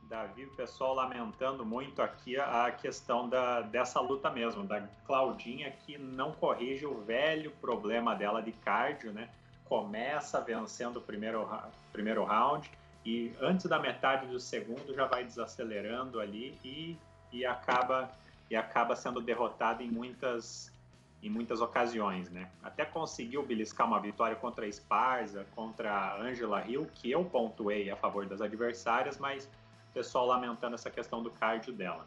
[0.09, 5.99] Davi, o pessoal lamentando muito aqui a questão da, dessa luta mesmo, da Claudinha que
[5.99, 9.29] não corrige o velho problema dela de cardio, né?
[9.69, 11.47] começa vencendo o primeiro,
[11.93, 12.71] primeiro round
[13.05, 16.97] e antes da metade do segundo já vai desacelerando ali e,
[17.31, 18.11] e acaba
[18.51, 20.73] e acaba sendo derrotado em muitas
[21.21, 22.49] em muitas ocasiões, né?
[22.63, 27.91] Até conseguiu beliscar uma vitória contra a Esparza, contra a Angela Hill, que eu pontuei
[27.91, 29.47] a favor das adversárias, mas
[29.91, 32.07] o pessoal lamentando essa questão do cardio dela.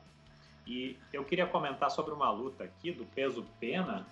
[0.66, 4.08] E eu queria comentar sobre uma luta aqui do peso pena.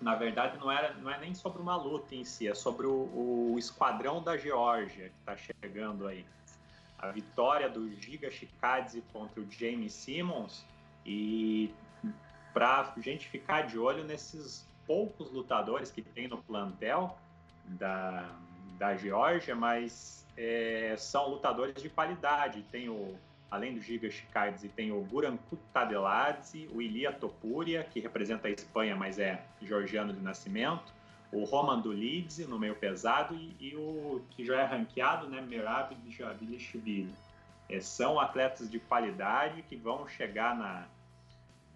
[0.00, 3.52] Na verdade, não, era, não é nem sobre uma luta em si, é sobre o,
[3.52, 6.24] o esquadrão da Geórgia que está chegando aí.
[6.98, 10.64] A vitória do Giga Chikadze contra o James Simmons
[11.04, 11.72] e
[12.52, 17.18] para gente ficar de olho nesses poucos lutadores que tem no plantel
[17.64, 18.30] da,
[18.78, 22.62] da Geórgia, mas é, são lutadores de qualidade.
[22.70, 23.18] Tem o,
[23.50, 28.94] além do Giga Chikadze, tem o Guran Kutadeladze, o Ilia Topuria, que representa a Espanha,
[28.94, 30.92] mas é georgiano de nascimento,
[31.32, 35.96] o Roman Dulidze no meio pesado e, e, o que já é ranqueado, né, Merab
[36.08, 37.12] Jabilishvili.
[37.68, 40.86] É, são atletas de qualidade que vão chegar na,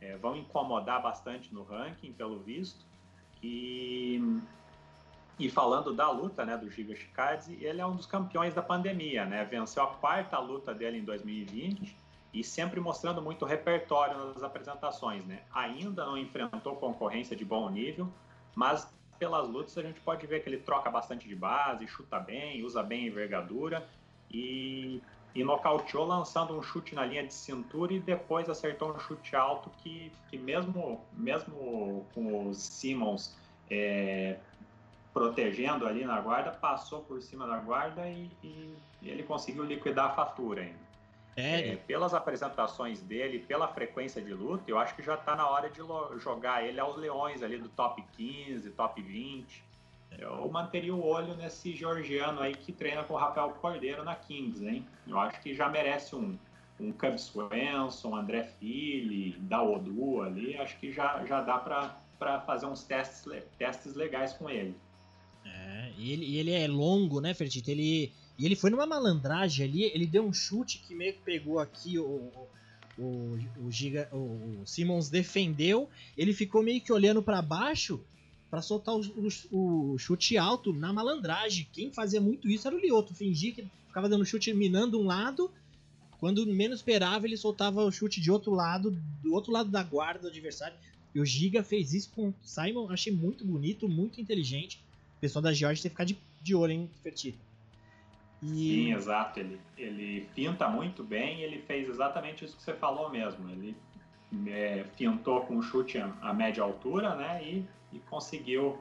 [0.01, 2.87] é, vão incomodar bastante no ranking, pelo visto.
[3.43, 4.41] E,
[5.39, 9.25] e falando da luta né, do Giga Chikadze, ele é um dos campeões da pandemia,
[9.25, 9.45] né?
[9.45, 11.97] Venceu a quarta luta dele em 2020
[12.33, 15.43] e sempre mostrando muito repertório nas apresentações, né?
[15.53, 18.13] Ainda não enfrentou concorrência de bom nível,
[18.55, 22.63] mas pelas lutas a gente pode ver que ele troca bastante de base, chuta bem,
[22.65, 23.89] usa bem a envergadura
[24.31, 25.03] e
[25.39, 29.71] e nocauteou lançando um chute na linha de cintura e depois acertou um chute alto
[29.79, 33.37] que, que mesmo, mesmo com os Simmons
[33.71, 34.37] é,
[35.13, 40.07] protegendo ali na guarda, passou por cima da guarda e, e, e ele conseguiu liquidar
[40.07, 40.89] a fatura ainda.
[41.37, 45.71] É, pelas apresentações dele, pela frequência de luta, eu acho que já está na hora
[45.71, 45.79] de
[46.17, 49.68] jogar ele aos leões ali do top 15, top 20.
[50.17, 54.65] Eu manteria o olho nesse georgiano aí que treina com o Rafael Cordeiro na Kings,
[54.67, 54.85] hein?
[55.07, 56.37] Eu acho que já merece um,
[56.81, 62.83] um Cub Swenson, André Fili, Daodu ali, acho que já, já dá para fazer uns
[62.85, 64.75] testes, testes legais com ele.
[65.45, 67.71] É, e ele, ele é longo, né, Fertito?
[67.71, 71.59] Ele, e ele foi numa malandragem ali, ele deu um chute que meio que pegou
[71.59, 72.31] aqui o,
[72.99, 78.05] o, o, Giga, o, o Simmons defendeu, ele ficou meio que olhando para baixo
[78.51, 81.69] para soltar o, o, o, chute alto na malandragem.
[81.73, 85.51] Quem fazia muito isso era o Lioto, fingia que ficava dando chute minando um lado,
[86.19, 88.91] quando menos esperava ele soltava o chute de outro lado,
[89.23, 90.77] do outro lado da guarda do adversário.
[91.15, 94.83] E o Giga fez isso com o Simon, achei muito bonito, muito inteligente.
[95.17, 97.39] O pessoal da Georgia tem que ficar de, de olho, hein, Fertito.
[98.43, 98.47] E...
[98.47, 99.41] Sim, exato.
[99.41, 103.49] Ele, ele pinta muito bem ele fez exatamente isso que você falou mesmo.
[103.51, 103.75] Ele
[104.49, 104.85] é,
[105.25, 107.43] com um chute a, média altura, né?
[107.43, 108.79] E, e conseguiu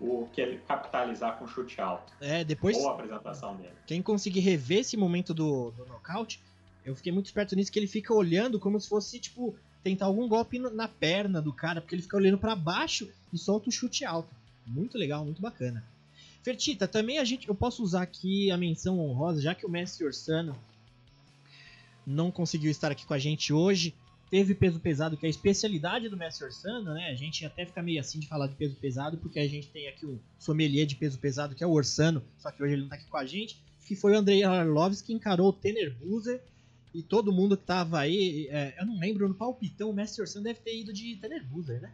[0.00, 2.12] o que ele capitalizar com chute alto.
[2.20, 2.76] É, depois.
[2.76, 3.74] Boa apresentação dele.
[3.86, 6.40] Quem conseguir rever esse momento do, do nocaute,
[6.84, 10.28] eu fiquei muito esperto nisso que ele fica olhando como se fosse, tipo, tentar algum
[10.28, 14.04] golpe na perna do cara, porque ele fica olhando para baixo e solta o chute
[14.04, 14.34] alto.
[14.66, 15.84] Muito legal, muito bacana.
[16.42, 20.04] Fertita, também a gente, eu posso usar aqui a menção honrosa, já que o Messi
[20.04, 20.56] Orsano
[22.04, 23.94] não conseguiu estar aqui com a gente hoje
[24.32, 27.10] teve peso pesado, que é a especialidade do Messi Orsano, né?
[27.10, 29.86] A gente até fica meio assim de falar de peso pesado, porque a gente tem
[29.88, 32.88] aqui um sommelier de peso pesado, que é o Orsano, só que hoje ele não
[32.88, 36.42] tá aqui com a gente, que foi o Andrei Arlovski que encarou o Tener Buzer,
[36.94, 40.44] e todo mundo que tava aí, é, eu não lembro, no palpitão, o Messi Orsano
[40.44, 41.92] deve ter ido de Tener Buzer, né?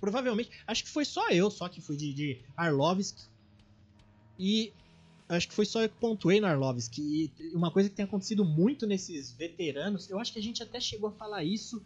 [0.00, 3.24] Provavelmente, acho que foi só eu, só que fui de, de Arlovski.
[4.38, 4.72] E
[5.28, 7.32] acho que foi só eu que pontuei no Arlovski.
[7.38, 10.80] E uma coisa que tem acontecido muito nesses veteranos, eu acho que a gente até
[10.80, 11.82] chegou a falar isso,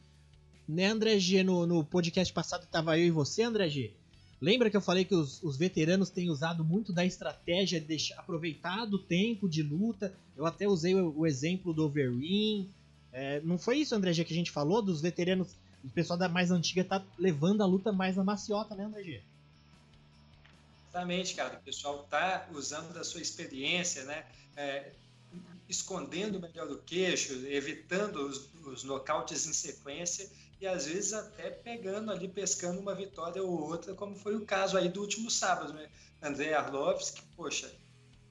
[0.69, 3.93] né, André G, no, no podcast passado que tava eu e você, André G.
[4.41, 8.85] Lembra que eu falei que os, os veteranos têm usado muito da estratégia de aproveitar
[8.85, 10.15] do tempo de luta?
[10.37, 12.69] Eu até usei o, o exemplo do Overeem.
[13.13, 14.81] É, não foi isso, André G, que a gente falou?
[14.81, 18.85] Dos veteranos, o pessoal da mais antiga tá levando a luta mais na maciota, né,
[18.85, 19.23] André G?
[20.89, 21.59] Exatamente, cara.
[21.59, 24.27] O pessoal está usando da sua experiência, né?
[24.57, 24.93] É,
[25.69, 30.29] escondendo melhor o queixo, evitando os, os nocautes em sequência
[30.61, 34.79] e às vezes até pegando ali, pescando uma vitória ou outra, como foi o caso
[34.79, 35.91] aí do último sábado, né?
[36.23, 37.71] André Arlovski, poxa,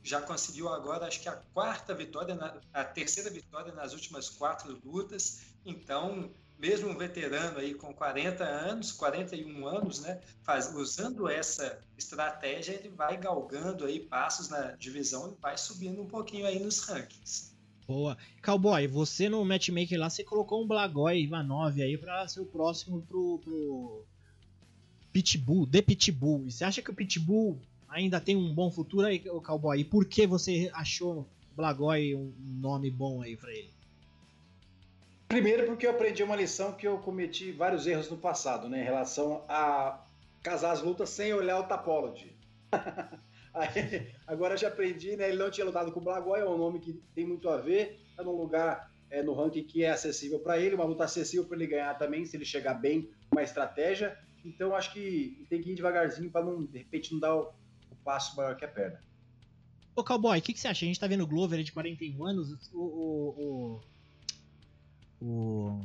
[0.04, 2.36] já conseguiu agora, acho que a quarta vitória,
[2.74, 5.42] a terceira vitória nas últimas quatro lutas.
[5.64, 12.74] Então, mesmo um veterano aí com 40 anos, 41 anos, né, faz, usando essa estratégia,
[12.74, 17.56] ele vai galgando aí passos na divisão e vai subindo um pouquinho aí nos rankings.
[17.88, 18.18] Boa.
[18.44, 23.02] Cowboy, você no matchmaker lá, você colocou um Blagoi Ivanov aí para ser o próximo
[23.02, 24.06] pro, pro
[25.14, 26.48] Pitbull, The Pitbull.
[26.48, 29.80] E você acha que o Pitbull ainda tem um bom futuro aí, Cowboy.
[29.80, 33.77] E por que você achou Blagoi um nome bom aí pra ele?
[35.28, 38.82] Primeiro porque eu aprendi uma lição que eu cometi vários erros no passado, né?
[38.82, 40.06] Em relação a
[40.42, 42.36] casar as lutas sem olhar o Tapology.
[43.54, 45.30] Aí, agora já aprendi, né?
[45.30, 48.00] Ele não tinha lutado com o Blagoi, é um nome que tem muito a ver,
[48.16, 51.58] tá num lugar é, no ranking que é acessível para ele, uma luta acessível para
[51.58, 54.18] ele ganhar também, se ele chegar bem, uma estratégia.
[54.46, 57.54] Então acho que tem que ir devagarzinho para não, de repente, não dar o,
[57.92, 59.04] o, passo maior que a perna.
[59.96, 60.86] Ô Cowboy, o que, que, você acha?
[60.86, 62.80] A gente tá vendo o Glover de 41 anos, o.
[62.80, 63.82] o, o,
[65.22, 65.82] o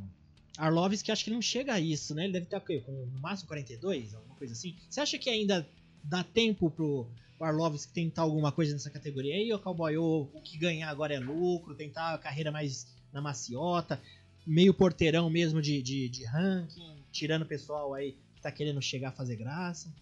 [0.59, 2.25] Arlovski acho que não chega a isso, né?
[2.25, 4.77] Ele deve estar com no máximo 42, alguma coisa assim.
[4.89, 5.67] Você acha que ainda
[6.05, 7.07] dá tempo pro
[7.41, 11.19] Arlovski tentar alguma coisa nessa categoria aí, ou Cowboy, ou o que ganhar agora é
[11.19, 14.01] lucro, tentar a carreira mais na maciota,
[14.47, 19.09] meio porteirão mesmo de, de, de ranking, tirando o pessoal aí que tá querendo chegar
[19.09, 19.93] a fazer graça?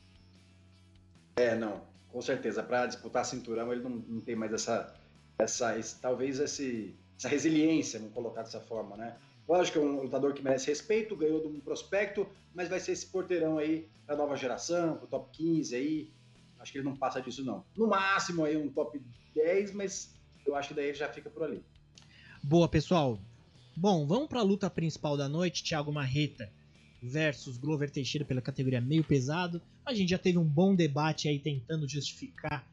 [1.37, 2.63] É, não, com certeza.
[2.63, 4.95] Para disputar cinturão, ele não, não tem mais essa,
[5.39, 9.15] essa esse, talvez esse, essa resiliência, vamos colocar dessa forma, né?
[9.47, 12.93] Lógico que é um lutador que merece respeito, ganhou de um prospecto, mas vai ser
[12.93, 16.11] esse porteirão aí da nova geração, pro top 15 aí.
[16.59, 17.63] Acho que ele não passa disso, não.
[17.77, 19.03] No máximo aí um top
[19.35, 20.15] 10, mas
[20.47, 21.63] eu acho que daí já fica por ali.
[22.43, 23.19] Boa, pessoal.
[23.77, 26.51] Bom, vamos para a luta principal da noite, Thiago Marreta
[27.03, 29.61] versus Glover Teixeira pela categoria meio pesado.
[29.85, 32.67] A gente já teve um bom debate aí tentando justificar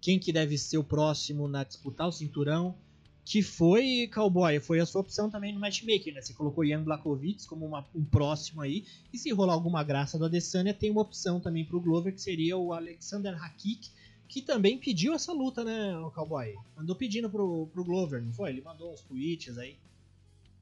[0.00, 2.76] quem que deve ser o próximo na disputar o cinturão,
[3.24, 6.22] que foi Cowboy, foi a sua opção também no matchmaking, né?
[6.22, 10.24] Você colocou Ian Blakovic como uma, um próximo aí, e se rolar alguma graça do
[10.24, 13.90] Adesanya, tem uma opção também para o Glover, que seria o Alexander Hakik,
[14.28, 16.54] que também pediu essa luta, né, o Cowboy?
[16.76, 18.50] Andou pedindo pro, pro Glover, não foi?
[18.50, 19.76] Ele mandou uns tweets aí.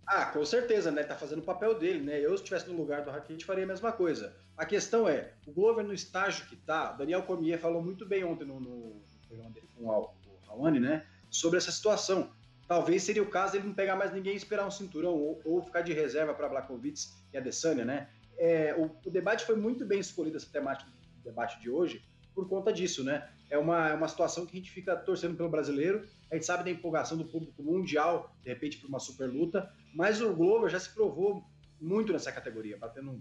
[0.06, 1.02] Ah, com certeza, né?
[1.02, 2.18] Tá fazendo o papel dele, né?
[2.18, 4.34] Eu, se estivesse no lugar do Rakitic, faria a mesma coisa.
[4.56, 8.46] A questão é, o Glover no estágio que tá, Daniel Cormier falou muito bem ontem
[8.46, 10.10] no, no programa dele com o,
[10.46, 11.06] Raoni, né?
[11.30, 12.32] Sobre essa situação.
[12.68, 15.62] Talvez seria o caso ele não pegar mais ninguém e esperar um cinturão, ou, ou
[15.62, 17.00] ficar de reserva para Blakovic
[17.32, 18.10] e Adesanya, né?
[18.36, 22.04] É, o, o, debate foi muito bem escolhido, essa temática do debate de hoje,
[22.34, 23.26] por conta disso, né?
[23.48, 26.62] É uma, é uma situação que a gente fica torcendo pelo brasileiro, a gente sabe
[26.62, 30.78] da empolgação do público mundial, de repente, por uma super luta, mas o Glover já
[30.78, 31.42] se provou
[31.80, 33.18] muito nessa categoria, batendo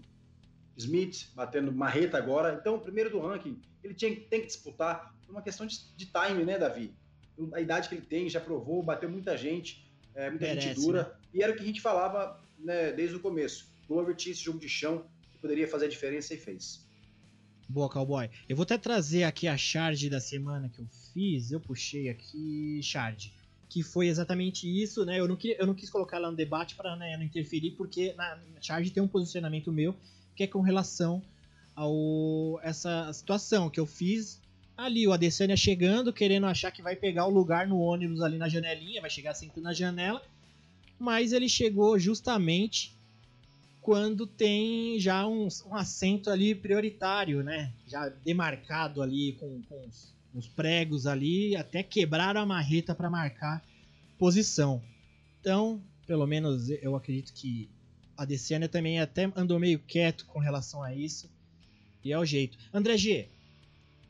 [0.76, 2.54] Smith, batendo Marreta agora.
[2.60, 6.06] Então, o primeiro do ranking, ele tinha, tem que disputar por uma questão de, de
[6.06, 6.94] time, né, Davi?
[7.52, 11.02] A idade que ele tem, já provou, bateu muita gente, é, muita Merece, gente dura.
[11.04, 11.10] Né?
[11.34, 13.68] E era o que a gente falava né, desde o começo.
[13.86, 16.86] Glover tinha esse jogo de chão que poderia fazer a diferença e fez.
[17.68, 18.30] Boa, cowboy.
[18.48, 21.52] Eu vou até trazer aqui a charge da semana que eu fiz.
[21.52, 23.32] Eu puxei aqui charge.
[23.68, 25.20] Que foi exatamente isso, né?
[25.20, 28.14] Eu não, queria, eu não quis colocar lá no debate para né, não interferir, porque
[28.14, 29.94] na charge tem um posicionamento meu
[30.34, 31.22] que é com relação
[31.76, 31.84] a
[32.62, 34.40] essa situação que eu fiz
[34.78, 35.06] ali.
[35.06, 39.00] O Adesanya chegando, querendo achar que vai pegar o lugar no ônibus ali na janelinha,
[39.00, 40.22] vai chegar sentado na janela.
[40.98, 42.96] Mas ele chegou justamente
[43.82, 47.72] quando tem já um, um assento ali prioritário, né?
[47.86, 53.64] Já demarcado ali com, com os, os pregos ali, até quebraram a marreta para marcar
[54.18, 54.82] posição.
[55.40, 57.68] Então, pelo menos eu acredito que
[58.16, 61.30] a Deciana também até andou meio quieto com relação a isso.
[62.04, 62.58] E é o jeito.
[62.72, 63.28] André G,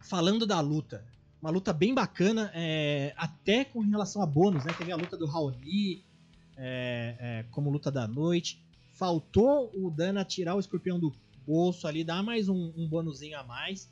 [0.01, 1.05] falando da luta,
[1.41, 4.73] uma luta bem bacana, é, até com relação a bônus, né?
[4.77, 6.03] Teve a luta do Raoni
[6.57, 8.61] é, é, como luta da noite.
[8.95, 11.15] Faltou o Dana tirar o escorpião do
[11.47, 13.89] bolso ali, dar mais um, um bônusinho a mais.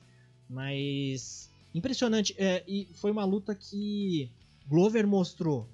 [0.49, 1.51] Mas.
[1.73, 2.35] Impressionante.
[2.37, 4.29] É, e foi uma luta que
[4.69, 5.69] Glover mostrou.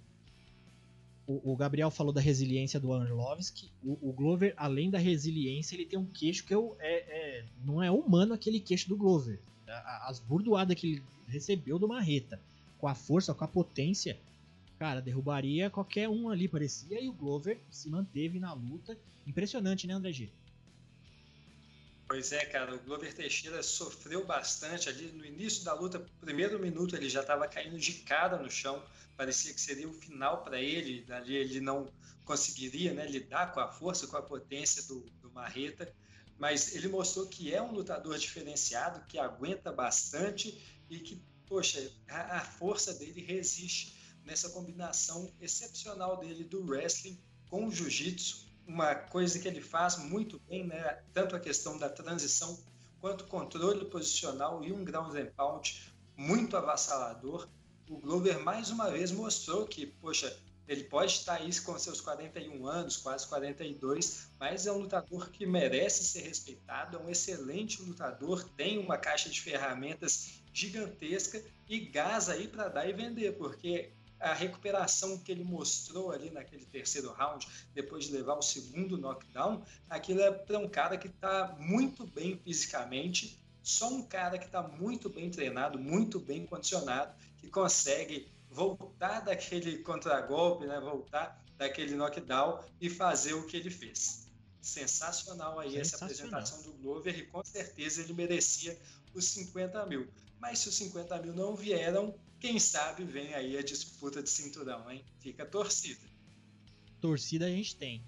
[1.26, 3.70] O, o Gabriel falou da resiliência do Arlovski.
[3.82, 7.90] O, o, Glover, além da resiliência, ele tem um queixo que é, é não é
[7.90, 9.40] humano aquele queixo do Glover.
[10.06, 12.40] As burdoadas que ele recebeu do Marreta,
[12.78, 14.18] com a força, com a potência,
[14.78, 18.98] cara, derrubaria qualquer um ali, parecia, e o Glover se manteve na luta.
[19.26, 20.30] Impressionante, né, André G?
[22.08, 26.04] Pois é, cara, o Glover Teixeira sofreu bastante ali no início da luta.
[26.20, 28.82] Primeiro minuto ele já estava caindo de cara no chão,
[29.16, 31.06] parecia que seria o final para ele.
[31.10, 31.88] Ali ele não
[32.24, 35.90] conseguiria né, lidar com a força, com a potência do, do Marreta,
[36.43, 42.38] mas ele mostrou que é um lutador diferenciado, que aguenta bastante e que, poxa, a,
[42.38, 47.16] a força dele resiste nessa combinação excepcional dele do wrestling
[47.49, 51.05] com o jiu-jitsu, uma coisa que ele faz muito bem, né?
[51.14, 52.59] Tanto a questão da transição
[53.01, 57.49] quanto controle posicional e um ground and pound muito avassalador.
[57.88, 60.36] O Glover mais uma vez mostrou que, poxa,
[60.72, 65.44] Ele pode estar aí com seus 41 anos, quase 42, mas é um lutador que
[65.44, 72.30] merece ser respeitado, é um excelente lutador, tem uma caixa de ferramentas gigantesca e gás
[72.30, 77.46] aí para dar e vender, porque a recuperação que ele mostrou ali naquele terceiro round,
[77.74, 82.40] depois de levar o segundo knockdown, aquilo é para um cara que está muito bem
[82.42, 89.20] fisicamente, só um cara que está muito bem treinado, muito bem condicionado, que consegue voltar
[89.20, 94.28] daquele contragolpe, né, voltar daquele knockdown e fazer o que ele fez.
[94.61, 95.80] Sensacional aí Sensacional.
[95.80, 98.78] essa apresentação do Glover e com certeza ele merecia
[99.14, 100.09] os 50 mil.
[100.38, 104.90] Mas se os 50 mil não vieram, quem sabe vem aí a disputa de cinturão,
[104.90, 105.05] hein?
[105.20, 106.00] Fica torcida.
[107.00, 108.05] Torcida a gente tem.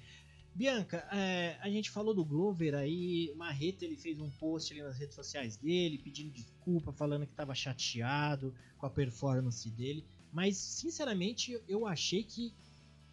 [0.54, 4.96] Bianca, é, a gente falou do Glover aí, Marreta ele fez um post ali nas
[4.96, 10.04] redes sociais dele, pedindo desculpa, falando que estava chateado com a performance dele,
[10.34, 12.52] mas sinceramente eu achei que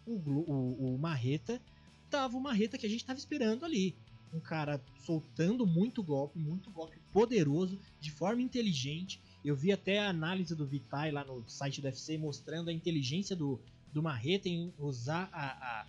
[0.04, 1.62] o, o, o Marreta
[2.10, 3.96] tava o Marreta que a gente estava esperando ali
[4.32, 9.20] um cara soltando muito golpe, muito golpe poderoso, de forma inteligente.
[9.44, 13.36] Eu vi até a análise do Vitai lá no site do UFC mostrando a inteligência
[13.36, 13.60] do,
[13.92, 15.86] do Marreta em usar a, a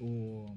[0.00, 0.56] o,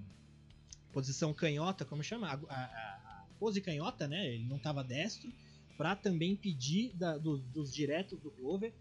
[0.94, 2.28] posição canhota, como chama?
[2.28, 4.34] A, a, a, pose canhota, né?
[4.34, 5.30] Ele não estava destro,
[5.78, 8.74] para também pedir da, do, dos diretos do Glover.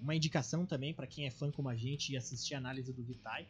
[0.00, 3.02] Uma indicação também para quem é fã como a gente e assistir a análise do
[3.02, 3.46] Vitai.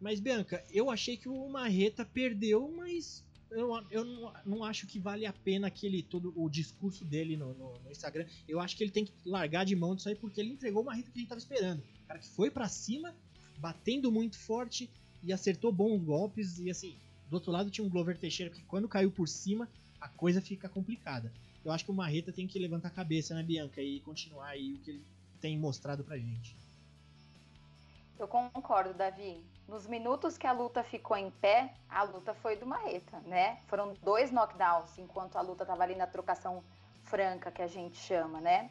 [0.00, 4.98] Mas, Bianca, eu achei que o Marreta perdeu, mas eu, eu não, não, acho que
[4.98, 8.26] vale a pena aquele todo o discurso dele no, no, no, Instagram.
[8.48, 10.94] Eu acho que ele tem que largar de mão disso aí porque ele entregou uma
[10.94, 11.80] reta que a gente tava esperando.
[11.80, 13.14] O cara que foi para cima,
[13.58, 14.88] batendo muito forte
[15.22, 16.96] e acertou bons golpes e assim,
[17.28, 19.68] do outro lado tinha um Glover Teixeira que quando caiu por cima,
[20.00, 21.32] a coisa fica complicada.
[21.64, 24.72] Eu acho que o Marreta tem que levantar a cabeça, né, Bianca, e continuar aí
[24.72, 25.02] o que ele
[25.40, 26.56] tem mostrado pra gente.
[28.18, 29.42] Eu concordo, Davi.
[29.66, 33.58] Nos minutos que a luta ficou em pé, a luta foi do Marreta, né?
[33.66, 36.62] Foram dois knockdowns, enquanto a luta estava ali na trocação
[37.04, 38.70] franca, que a gente chama, né?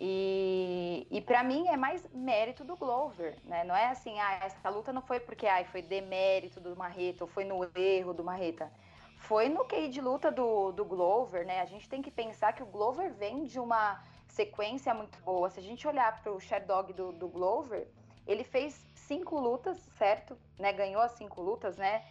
[0.00, 3.64] E, e para mim é mais mérito do Glover, né?
[3.64, 7.30] Não é assim, ah, essa luta não foi porque ah, foi demérito do Marreta ou
[7.30, 8.70] foi no erro do Marreta.
[9.16, 11.60] Foi no QI de luta do, do Glover, né?
[11.60, 14.02] A gente tem que pensar que o Glover vem de uma
[14.32, 15.50] sequência muito boa.
[15.50, 17.86] Se a gente olhar para o Sherdog do, do Glover,
[18.26, 20.36] ele fez cinco lutas, certo?
[20.58, 20.72] Né?
[20.72, 22.02] Ganhou as cinco lutas, né?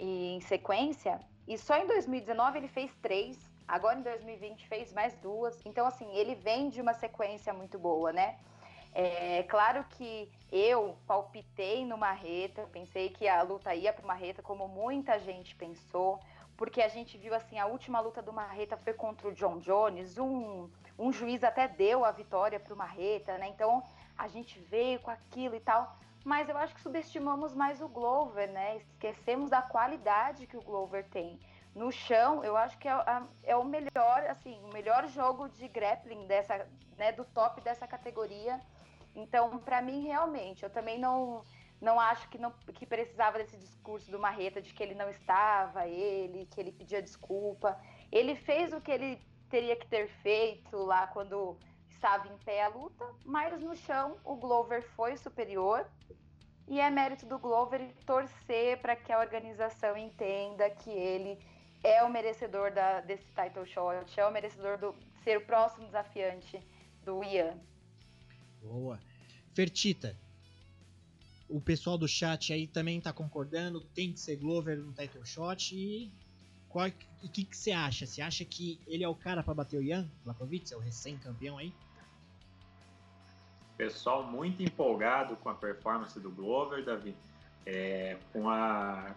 [0.00, 1.20] E, em sequência.
[1.46, 3.38] E só em 2019 ele fez três.
[3.68, 5.60] Agora em 2020 fez mais duas.
[5.66, 8.38] Então, assim, ele vem de uma sequência muito boa, né?
[8.94, 14.42] É claro que eu palpitei no Marreta, pensei que a luta ia para o Marreta,
[14.42, 16.18] como muita gente pensou,
[16.56, 20.16] porque a gente viu assim, a última luta do Marreta foi contra o John Jones,
[20.16, 23.48] um, um juiz até deu a vitória para o Marreta, né?
[23.48, 23.82] Então
[24.16, 28.50] a gente veio com aquilo e tal, mas eu acho que subestimamos mais o Glover,
[28.50, 28.76] né?
[28.76, 31.38] Esquecemos da qualidade que o Glover tem.
[31.74, 32.94] No chão, eu acho que é,
[33.42, 36.66] é o melhor, assim, o melhor jogo de grappling dessa,
[36.96, 38.60] né, do top dessa categoria.
[39.14, 41.44] Então, para mim, realmente, eu também não
[41.80, 45.86] não acho que, não, que precisava desse discurso do Marreta de que ele não estava,
[45.86, 47.78] ele, que ele pedia desculpa.
[48.10, 51.56] Ele fez o que ele teria que ter feito lá quando
[51.90, 55.86] estava em pé a luta, mas no chão o Glover foi superior.
[56.68, 61.38] E é mérito do Glover torcer para que a organização entenda que ele
[61.82, 64.92] é o merecedor da, desse title shot, é o merecedor de
[65.22, 66.60] ser o próximo desafiante
[67.04, 67.56] do Ian.
[68.60, 68.98] Boa.
[69.54, 70.18] Fertita,
[71.48, 75.74] o pessoal do chat aí também está concordando, tem que ser Glover no title shot
[75.74, 76.12] e
[76.84, 78.06] o que, que você acha?
[78.06, 81.58] Você acha que ele é o cara para bater o Ian Lakovic, é o recém-campeão
[81.58, 81.72] aí?
[83.76, 87.14] Pessoal muito empolgado com a performance do Glover, Davi,
[87.64, 89.14] é, com, a,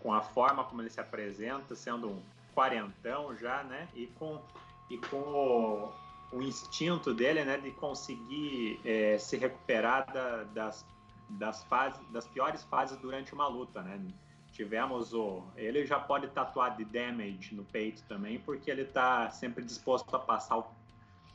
[0.00, 2.22] com a forma como ele se apresenta, sendo um
[2.54, 3.88] quarentão já, né?
[3.94, 4.40] E com,
[4.88, 5.92] e com o,
[6.32, 10.86] o instinto dele, né, de conseguir é, se recuperar da, das,
[11.30, 14.00] das, fases, das piores fases durante uma luta, né?
[14.54, 15.42] Tivemos o.
[15.56, 20.18] Ele já pode tatuar de damage no peito também, porque ele está sempre disposto a
[20.18, 20.64] passar o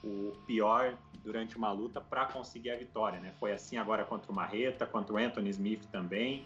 [0.04, 3.34] o pior durante uma luta para conseguir a vitória, né?
[3.40, 6.46] Foi assim agora contra o Marreta, contra o Anthony Smith também,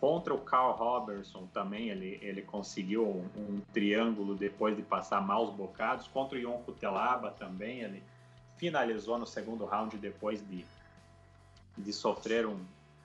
[0.00, 5.50] contra o Carl Robertson também ele, ele conseguiu um, um triângulo depois de passar maus
[5.54, 8.02] bocados, contra o Ion Cutelaba também ele
[8.56, 10.64] finalizou no segundo round depois de,
[11.76, 12.60] de sofrer um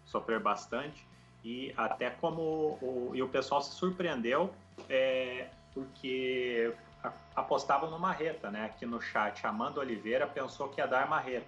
[0.05, 1.06] sofrer bastante
[1.47, 4.53] e até como o, e o pessoal se surpreendeu
[4.89, 6.73] é, porque
[7.33, 8.65] apostavam no Marreta, né?
[8.65, 11.47] Aqui no chat, Amanda Oliveira pensou que ia dar Marreta,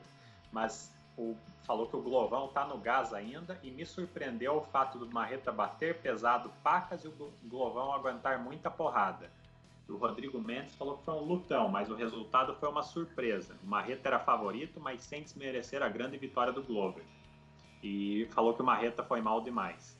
[0.53, 1.35] mas o,
[1.65, 5.51] falou que o Glovão tá no gás ainda e me surpreendeu o fato do Marreta
[5.51, 9.29] bater pesado pacas e o Glovão aguentar muita porrada.
[9.89, 13.53] O Rodrigo Mendes falou que foi um lutão, mas o resultado foi uma surpresa.
[13.61, 17.03] O Marreta era favorito, mas sem desmerecer a grande vitória do Glover.
[17.81, 19.97] E falou que o Marreta foi mal demais.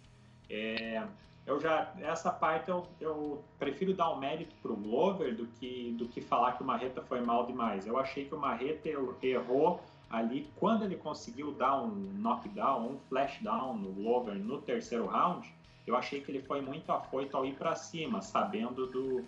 [0.50, 1.04] É,
[1.46, 5.48] eu já essa parte eu, eu prefiro dar o um mérito para o Glover do
[5.48, 7.88] que do que falar que o Marreta foi mal demais.
[7.88, 8.90] Eu achei que o Marreta
[9.22, 15.54] errou ali quando ele conseguiu dar um knockdown, um flashdown no Glover no terceiro round.
[15.86, 19.26] Eu achei que ele foi muito afoito ao ir para cima, sabendo do,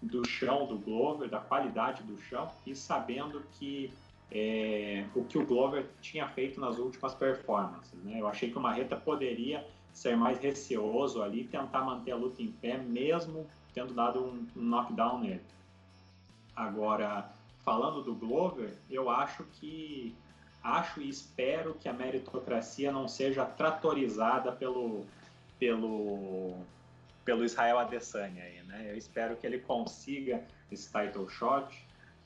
[0.00, 3.92] do chão do Glover, da qualidade do chão e sabendo que
[4.34, 7.92] é, o que o Glover tinha feito nas últimas performances.
[8.02, 8.20] Né?
[8.20, 12.50] Eu achei que o Marreta poderia ser mais receoso ali, tentar manter a luta em
[12.50, 15.40] pé, mesmo tendo dado um, knockdown nele.
[16.54, 17.30] Agora,
[17.64, 20.14] falando do Glover, eu acho que
[20.62, 25.04] acho e espero que a meritocracia não seja tratorizada pelo
[25.58, 26.56] pelo
[27.24, 28.90] pelo Israel Adesanya aí, né?
[28.90, 31.74] Eu espero que ele consiga esse title shot.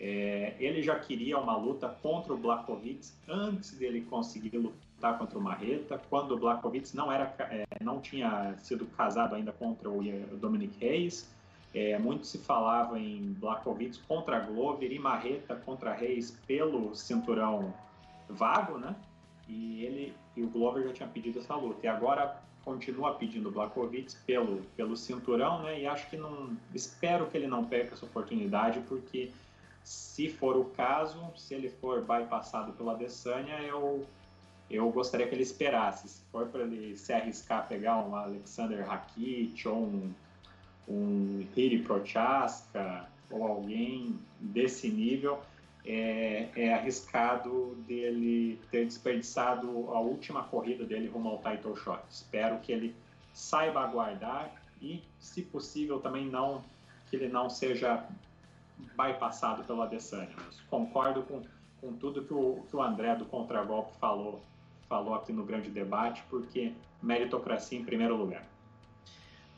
[0.00, 5.42] É, ele já queria uma luta contra o Blachowicz antes dele conseguir lutar contra o
[5.42, 10.02] Marreta, quando o Blachowicz não era, é, não tinha sido casado ainda contra o
[10.36, 11.28] Dominic Reis.
[11.74, 17.74] É, muito se falava em Blachowicz contra Glover e Marreta contra Reis pelo cinturão
[18.28, 18.94] vago, né?
[19.48, 21.84] E ele e o Glover já tinha pedido essa luta.
[21.84, 25.80] E agora continua pedindo o Blachowicz pelo, pelo cinturão, né?
[25.80, 26.56] E acho que não.
[26.74, 29.30] Espero que ele não perca essa oportunidade, porque
[29.88, 34.06] se for o caso, se ele for bypassado pela Adesanya, eu,
[34.70, 36.06] eu gostaria que ele esperasse.
[36.06, 40.14] Se for para ele se arriscar a pegar um Alexander Rakit ou um,
[40.86, 45.40] um Piri Prochaska ou alguém desse nível,
[45.86, 52.02] é, é, arriscado dele ter desperdiçado a última corrida dele rumo ao title shot.
[52.10, 52.94] Espero que ele
[53.32, 56.62] saiba aguardar e, se possível, também não
[57.08, 58.06] que ele não seja
[58.96, 60.34] bypassado pelo Adesanya.
[60.36, 61.42] Mas concordo com,
[61.80, 64.42] com tudo que o, que o André do Contragolpe falou,
[64.88, 66.72] falou aqui no grande debate, porque
[67.02, 68.44] meritocracia em primeiro lugar.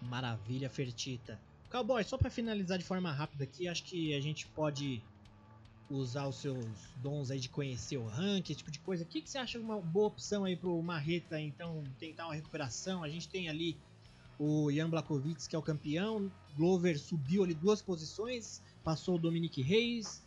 [0.03, 1.39] Maravilha, Fertita.
[1.71, 5.03] Cowboy, só para finalizar de forma rápida aqui, acho que a gente pode
[5.89, 6.65] usar os seus
[6.97, 9.03] dons aí de conhecer o ranking, esse tipo de coisa.
[9.03, 13.03] O que, que você acha uma boa opção aí pro Marreta, então, tentar uma recuperação?
[13.03, 13.77] A gente tem ali
[14.39, 16.31] o Jan Blachowicz, que é o campeão.
[16.57, 20.23] Glover subiu ali duas posições, passou o Dominic Reis.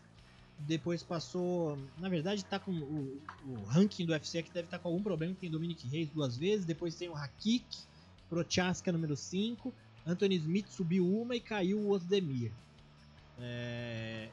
[0.60, 1.78] Depois passou.
[1.97, 5.04] Na verdade, tá com o, o ranking do UFC que deve estar tá com algum
[5.04, 5.36] problema.
[5.39, 6.66] Tem Dominic Reis duas vezes.
[6.66, 7.66] Depois tem o Hakik,
[8.30, 9.74] Prochaska número 5.
[10.06, 12.51] Anthony Smith subiu uma e caiu o Osdemir.
[13.39, 14.30] É,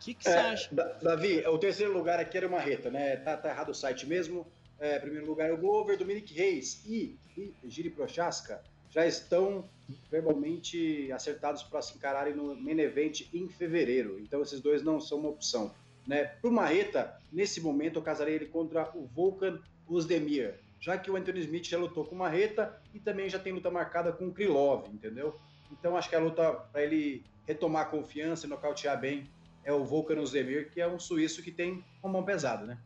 [0.00, 0.74] que, que é, você acha?
[1.02, 3.16] Davi, o terceiro lugar aqui era o Marreta, né?
[3.16, 4.46] Tá, tá errado o site mesmo.
[4.78, 9.68] É, primeiro lugar é o Glover, Dominic Reis e, e Giri Prochaska já estão
[10.10, 14.18] verbalmente acertados para se encararem no main event em fevereiro.
[14.20, 15.74] Então esses dois não são uma opção.
[16.06, 16.24] Né?
[16.24, 21.16] Para o Marreta, nesse momento eu casaria ele contra o Volkan Ozdemir, já que o
[21.16, 24.32] Anthony Smith já lutou com o Marreta e também já tem luta marcada com o
[24.32, 25.38] Krylov, entendeu?
[25.70, 29.28] Então acho que a luta para ele retomar confiança e nocautear bem
[29.64, 32.78] é o Volkan Ozdemir, que é um suíço que tem uma mão pesada, né?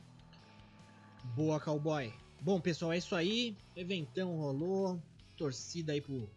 [1.37, 2.13] Boa, cowboy.
[2.41, 3.57] Bom, pessoal, é isso aí.
[3.75, 5.01] Eventão rolou.
[5.37, 6.29] Torcida aí pro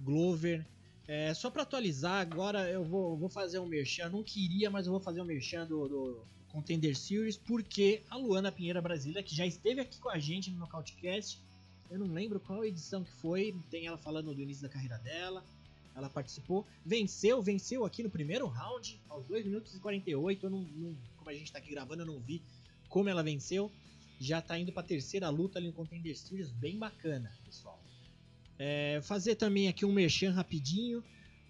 [0.00, 0.66] Glover.
[1.06, 4.08] É, só para atualizar, agora eu vou, vou fazer um merchan.
[4.08, 8.52] Não queria, mas eu vou fazer um merchan do, do Contender Series, porque a Luana
[8.52, 11.40] Pinheira Brasília, que já esteve aqui com a gente no Nocautecast,
[11.90, 15.44] eu não lembro qual edição que foi, tem ela falando do início da carreira dela.
[15.94, 20.46] Ela participou, venceu, venceu aqui no primeiro round, aos 2 minutos e 48.
[20.46, 22.40] Eu não, não, como a gente tá aqui gravando, eu não vi
[22.88, 23.70] como ela venceu.
[24.20, 27.79] Já tá indo pra terceira luta ali no Contender Series, bem bacana, pessoal.
[28.62, 31.02] É, fazer também aqui um merchan rapidinho.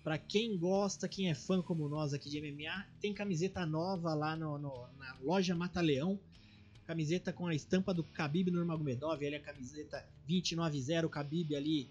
[0.05, 4.37] Para quem gosta, quem é fã como nós aqui de MMA, tem camiseta nova lá
[4.37, 6.17] no, no, na loja Mata Leão.
[6.87, 11.89] Camiseta com a estampa do Khabib Nurmagomedov, ele é a camiseta 290 Khabib ali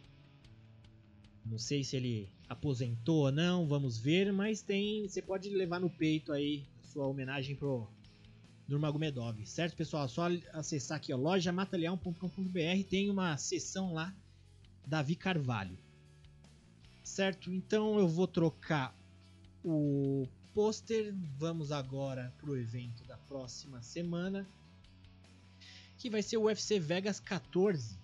[1.45, 5.89] não sei se ele aposentou ou não, vamos ver, mas tem, você pode levar no
[5.89, 7.87] peito aí sua homenagem pro
[8.67, 10.05] Nurmagomedov, certo pessoal?
[10.05, 14.15] É só acessar aqui ó, lojamataleão.com.br, tem uma seção lá
[14.85, 15.77] Davi Carvalho.
[17.03, 17.51] Certo?
[17.51, 18.95] Então eu vou trocar
[19.63, 21.13] o pôster.
[21.37, 24.47] Vamos agora pro evento da próxima semana,
[25.97, 27.99] que vai ser o UFC Vegas 14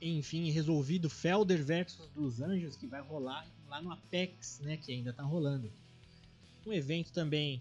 [0.00, 5.10] enfim, resolvido Felder versus dos Anjos, que vai rolar lá no Apex, né, que ainda
[5.10, 5.70] está rolando.
[6.64, 7.60] Um evento também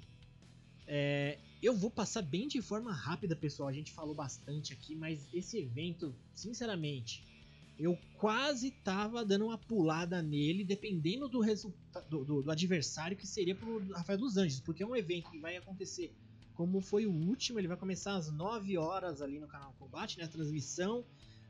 [0.86, 3.68] é, Eu vou passar bem de forma rápida, pessoal.
[3.68, 7.24] A gente falou bastante aqui, mas esse evento, sinceramente,
[7.80, 13.56] eu quase tava dando uma pulada nele, dependendo do resultado do, do, adversário que seria
[13.56, 16.14] pro Rafael dos Anjos, porque é um evento que vai acontecer
[16.58, 20.26] como foi o último, ele vai começar às 9 horas ali no canal Combate, né?
[20.26, 21.06] A transmissão.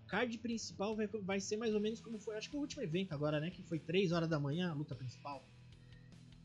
[0.05, 3.13] Card principal vai, vai ser mais ou menos como foi, acho que o último evento
[3.13, 3.49] agora, né?
[3.49, 5.47] Que foi 3 horas da manhã, a luta principal.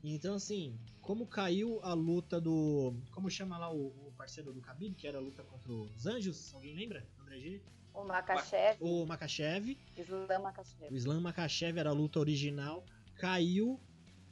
[0.05, 2.95] Então, assim, como caiu a luta do.
[3.11, 6.55] Como chama lá o, o parceiro do Khabib, que era a luta contra os Anjos?
[6.55, 7.05] Alguém lembra?
[7.20, 7.61] André G?
[7.95, 8.78] O Makachev.
[8.80, 9.76] O Makachev.
[9.97, 10.93] Islam Makachev.
[10.93, 12.84] O Islam Makachev era a luta original.
[13.16, 13.78] Caiu.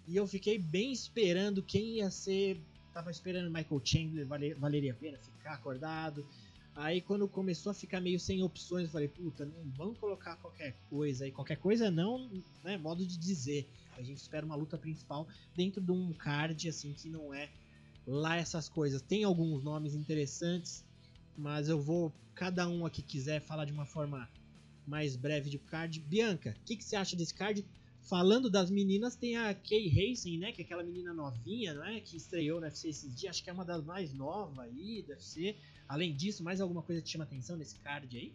[0.07, 2.61] E eu fiquei bem esperando quem ia ser.
[2.93, 6.27] Tava esperando Michael Chandler, vale, valeria a pena ficar acordado.
[6.75, 10.75] Aí quando começou a ficar meio sem opções, eu falei, puta, não vamos colocar qualquer
[10.89, 11.31] coisa aí.
[11.31, 12.29] Qualquer coisa não,
[12.65, 12.77] né?
[12.79, 13.69] Modo de dizer.
[13.97, 17.51] A gente espera uma luta principal dentro de um card, assim, que não é
[18.07, 19.03] lá essas coisas.
[19.03, 20.85] Tem alguns nomes interessantes,
[21.37, 22.13] mas eu vou.
[22.35, 24.29] Cada um aqui quiser falar de uma forma
[24.87, 26.01] mais breve de card.
[26.01, 27.65] Bianca, o que, que você acha desse card?
[28.03, 30.53] Falando das meninas, tem a Kay Racing, né?
[30.53, 32.01] Que é aquela menina novinha, não é?
[32.01, 33.37] Que estreou no UFC esses dias.
[33.37, 35.57] Acho que é uma das mais novas aí do UFC.
[35.87, 38.35] Além disso, mais alguma coisa te chama atenção nesse card aí?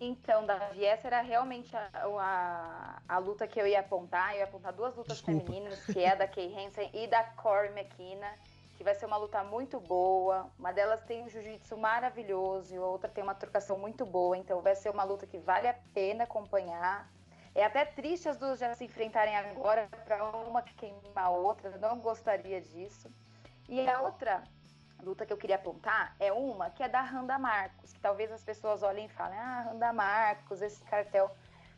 [0.00, 4.32] Então, Davi, essa era realmente a, a, a, luta que eu ia apontar.
[4.32, 5.44] Eu ia apontar duas lutas Desculpa.
[5.44, 8.26] femininas, que é a da Kay Hansen e da Corey McKenna,
[8.80, 10.50] que vai ser uma luta muito boa.
[10.58, 14.38] Uma delas tem um jiu-jitsu maravilhoso e a outra tem uma trocação muito boa.
[14.38, 17.06] Então, vai ser uma luta que vale a pena acompanhar.
[17.54, 21.68] É até triste as duas já se enfrentarem agora para uma queimar a outra.
[21.68, 23.12] Eu não gostaria disso.
[23.68, 24.42] E a outra
[25.02, 28.42] luta que eu queria apontar é uma que é da Randa Marcos, que talvez as
[28.42, 31.30] pessoas olhem e falem: ah, Randa Marcos, esse cartel.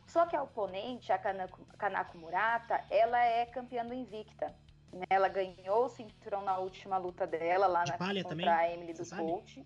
[0.07, 4.55] Só que a oponente, a Kanako, Kanako Murata, ela é campeã do Invicta.
[4.93, 5.05] Né?
[5.09, 8.47] Ela ganhou o cinturão na última luta dela lá De na palha contra também?
[8.47, 9.65] a Emily do Coach.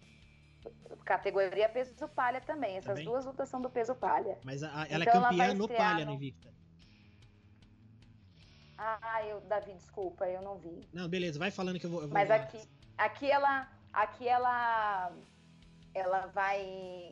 [1.06, 2.78] Categoria peso palha também.
[2.78, 3.06] Essas Também?
[3.06, 4.38] duas lutas são do peso palha.
[4.44, 6.48] Mas a- a- ela Então é ela campeã vai no palha no- no Invicta.
[8.78, 10.88] Ah, eu, Davi, desculpa, eu não vi.
[10.94, 12.02] Não, beleza, vai falando que eu vou.
[12.02, 12.60] eu vou- Mas aqui,
[12.98, 15.12] aqui ela, aqui ela,
[15.94, 16.62] ela vai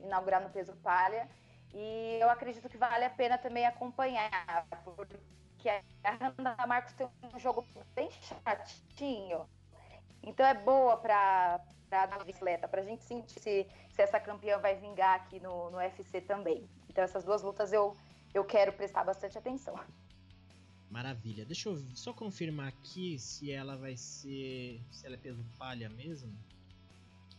[0.03, 1.27] inaugurar no peso palha
[1.73, 4.29] e eu acredito que vale a pena também acompanhar,
[4.83, 5.17] porque
[5.69, 9.45] a Randa Marcos tem um jogo bem chatinho,
[10.23, 11.59] então é boa para
[11.89, 15.77] dar bicicleta, para a gente sentir se, se essa campeã vai vingar aqui no, no
[15.77, 16.67] UFC também.
[16.89, 17.95] Então essas duas lutas eu
[18.33, 19.79] eu quero prestar bastante atenção.
[20.91, 21.45] Maravilha.
[21.45, 24.81] Deixa eu só confirmar aqui se ela vai ser.
[24.91, 26.33] Se ela é peso palha mesmo.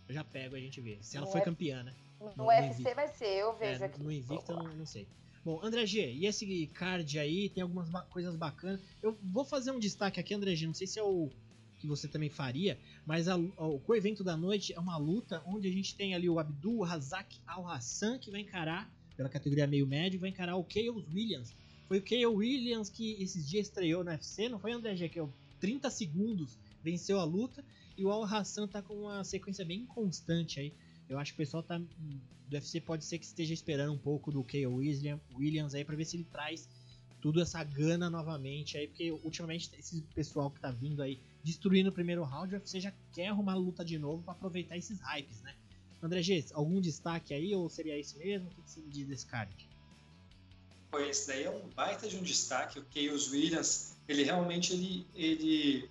[0.09, 0.99] Eu já pego a gente vê.
[1.03, 1.95] Se ela No foi F- campeã, né?
[2.21, 4.03] No, No UFC vai ser, eu vejo É, aqui.
[4.03, 5.07] No Invicta eu não, não sei.
[5.47, 8.81] Bom, André G, e esse card aí tem algumas ba- coisas bacanas.
[9.01, 11.31] Eu vou fazer um destaque aqui, André G, não sei se é o
[11.79, 12.77] que você também faria,
[13.07, 16.41] mas a- o co-evento da noite é uma luta onde a gente tem ali o
[16.41, 21.55] Abdul Razak Al-Hassan que vai encarar, pela categoria meio médio, vai encarar o Chaos Williams.
[21.87, 25.21] Foi o Chaos Williams que esses dias estreou no UFC, não foi André G, que
[25.21, 27.65] é o 30 segundos venceu a luta,
[27.97, 30.73] e o Al-Hassan tá com uma sequência bem constante aí.
[31.09, 34.33] Eu acho que o pessoal tá, do UFC pode ser que esteja esperando um pouco
[34.33, 36.69] do William- Williams aí para ver se ele traz
[37.21, 41.93] tudo essa gana novamente aí, porque ultimamente esse pessoal que tá vindo aí destruindo o
[41.93, 45.55] primeiro round, o UFC já quer arrumar luta de novo para aproveitar esses hypes, né?
[46.03, 48.49] André G, algum destaque aí ou seria esse mesmo?
[48.49, 49.53] O que você me diz desse card?
[51.09, 52.79] Esse daí é um baita de um destaque.
[52.79, 55.89] O Chaos Williams, ele realmente ele, ele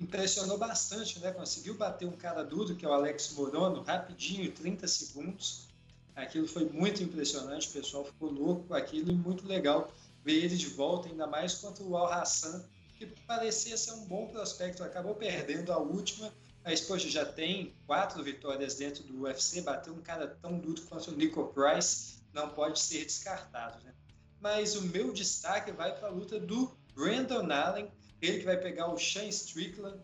[0.00, 1.32] impressionou bastante, né?
[1.32, 5.68] Conseguiu bater um cara duro, que é o Alex Morono, rapidinho, 30 segundos.
[6.14, 9.92] Aquilo foi muito impressionante, o pessoal ficou louco com aquilo e muito legal
[10.24, 12.64] ver ele de volta, ainda mais contra o Al Hassan,
[12.96, 16.32] que parecia ser um bom prospecto, acabou perdendo a última,
[16.64, 21.10] mas poxa, já tem quatro vitórias dentro do UFC, bateu um cara tão duro quanto
[21.10, 23.92] o Nico Price, não pode ser descartado, né?
[24.40, 27.90] Mas o meu destaque vai para a luta do Brandon Allen,
[28.24, 29.98] ele que vai pegar o Sean Strickland.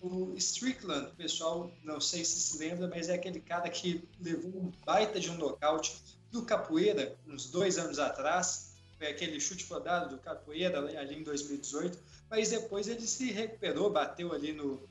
[0.00, 4.72] O Strickland, pessoal, não sei se se lembra, mas é aquele cara que levou um
[4.84, 5.96] baita de um nocaute
[6.30, 8.76] do Capoeira uns dois anos atrás.
[8.96, 11.98] Foi aquele chute rodado do Capoeira ali em 2018.
[12.30, 14.88] Mas depois ele se recuperou, bateu ali no,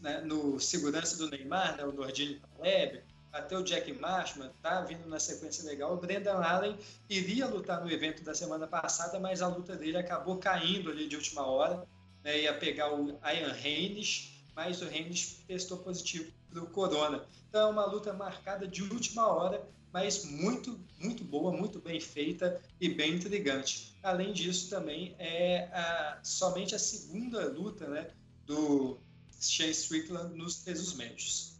[0.00, 3.02] né, no segurança do Neymar, né, o Nordine Taleb,
[3.34, 5.92] bateu o Jack Marshman, tá vindo na sequência legal.
[5.92, 6.78] O Brendan Allen
[7.10, 11.16] iria lutar no evento da semana passada, mas a luta dele acabou caindo ali de
[11.16, 11.84] última hora.
[12.22, 17.24] Né, ia pegar o Ian Reines, mas o Reines testou positivo para o Corona.
[17.48, 22.62] Então é uma luta marcada de última hora, mas muito, muito boa, muito bem feita
[22.80, 23.96] e bem intrigante.
[24.00, 28.10] Além disso, também é a, somente a segunda luta né,
[28.46, 28.96] do,
[29.40, 31.53] Chase Strickland nos pesos médios.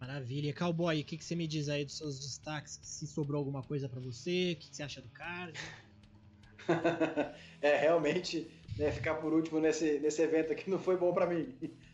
[0.00, 0.52] Maravilha.
[0.52, 2.78] Cowboy, o que, que você me diz aí dos seus destaques?
[2.82, 4.52] Se sobrou alguma coisa para você?
[4.52, 5.58] O que, que você acha do card?
[7.60, 11.52] é, realmente, né, ficar por último nesse, nesse evento aqui não foi bom para mim.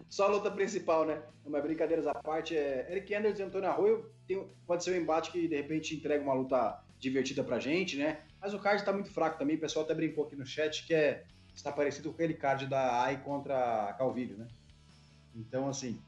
[0.09, 1.23] Só a luta principal, né?
[1.47, 5.33] Mas brincadeiras à parte, é Eric Anders e Antônio Arroio tem, pode ser um embate
[5.33, 8.21] que de repente entrega uma luta divertida pra gente, né?
[8.41, 10.95] Mas o card tá muito fraco também, o pessoal até brincou aqui no chat que
[10.95, 11.25] é
[11.55, 14.49] está parecido com aquele card da AI contra a Calvírio, né?
[15.35, 16.01] Então, assim,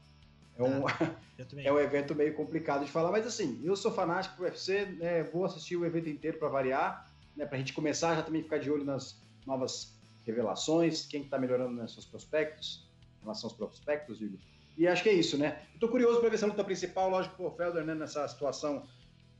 [0.57, 1.15] é um, ah,
[1.63, 5.23] é um evento meio complicado de falar, mas assim, eu sou fanático do UFC, né,
[5.23, 8.57] vou assistir o evento inteiro para variar, né, para a gente começar já também ficar
[8.57, 9.93] de olho nas novas
[10.25, 12.85] revelações, quem está melhorando nos seus prospectos,
[13.19, 14.37] em relação aos prospectos, digo.
[14.77, 15.59] E acho que é isso, né?
[15.73, 18.83] Eu tô curioso para ver essa luta principal, lógico que o Felder, né, nessa situação,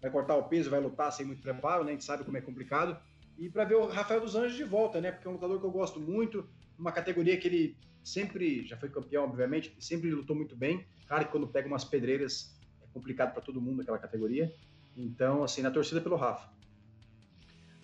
[0.02, 1.92] vai cortar o peso, vai lutar sem muito preparo, né?
[1.92, 2.98] A gente sabe como é complicado.
[3.38, 5.12] E para ver o Rafael dos Anjos de volta, né?
[5.12, 6.48] Porque é um lutador que eu gosto muito,
[6.78, 10.86] uma categoria que ele sempre já foi campeão, obviamente, sempre lutou muito bem.
[11.08, 14.54] Claro que quando pega umas pedreiras é complicado para todo mundo aquela categoria.
[14.96, 16.50] Então, assim, na torcida pelo Rafa.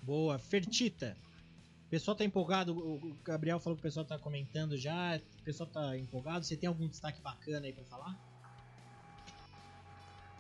[0.02, 1.16] Boa, Fertita.
[1.86, 5.70] O pessoal tá empolgado, o Gabriel falou que o pessoal tá comentando já, o pessoal
[5.70, 6.44] tá empolgado.
[6.44, 8.20] Você tem algum destaque bacana aí para falar?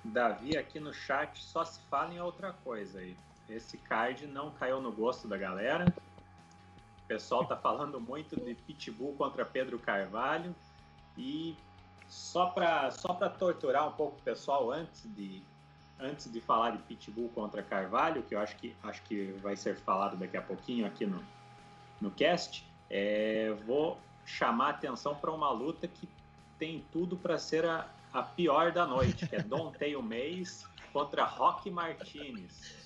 [0.03, 3.15] Davi aqui no chat só se fala em outra coisa aí.
[3.47, 5.85] Esse card não caiu no gosto da galera.
[7.13, 10.55] O pessoal tá falando muito de Pitbull contra Pedro Carvalho.
[11.15, 11.55] E
[12.07, 15.43] só para só torturar um pouco o pessoal antes de,
[15.99, 19.75] antes de falar de Pitbull contra Carvalho, que eu acho que, acho que vai ser
[19.75, 21.23] falado daqui a pouquinho aqui no,
[22.01, 26.09] no cast, é, vou chamar a atenção para uma luta que
[26.57, 31.25] tem tudo para ser a, a pior da noite, que é Don Tail Mays contra
[31.25, 32.83] Rock Martinez.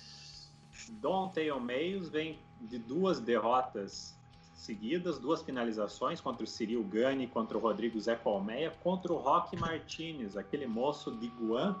[1.34, 4.17] Tail Meios vem de duas derrotas
[4.58, 9.56] seguidas, duas finalizações contra o Cyril Gani, contra o Rodrigo Zé Colmeia, contra o Rock
[9.56, 11.76] Martinez, aquele moço de Guan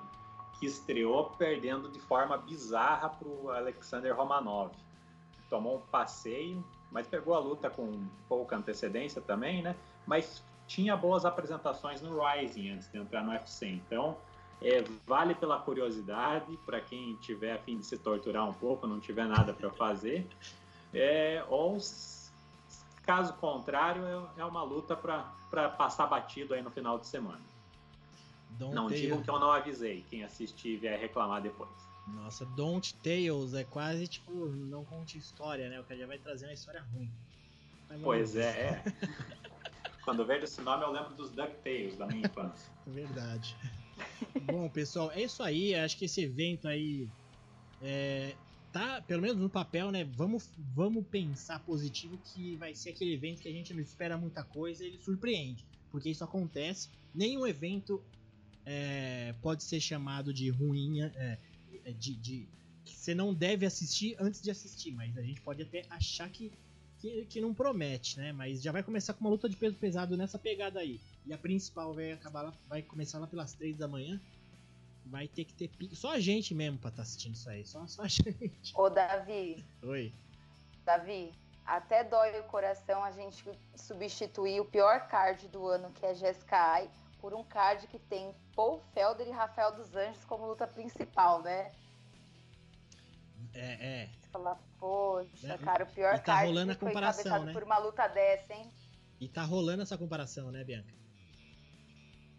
[0.58, 4.70] que estreou perdendo de forma bizarra para o Alexander Romanov.
[5.50, 9.74] Tomou um passeio, mas pegou a luta com pouca antecedência também, né?
[10.06, 13.66] Mas tinha boas apresentações no Rising antes de entrar no UFC.
[13.66, 14.16] Então,
[14.62, 19.00] é, vale pela curiosidade, para quem tiver a fim de se torturar um pouco, não
[19.00, 20.26] tiver nada para fazer.
[20.92, 21.78] É, ou,
[23.08, 27.40] caso contrário, é, é uma luta para passar batido aí no final de semana.
[28.50, 29.00] Don't não Tales.
[29.00, 31.70] digam que eu não avisei, quem assistir vier reclamar depois.
[32.06, 35.80] Nossa, Don't Tales é quase tipo, não conte história, né?
[35.80, 37.10] O cara já vai trazer uma história ruim.
[38.02, 38.84] pois é, é.
[40.04, 42.70] Quando eu vejo esse nome, eu lembro dos DuckTales da minha infância.
[42.86, 43.56] Verdade.
[44.42, 45.74] Bom, pessoal, é isso aí.
[45.74, 47.08] Acho que esse evento aí
[47.80, 48.34] é,
[48.78, 50.04] tá, pelo menos no papel, né?
[50.04, 54.44] Vamos, vamos pensar positivo que vai ser aquele evento que a gente não espera muita
[54.44, 55.64] coisa e ele surpreende.
[55.90, 56.88] Porque isso acontece.
[57.12, 58.00] Nenhum evento
[58.64, 61.38] é, pode ser chamado de ruim, é,
[61.84, 62.48] é de, de
[62.84, 66.52] você não deve assistir antes de assistir, mas a gente pode até achar que
[67.00, 68.32] que, que não promete, né?
[68.32, 71.00] Mas já vai começar com uma luta de peso pesado nessa pegada aí.
[71.24, 74.20] E a principal vai acabar lá, vai começar lá pelas 3 da manhã.
[75.10, 75.96] Vai ter que ter pique.
[75.96, 77.64] Só a gente mesmo pra estar tá assistindo isso aí.
[77.64, 78.72] Só, só a gente.
[78.74, 79.64] Ô, Davi.
[79.82, 80.12] Oi.
[80.84, 81.32] Davi,
[81.64, 83.44] até dói o coração a gente
[83.74, 86.90] substituir o pior card do ano, que é Jeskai,
[87.20, 91.72] por um card que tem Paul Felder e Rafael dos Anjos como luta principal, né?
[93.54, 94.10] É, é.
[94.32, 97.52] Falar, poxa, é, cara, o pior tá card rolando a comparação, né?
[97.52, 98.70] por uma luta dessa, hein?
[99.20, 100.94] E tá rolando essa comparação, né, Bianca?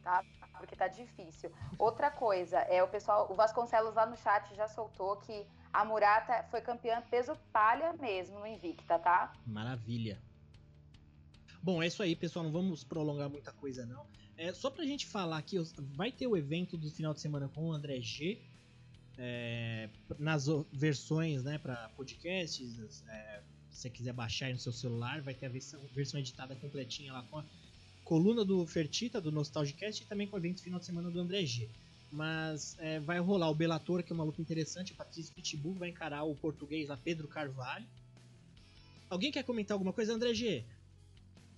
[0.04, 0.24] Tá,
[0.60, 1.52] porque tá difícil.
[1.78, 6.44] Outra coisa, é o pessoal, o Vasconcelos lá no chat já soltou que a Murata
[6.52, 9.34] foi campeã peso palha mesmo no Invicta, tá?
[9.48, 10.22] Maravilha.
[11.64, 12.44] Bom, é isso aí, pessoal.
[12.44, 14.06] Não vamos prolongar muita coisa, não.
[14.38, 15.58] É, só pra gente falar aqui,
[15.96, 18.42] vai ter o evento do final de semana com o André G
[19.18, 23.04] é, nas versões né, para podcasts.
[23.08, 26.56] É, se você quiser baixar aí no seu celular, vai ter a versão, versão editada
[26.56, 27.46] completinha lá com a
[28.10, 31.46] coluna do Fertita, do Nostalgicast, e também com o evento final de semana do André
[31.46, 31.70] G.
[32.12, 34.94] Mas é, vai rolar o Bellator, que é uma luta interessante.
[34.94, 37.86] O Patrício Pitbull vai encarar o português lá, Pedro Carvalho.
[39.12, 40.66] Alguém quer comentar alguma coisa, André G?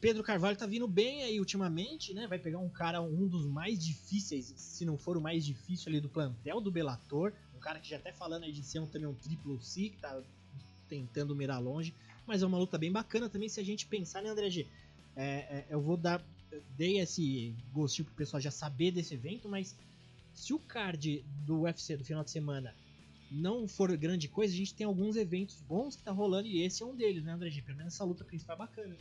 [0.02, 2.28] Pedro Carvalho tá vindo bem aí ultimamente, né?
[2.28, 6.02] Vai pegar um cara, um dos mais difíceis, se não for o mais difícil ali
[6.02, 7.32] do plantel do Bellator.
[7.56, 9.98] Um cara que já até falando aí de ser um, também um triplo C, que
[10.02, 10.22] tá
[10.90, 11.94] tentando mirar longe.
[12.28, 14.68] Mas é uma luta bem bacana também se a gente pensar, né, André G?
[15.16, 16.22] É, é, eu vou dar.
[16.76, 19.76] Dei esse gostinho pro pessoal já saber desse evento, mas
[20.34, 22.76] se o card do UFC do final de semana
[23.32, 26.84] não for grande coisa, a gente tem alguns eventos bons que tá rolando e esse
[26.84, 27.50] é um deles, né, André?
[27.66, 28.90] Pelo menos essa luta principal é bacana.
[28.90, 28.98] Né?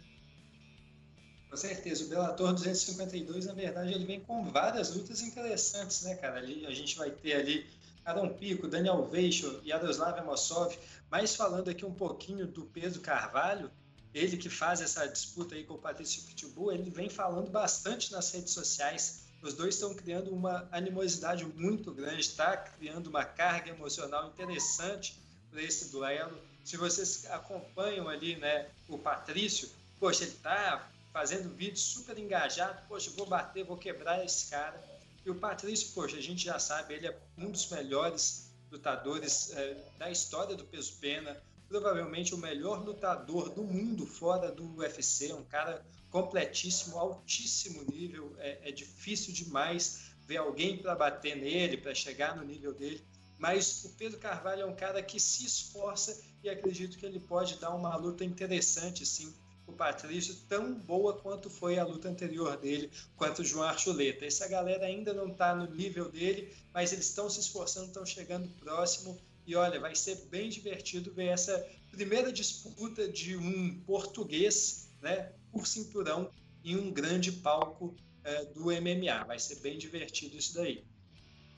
[1.50, 6.38] Com certeza, o Bellator 252, na verdade, ele vem com várias lutas interessantes, né, cara?
[6.38, 7.66] Ali, a gente vai ter ali
[8.04, 10.78] Aaron Pico, Daniel Veixo, Yaroslav Amosov,
[11.10, 13.68] mas falando aqui um pouquinho do Pedro Carvalho,
[14.14, 18.30] ele que faz essa disputa aí com o Patrício Pitbull, ele vem falando bastante nas
[18.32, 19.22] redes sociais.
[19.42, 25.18] Os dois estão criando uma animosidade muito grande, está criando uma carga emocional interessante
[25.50, 26.36] para esse duelo.
[26.64, 33.10] Se vocês acompanham ali, né, o Patrício, poxa, ele está fazendo vídeo super engajado, poxa,
[33.16, 34.82] vou bater, vou quebrar esse cara.
[35.24, 39.76] E o Patrício, poxa, a gente já sabe, ele é um dos melhores lutadores é,
[39.98, 45.44] da história do peso pena, provavelmente o melhor lutador do mundo fora do UFC, um
[45.44, 52.36] cara completíssimo, altíssimo nível, é, é difícil demais ver alguém para bater nele, para chegar
[52.36, 53.00] no nível dele.
[53.38, 57.54] Mas o Pedro Carvalho é um cara que se esforça e acredito que ele pode
[57.60, 59.32] dar uma luta interessante, sim,
[59.64, 64.26] o Patrício, tão boa quanto foi a luta anterior dele quanto o João Archuleta.
[64.26, 68.48] Essa galera ainda não está no nível dele, mas eles estão se esforçando, estão chegando
[68.58, 69.16] próximo.
[69.50, 75.66] E olha, vai ser bem divertido ver essa primeira disputa de um português né, por
[75.66, 76.30] cinturão
[76.64, 79.24] em um grande palco é, do MMA.
[79.26, 80.84] Vai ser bem divertido isso daí.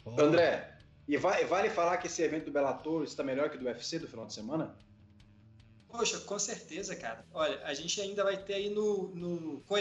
[0.06, 0.74] André,
[1.06, 4.09] e vai, vale falar que esse evento do Bellator está melhor que do UFC do
[4.09, 4.74] final de semana?
[5.86, 7.27] Poxa, com certeza, cara.
[7.31, 9.78] Olha, a gente ainda vai ter aí no, no com o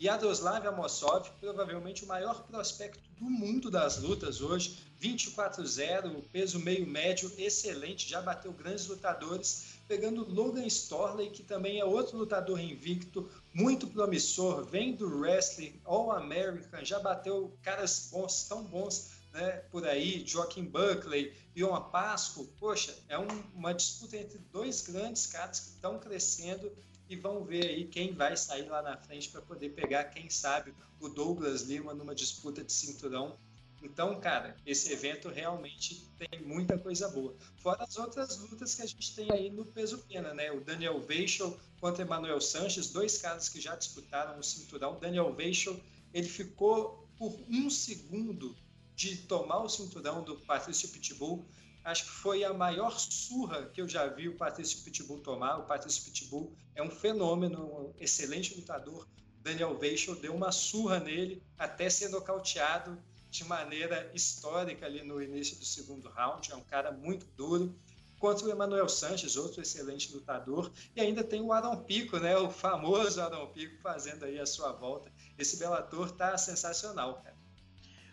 [0.00, 7.30] Yaroslav Amosov, provavelmente o maior prospecto do mundo das lutas hoje, 24-0, peso meio médio,
[7.36, 13.86] excelente, já bateu grandes lutadores, pegando Logan Storley, que também é outro lutador invicto, muito
[13.88, 20.24] promissor, vem do wrestling All American, já bateu caras bons, tão bons né, por aí,
[20.26, 25.98] Joaquim Buckley, Ion Pasco, poxa, é um, uma disputa entre dois grandes caras que estão
[25.98, 26.72] crescendo
[27.10, 30.72] e vão ver aí quem vai sair lá na frente para poder pegar, quem sabe,
[31.00, 33.36] o Douglas Lima numa disputa de cinturão.
[33.82, 37.34] Então, cara, esse evento realmente tem muita coisa boa.
[37.56, 40.52] Fora as outras lutas que a gente tem aí no peso pena, né?
[40.52, 44.96] O Daniel Veichel contra Emanuel Sanches, dois caras que já disputaram o cinturão.
[44.96, 45.80] O Daniel Veichel,
[46.14, 48.54] ele ficou por um segundo
[48.94, 51.44] de tomar o cinturão do Patrício Pitbull.
[51.84, 55.58] Acho que foi a maior surra que eu já vi o Patrício Pitbull tomar.
[55.58, 59.06] O Patrício Pitbull é um fenômeno, um excelente lutador.
[59.42, 65.56] Daniel Veichel deu uma surra nele até ser nocauteado de maneira histórica ali no início
[65.58, 66.52] do segundo round.
[66.52, 67.74] É um cara muito duro.
[68.18, 70.70] Contra o Emanuel Sanches, outro excelente lutador.
[70.94, 72.36] E ainda tem o Arão Pico, né?
[72.36, 75.10] O famoso Arão Pico fazendo aí a sua volta.
[75.38, 77.36] Esse Bellator tá sensacional, cara.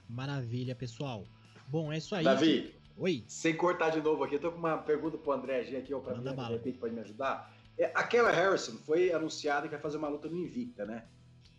[0.08, 1.28] Maravilha, pessoal.
[1.68, 2.24] Bom, é isso aí.
[2.24, 3.24] Davi, Oi.
[3.28, 6.02] sem cortar de novo aqui, eu tô com uma pergunta pro André G aqui, ou
[6.02, 6.50] pra Manda mim, bala.
[6.50, 7.54] de repente pode me ajudar.
[7.78, 11.08] É, a Kayla Harrison foi anunciada que vai fazer uma luta no Invicta, né?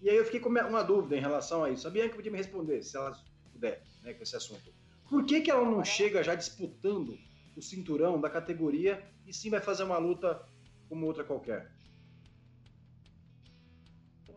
[0.02, 1.86] E aí eu fiquei com uma- dúvida em relação a isso.
[1.86, 3.12] A Bianca podia me responder, se ela
[3.52, 4.73] puder, né, com esse assunto.
[5.09, 7.16] Por que, que ela não chega já disputando
[7.56, 10.43] o cinturão da categoria e sim vai fazer uma luta
[10.89, 11.70] como outra qualquer?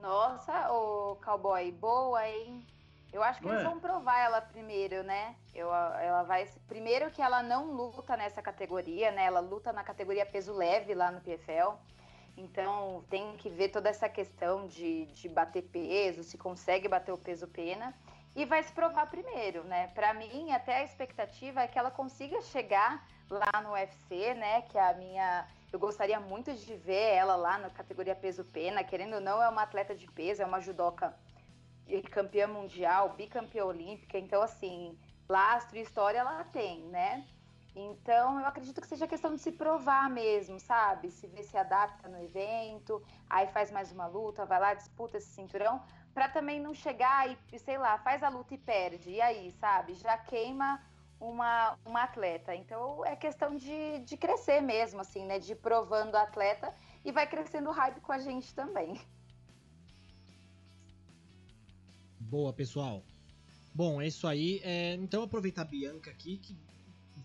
[0.01, 2.65] Nossa, o cowboy, boa, hein?
[3.13, 3.69] Eu acho que Não eles é?
[3.69, 5.35] vão provar ela primeiro, né?
[5.53, 6.47] Eu, ela vai.
[6.67, 9.25] Primeiro que ela não luta nessa categoria, né?
[9.25, 11.75] Ela luta na categoria peso leve lá no PFL.
[12.37, 17.17] Então tem que ver toda essa questão de, de bater peso, se consegue bater o
[17.17, 17.93] peso pena.
[18.33, 19.87] E vai se provar primeiro, né?
[19.87, 24.61] Pra mim, até a expectativa é que ela consiga chegar lá no UFC, né?
[24.63, 25.45] Que é a minha.
[25.71, 28.85] Eu gostaria muito de ver ela lá na categoria peso pena.
[28.85, 31.13] Querendo ou não, é uma atleta de peso, é uma judoca
[32.09, 34.17] campeã mundial, bicampeã olímpica.
[34.17, 34.97] Então, assim,
[35.27, 37.25] lastro e história ela tem, né?
[37.75, 41.09] Então, eu acredito que seja questão de se provar mesmo, sabe?
[41.09, 45.29] Se ver se adapta no evento, aí faz mais uma luta, vai lá, disputa esse
[45.29, 45.81] cinturão,
[46.13, 49.11] pra também não chegar e, sei lá, faz a luta e perde.
[49.11, 49.93] E aí, sabe?
[49.93, 50.81] Já queima
[51.19, 52.53] uma, uma atleta.
[52.53, 55.39] Então, é questão de, de crescer mesmo, assim, né?
[55.39, 56.73] De ir provando a atleta
[57.05, 58.99] e vai crescendo o hype com a gente também.
[62.31, 63.03] Boa, pessoal.
[63.75, 64.61] Bom, é isso aí.
[64.63, 66.55] É, então aproveitar a Bianca aqui, que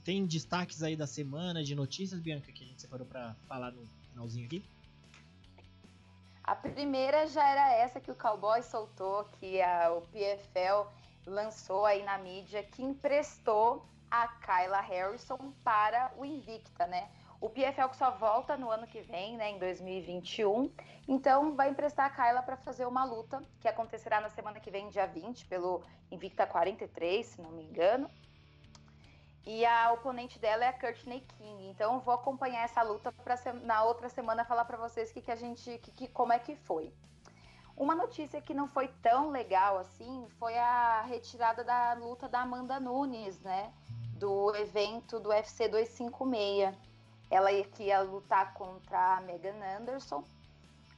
[0.03, 3.87] tem destaques aí da semana de notícias, Bianca, que a gente separou pra falar no
[4.11, 4.65] finalzinho aqui.
[6.43, 10.91] A primeira já era essa que o Cowboy soltou, que a, o PFL
[11.25, 17.09] lançou aí na mídia, que emprestou a Kyla Harrison para o Invicta, né?
[17.47, 20.69] O PFL que só volta no ano que vem, né, em 2021.
[21.07, 24.89] Então vai emprestar a Kyla para fazer uma luta que acontecerá na semana que vem,
[24.89, 28.11] dia 20, pelo Invicta 43, se não me engano.
[29.45, 31.69] E a oponente dela é a Courtney King.
[31.69, 35.37] Então vou acompanhar essa luta para na outra semana falar para vocês que, que a
[35.37, 36.93] gente, que, que, como é que foi.
[37.77, 42.81] Uma notícia que não foi tão legal assim foi a retirada da luta da Amanda
[42.81, 43.73] Nunes, né?
[44.19, 46.96] Do evento do UFC 256.
[47.31, 50.25] Ela que ia lutar contra a Megan Anderson.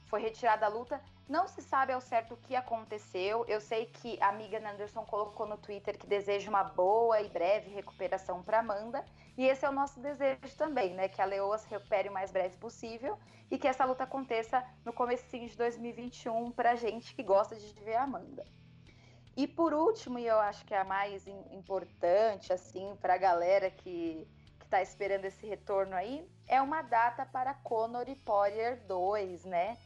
[0.05, 1.01] Foi retirada a luta.
[1.27, 3.45] Não se sabe ao certo o que aconteceu.
[3.47, 7.69] Eu sei que a Megan Anderson colocou no Twitter que deseja uma boa e breve
[7.69, 9.05] recuperação para Amanda.
[9.37, 11.07] E esse é o nosso desejo também, né?
[11.07, 13.17] Que a Leoa se recupere o mais breve possível
[13.49, 17.95] e que essa luta aconteça no comecinho de 2021 para gente que gosta de ver
[17.95, 18.45] a Amanda.
[19.35, 23.71] E por último, e eu acho que é a mais importante, assim, para a galera
[23.71, 24.27] que
[24.69, 29.77] está esperando esse retorno aí, é uma data para Conor e Poirier 2, né?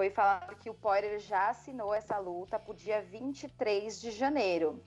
[0.00, 4.82] foi falado que o Poirier já assinou essa luta para o dia 23 de janeiro.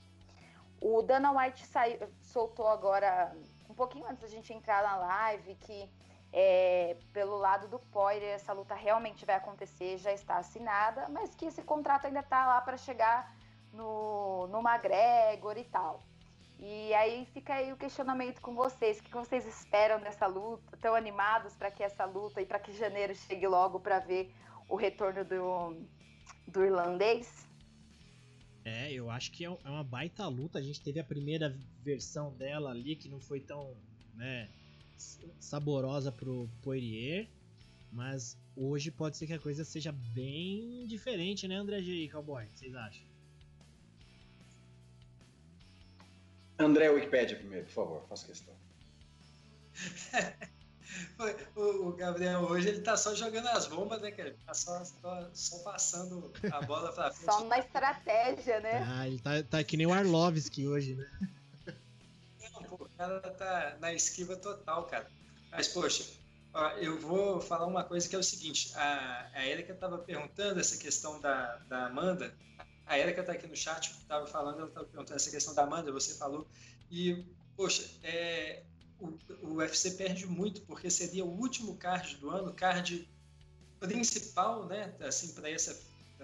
[0.82, 3.32] O Dana White saiu, soltou agora,
[3.70, 5.90] um pouquinho antes da gente entrar na live, que
[6.32, 11.46] é, pelo lado do Poirier essa luta realmente vai acontecer, já está assinada, mas que
[11.46, 13.36] esse contrato ainda está lá para chegar
[13.72, 16.02] no, no McGregor e tal.
[16.66, 20.64] E aí fica aí o questionamento com vocês, o que vocês esperam dessa luta?
[20.74, 24.34] Estão animados para que essa luta e para que janeiro chegue logo para ver
[24.70, 25.76] o retorno do,
[26.48, 27.46] do irlandês.
[28.64, 30.58] É, eu acho que é, é uma baita luta.
[30.58, 33.76] A gente teve a primeira versão dela ali que não foi tão
[34.14, 34.50] né,
[35.42, 37.28] saborosa pro Poirier,
[37.92, 42.08] mas hoje pode ser que a coisa seja bem diferente, né, André G.
[42.08, 42.48] Cowboy?
[42.54, 43.13] Vocês acham?
[46.60, 48.54] André Wikipedia primeiro, por favor, faça questão.
[51.56, 54.36] O, o, Gabriel hoje ele tá só jogando as bombas, né, cara?
[54.46, 57.32] Tá só, só, só passando a bola pra frente.
[57.32, 58.86] Só uma estratégia, né?
[58.88, 61.08] Ah, ele tá, tá que nem o Arlovski hoje, né?
[62.42, 65.10] Não, pô, o cara tá na esquiva total, cara.
[65.52, 66.06] Mas, poxa,
[66.54, 70.60] ó, eu vou falar uma coisa que é o seguinte: a, a Erika tava perguntando
[70.60, 72.34] essa questão da, da Amanda.
[72.86, 75.92] A Erika tá aqui no chat, tava falando, ela tava perguntando essa questão da Amanda,
[75.92, 76.48] você falou.
[76.92, 78.64] E, poxa, é,
[79.00, 83.08] o, o UFC perde muito, porque seria o último card do ano, card
[83.80, 84.94] principal, né?
[85.02, 85.78] Assim, para essa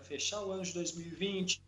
[0.04, 1.62] fechar o ano de 2020,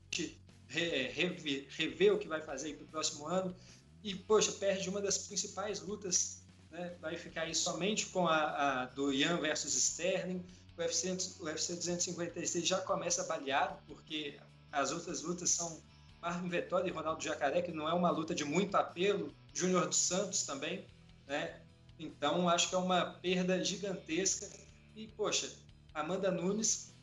[0.67, 3.55] re, rever, rever o que vai fazer para o próximo ano.
[4.03, 6.41] E, poxa, perde uma das principais lutas,
[6.71, 6.95] né?
[6.99, 10.43] Vai ficar aí somente com a, a do Ian versus Sterling.
[10.77, 14.39] O UFC, o UFC 256 já começa baleado, porque
[14.71, 15.81] as outras lutas são
[16.21, 19.97] Marvin Vettori e Ronaldo Jacaré, que não é uma luta de muito apelo, Júnior dos
[19.97, 20.85] Santos também,
[21.27, 21.59] né?
[21.99, 24.49] Então acho que é uma perda gigantesca.
[24.95, 25.51] E, poxa,
[25.93, 26.93] Amanda Nunes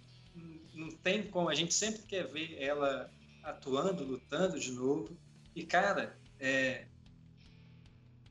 [0.74, 3.10] não tem como, a gente sempre quer ver ela
[3.42, 5.16] atuando, lutando de novo.
[5.54, 6.86] E, cara, é,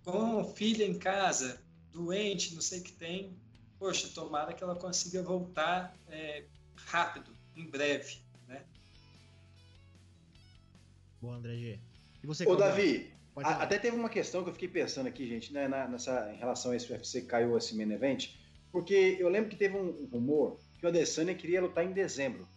[0.03, 1.61] com filha em casa,
[1.91, 3.37] doente, não sei o que tem,
[3.77, 6.45] poxa, tomara que ela consiga voltar é,
[6.75, 8.21] rápido, em breve,
[11.21, 11.79] Bom, André G.
[12.23, 15.53] E você, Ô, Davi, a, até teve uma questão que eu fiquei pensando aqui, gente,
[15.53, 18.29] né, na, nessa, em relação a esse UFC caiu esse main event,
[18.71, 22.47] porque eu lembro que teve um, um rumor que o Adesanya queria lutar em dezembro.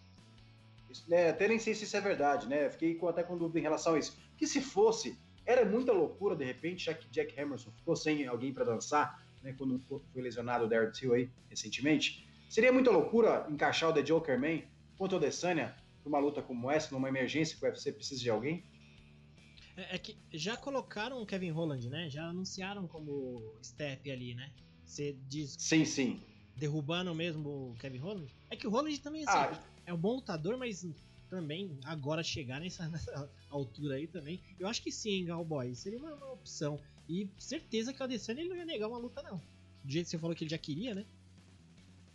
[0.91, 2.69] Isso, né, até nem sei se isso é verdade, né?
[2.69, 4.19] Fiquei com, até com dúvida em relação a isso.
[4.37, 5.17] Que se fosse,
[5.47, 9.55] era muita loucura, de repente, já que Jack Hammerson ficou sem alguém para dançar, né?
[9.57, 12.29] Quando foi lesionado o Darren Till aí, recentemente.
[12.49, 14.63] Seria muita loucura encaixar o The Joker Man
[14.99, 18.65] contra o Adesanya numa luta como essa, numa emergência que o UFC precisa de alguém?
[19.77, 22.09] É, é, que já colocaram o Kevin Holland, né?
[22.11, 24.53] Já anunciaram como step ali, né?
[24.85, 25.57] Você diz.
[25.59, 26.21] Sim, sim.
[26.57, 28.35] Derrubando mesmo o Kevin Holland.
[28.51, 30.85] É que o Holland também assim, ah, é um bom lutador, mas
[31.31, 34.43] também agora chegar nessa, nessa, altura aí também.
[34.59, 35.75] Eu acho que sim, Cowboy.
[35.75, 36.79] Seria uma, uma, opção.
[37.09, 39.41] E certeza que o Adesanya ele não ia negar uma luta, não.
[39.83, 41.07] Do jeito que você falou que ele já queria, né?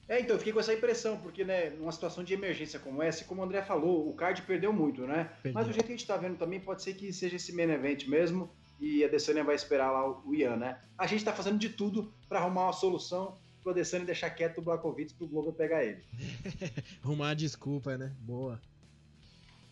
[0.07, 3.25] É, então, eu fiquei com essa impressão, porque, né, numa situação de emergência como essa,
[3.25, 5.31] como o André falou, o card perdeu muito, né?
[5.41, 5.53] Perdeu.
[5.53, 7.71] Mas do jeito que a gente tá vendo também, pode ser que seja esse main
[7.71, 10.79] event mesmo, e a Adesanya vai esperar lá o Ian, né?
[10.97, 14.61] A gente tá fazendo de tudo para arrumar uma solução pro Adesanya deixar quieto o
[14.61, 16.03] Blakovic pro Globo pegar ele.
[17.03, 18.13] arrumar a desculpa, né?
[18.19, 18.61] Boa.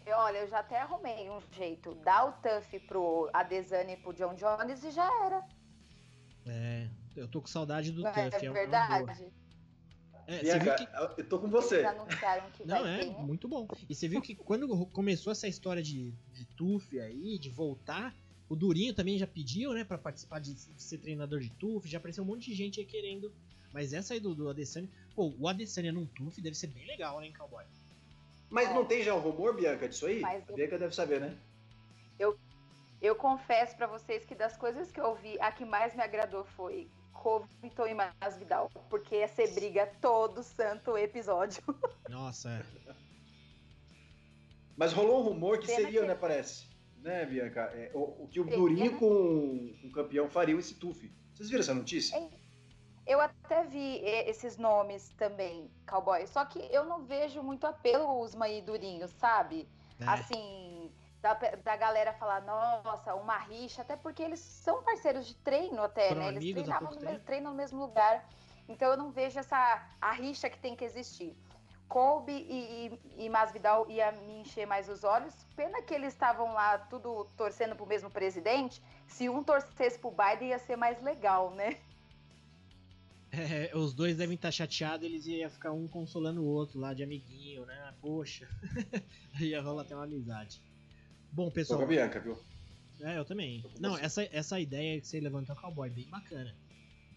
[0.05, 1.95] Olha, eu já até arrumei um jeito.
[2.03, 5.45] Dá o tuff pro Adesanya e pro John Jones e já era.
[6.45, 8.19] É, eu tô com saudade do Não tuff.
[8.19, 9.42] É, é
[10.27, 11.21] É, Bianca, que...
[11.21, 11.83] eu tô com você.
[12.65, 13.15] Não, é, ter, né?
[13.19, 13.67] muito bom.
[13.89, 18.15] E você viu que quando começou essa história de, de TUF aí, de voltar,
[18.47, 21.97] o Durinho também já pediu, né, pra participar de, de ser treinador de TUF, já
[21.97, 23.33] apareceu um monte de gente aí querendo.
[23.73, 27.19] Mas essa aí do, do Adesanya, pô, o Adesanya num TUF deve ser bem legal,
[27.19, 27.65] né, Cowboy?
[28.49, 30.19] Mas não tem já o rumor, Bianca, disso aí?
[30.19, 31.35] Mas a Bianca deve saber, né?
[32.19, 32.37] Eu,
[33.01, 36.45] eu confesso para vocês que das coisas que eu vi, a que mais me agradou
[36.45, 36.87] foi
[37.23, 41.63] Covington e Masvidal, porque ia ser briga todo santo episódio.
[42.09, 42.93] Nossa, é.
[44.75, 46.67] Mas rolou um rumor que Pena seria, que- né, parece.
[46.97, 47.61] Né, Bianca?
[47.73, 48.97] É, o, o que o Durinho né?
[48.97, 51.13] com o campeão fariam esse tufe.
[51.33, 52.17] Vocês viram essa notícia?
[52.17, 52.29] É.
[53.05, 56.25] Eu até vi eh, esses nomes também, cowboy.
[56.27, 59.67] Só que eu não vejo muito apelo Usma e Durinho, sabe?
[59.99, 60.05] É.
[60.05, 60.72] Assim,
[61.23, 66.09] da, da galera falar, nossa, uma rixa, até porque eles são parceiros de treino até,
[66.09, 66.27] Foram né?
[66.27, 68.29] Eles treinavam no mesmo, treinam no mesmo lugar.
[68.67, 71.33] Então eu não vejo essa a rixa que tem que existir.
[71.87, 75.33] Colby e, e, e Masvidal ia me encher mais os olhos.
[75.55, 78.81] Pena que eles estavam lá tudo torcendo pro mesmo presidente.
[79.07, 81.77] Se um torcesse pro Biden ia ser mais legal, né?
[83.35, 87.01] É, os dois devem estar chateados, eles iam ficar um consolando o outro lá de
[87.01, 87.91] amiguinho, né?
[87.99, 88.47] Poxa.
[89.41, 90.61] Ia rolar até uma amizade.
[91.33, 91.79] Bom, pessoal.
[91.79, 92.37] com a Bianca, viu?
[93.01, 93.61] É, eu também.
[93.61, 94.03] Tô Não, você.
[94.05, 96.55] essa, essa ideia que você levantou o cowboy, bem bacana.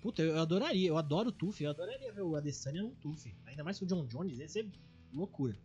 [0.01, 3.35] Puta, eu, eu adoraria, eu adoro o Tuff, eu adoraria ver o Adesanya no Tuff.
[3.47, 4.67] Ainda mais com o John Jones, ia ser
[5.13, 5.57] loucura.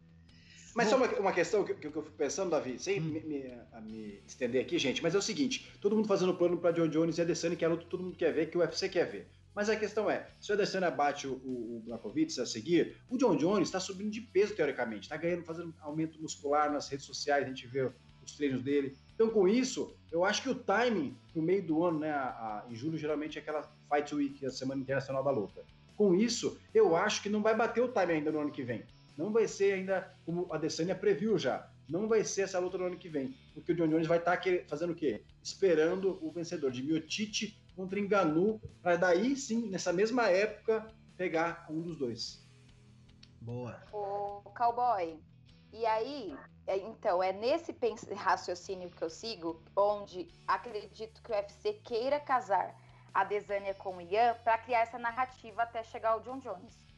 [0.75, 0.91] Mas Bom.
[0.91, 3.03] só uma, uma questão que, que eu fico pensando, Davi, sem Hum.
[3.03, 6.57] me, me- a me estender aqui, gente, mas é o seguinte: todo mundo fazendo plano
[6.57, 8.57] pra John Jones e Adesanya, que é a luta que todo mundo quer ver, que
[8.57, 9.29] o UFC quer ver.
[9.53, 13.35] Mas a questão é, se o Adesanya bate o, o, o a seguir, o John
[13.35, 15.03] Jones está subindo de peso, teoricamente.
[15.03, 17.91] Está ganhando, fazendo aumento muscular nas redes sociais, a gente vê
[18.25, 18.95] os treinos dele.
[19.13, 22.65] Então, com isso, eu acho que o timing no meio do ano, né, a- a-
[22.69, 25.63] em julho, geralmente é aquela Fight Week, a Semana Internacional da Luta.
[25.95, 28.83] Com isso, eu acho que não vai bater o time ainda no ano que vem.
[29.17, 32.85] Não vai ser ainda, como a Adesanya previu já, não vai ser essa luta no
[32.85, 33.35] ano que vem.
[33.53, 35.21] Porque o John Jones vai estar fazendo o quê?
[35.43, 40.87] Esperando o vencedor de Miotite contra Enganu, para daí sim, nessa mesma época,
[41.17, 42.41] pegar um dos dois.
[43.39, 43.81] Boa.
[43.91, 45.19] O cowboy.
[45.73, 46.35] E aí,
[46.67, 47.75] é, então, é nesse
[48.15, 52.75] raciocínio que eu sigo, onde acredito que o UFC queira casar
[53.13, 56.91] a Desânia com o Ian para criar essa narrativa até chegar ao John Jones.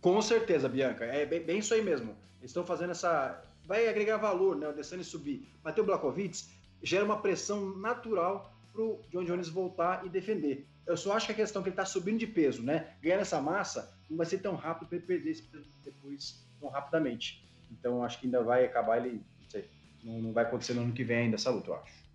[0.00, 1.04] Com certeza, Bianca.
[1.04, 2.16] É bem, bem isso aí mesmo.
[2.38, 3.42] Eles estão fazendo essa.
[3.64, 4.66] Vai agregar valor, né?
[4.66, 5.48] O Adesanya subir.
[5.62, 6.48] Bater o Blachowicz
[6.82, 10.66] gera uma pressão natural pro John Jones voltar e defender.
[10.86, 12.94] Eu só acho que a questão é que ele tá subindo de peso, né?
[13.02, 16.68] Ganhando essa massa, não vai ser tão rápido para ele perder esse peso depois tão
[16.68, 17.44] rapidamente.
[17.70, 19.20] Então acho que ainda vai acabar ele.
[19.40, 19.68] Não sei.
[20.04, 22.06] Não, não vai acontecer no ano que vem ainda essa luta, eu acho.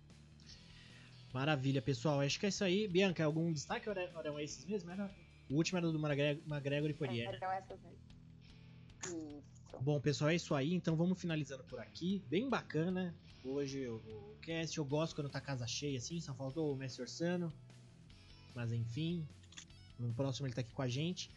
[1.32, 2.20] Maravilha, pessoal.
[2.20, 2.88] Acho que é isso aí.
[2.88, 4.90] Bianca, algum destaque ou eram, eram esses mesmo?
[4.90, 5.10] Era...
[5.50, 7.34] O último era do McGregor, e Poirier.
[7.34, 7.78] Então, essas.
[9.04, 9.42] Isso.
[9.80, 10.74] Bom, pessoal, é isso aí.
[10.74, 12.22] Então vamos finalizando por aqui.
[12.28, 14.78] Bem bacana hoje o, o cast.
[14.78, 16.20] Eu gosto quando tá casa cheia assim.
[16.20, 17.52] Só faltou o Messi Orsano.
[18.54, 19.26] Mas enfim,
[19.98, 21.30] no próximo ele tá aqui com a gente.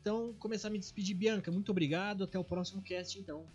[0.00, 1.50] Então, começar a me despedir, Bianca.
[1.50, 2.24] Muito obrigado.
[2.24, 3.46] Até o próximo cast, então.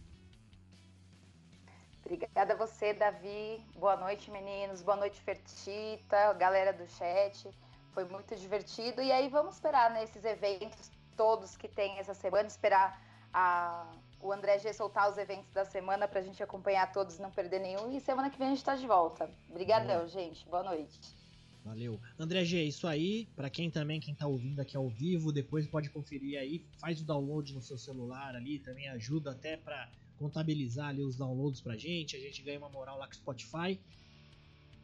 [2.06, 3.60] Obrigada a você, Davi.
[3.76, 4.84] Boa noite, meninos.
[4.84, 7.49] Boa noite, Fertita, galera do chat.
[7.93, 9.02] Foi muito divertido.
[9.02, 13.02] E aí vamos esperar nesses eventos todos que tem essa semana, esperar
[13.34, 13.91] a,
[14.22, 17.91] o André G soltar os eventos da semana pra gente acompanhar todos, não perder nenhum.
[17.91, 19.27] E semana que vem a gente tá de volta.
[19.49, 20.07] Obrigadão, Boa.
[20.07, 20.47] gente.
[20.47, 21.24] Boa noite.
[21.66, 22.00] Valeu.
[22.20, 23.28] André G, é isso aí.
[23.36, 26.64] Pra quem também, quem tá ouvindo aqui ao vivo, depois pode conferir aí.
[26.78, 29.90] Faz o download no seu celular ali, também ajuda até pra
[30.20, 32.16] contabilizar ali os downloads pra gente.
[32.16, 33.80] A gente ganha uma moral lá com o Spotify.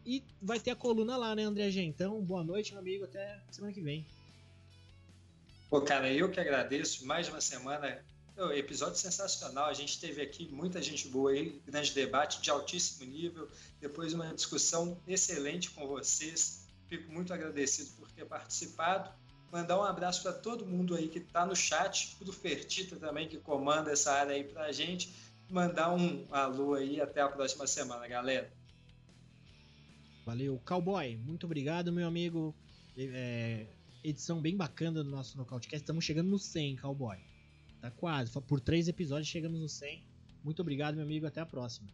[0.04, 1.84] E vai ter a coluna lá, né, André G?
[1.84, 3.04] Então, boa noite, meu amigo.
[3.04, 4.04] Até semana que vem.
[5.70, 7.06] Pô, cara, eu que agradeço.
[7.06, 8.04] Mais uma semana.
[8.56, 9.66] Episódio sensacional.
[9.66, 13.48] A gente teve aqui muita gente boa aí, grande debate de altíssimo nível.
[13.80, 16.61] Depois uma discussão excelente com vocês.
[16.92, 19.10] Fico muito agradecido por ter participado.
[19.50, 23.38] Mandar um abraço para todo mundo aí que está no chat, pro Fertita também, que
[23.38, 25.10] comanda essa área aí pra gente.
[25.50, 28.52] Mandar um alô aí até a próxima semana, galera.
[30.26, 30.62] Valeu.
[30.66, 32.54] Cowboy, muito obrigado, meu amigo.
[32.98, 33.68] É,
[34.04, 35.84] edição bem bacana do nosso Nocautecast.
[35.84, 37.20] Estamos chegando no 100, Cowboy.
[37.80, 38.34] Tá quase.
[38.42, 40.04] Por três episódios chegamos no 100.
[40.44, 41.26] Muito obrigado, meu amigo.
[41.26, 41.88] Até a próxima.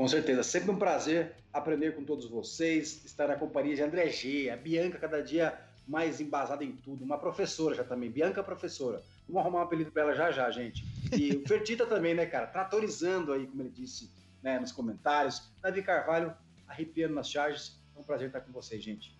[0.00, 4.48] Com certeza, sempre um prazer aprender com todos vocês, estar na companhia de André G,
[4.48, 9.02] a Bianca cada dia mais embasada em tudo, uma professora já também, Bianca professora.
[9.28, 10.82] Vamos arrumar um apelido pra ela já já, gente.
[11.12, 14.10] E o Fertita também, né, cara, tratorizando aí, como ele disse,
[14.42, 15.42] né, nos comentários.
[15.60, 16.32] Davi Carvalho,
[16.66, 17.78] arrepiando nas charges.
[17.94, 19.12] É um prazer estar com vocês, gente.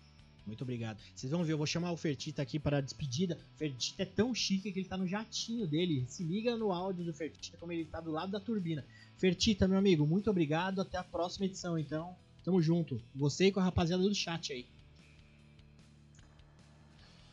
[0.47, 0.97] Muito obrigado.
[1.13, 3.37] Vocês vão ver, eu vou chamar o Fertita aqui para a despedida.
[3.53, 6.05] O Fertita é tão chique que ele tá no jatinho dele.
[6.07, 8.83] Se liga no áudio do Fertita como ele tá do lado da turbina.
[9.21, 10.81] Fertita, meu amigo, muito obrigado.
[10.81, 12.15] Até a próxima edição, então.
[12.43, 12.99] Tamo junto.
[13.13, 14.65] Você e com a rapaziada do chat aí.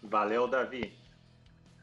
[0.02, 0.92] Valeu, Davi.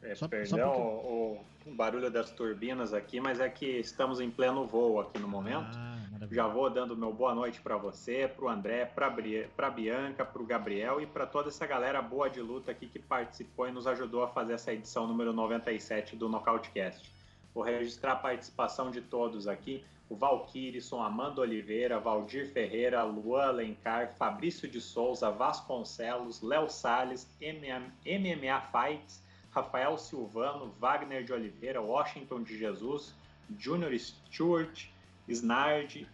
[0.04, 4.20] É, Só- só perdão porque- o, o barulho das turbinas aqui, mas é que estamos
[4.20, 5.76] em pleno voo aqui no momento.
[5.76, 5.96] Ah.
[6.30, 10.40] Já vou dando meu boa noite para você, para o André, para a Bianca, para
[10.40, 13.88] o Gabriel e para toda essa galera boa de luta aqui que participou e nos
[13.88, 17.10] ajudou a fazer essa edição número 97 do Nocautecast.
[17.52, 19.84] Vou registrar a participação de todos aqui.
[20.08, 28.60] O Valkyrisson, Amanda Oliveira, Valdir Ferreira, Luan Alencar, Fabrício de Souza, Vasconcelos, Léo Salles, MMA
[28.70, 33.14] Fights, Rafael Silvano, Wagner de Oliveira, Washington de Jesus,
[33.58, 34.88] Junior Stewart,
[35.28, 36.06] Snard,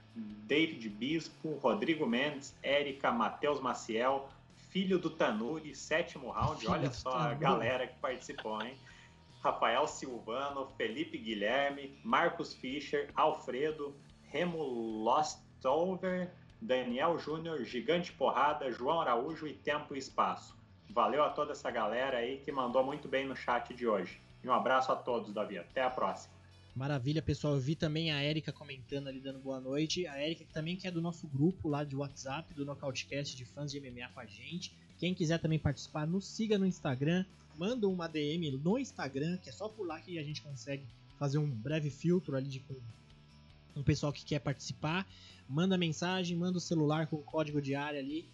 [0.46, 4.28] David Bispo, Rodrigo Mendes, Érica, Matheus Maciel,
[4.70, 6.66] filho do Tanuri, sétimo round.
[6.66, 8.74] Olha só a galera que participou, hein?
[9.42, 19.48] Rafael Silvano, Felipe Guilherme, Marcos Fischer, Alfredo, Remo Lostover, Daniel Júnior, Gigante Porrada, João Araújo
[19.48, 20.56] e Tempo e Espaço.
[20.88, 24.20] Valeu a toda essa galera aí que mandou muito bem no chat de hoje.
[24.44, 25.58] E um abraço a todos, Davi.
[25.58, 26.32] Até a próxima.
[26.74, 27.54] Maravilha, pessoal.
[27.54, 30.06] Eu vi também a Erika comentando ali, dando boa noite.
[30.06, 33.72] A Erika também que é do nosso grupo lá de WhatsApp, do Nocautecast de fãs
[33.72, 34.74] de MMA com a gente.
[35.02, 37.24] Quem quiser também participar, nos siga no Instagram.
[37.58, 40.84] Manda uma DM no Instagram, que é só por lá que a gente consegue
[41.18, 42.76] fazer um breve filtro ali de com
[43.74, 45.04] um pessoal que quer participar.
[45.48, 48.28] Manda mensagem, manda o celular com o código de área ali.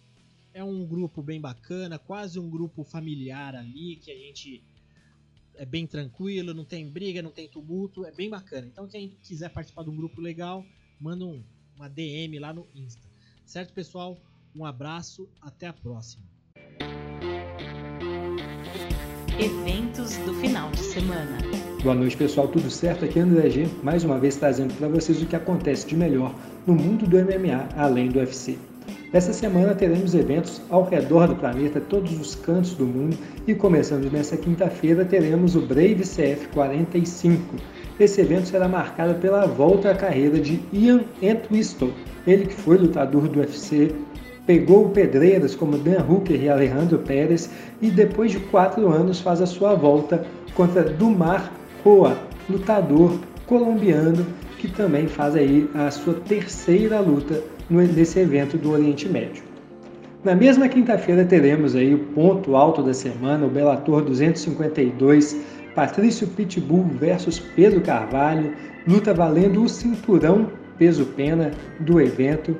[0.53, 4.61] É um grupo bem bacana, quase um grupo familiar ali, que a gente
[5.55, 8.67] é bem tranquilo, não tem briga, não tem tumulto, é bem bacana.
[8.67, 10.63] Então quem quiser participar de um grupo legal,
[11.01, 11.41] manda um,
[11.75, 13.09] uma DM lá no Insta.
[13.43, 14.15] Certo, pessoal?
[14.55, 16.29] Um abraço, até a próxima.
[19.41, 21.37] Eventos do final de semana.
[21.81, 22.49] Boa noite, pessoal.
[22.49, 23.05] Tudo certo?
[23.05, 26.35] Aqui é André G, mais uma vez trazendo para vocês o que acontece de melhor
[26.67, 28.57] no mundo do MMA, além do UFC.
[29.13, 33.17] Essa semana teremos eventos ao redor do planeta, todos os cantos do mundo,
[33.47, 37.55] e começando nessa quinta-feira teremos o Brave CF 45.
[37.97, 41.93] Esse evento será marcado pela volta à carreira de Ian Entwistle,
[42.27, 43.95] ele que foi lutador do UFC,
[44.49, 49.45] pegou pedreiras como Dan Hooker e Alejandro Pérez e depois de quatro anos faz a
[49.45, 51.53] sua volta contra Dumar
[51.83, 52.17] Roa,
[52.49, 54.25] lutador colombiano
[54.57, 59.43] que também faz aí a sua terceira luta nesse evento do Oriente Médio.
[60.23, 65.39] Na mesma quinta-feira teremos aí o ponto alto da semana, o Bellator 252,
[65.75, 68.51] Patrício Pitbull versus Pedro Carvalho,
[68.87, 70.47] luta valendo o cinturão
[70.79, 71.51] peso-pena
[71.81, 72.57] do evento.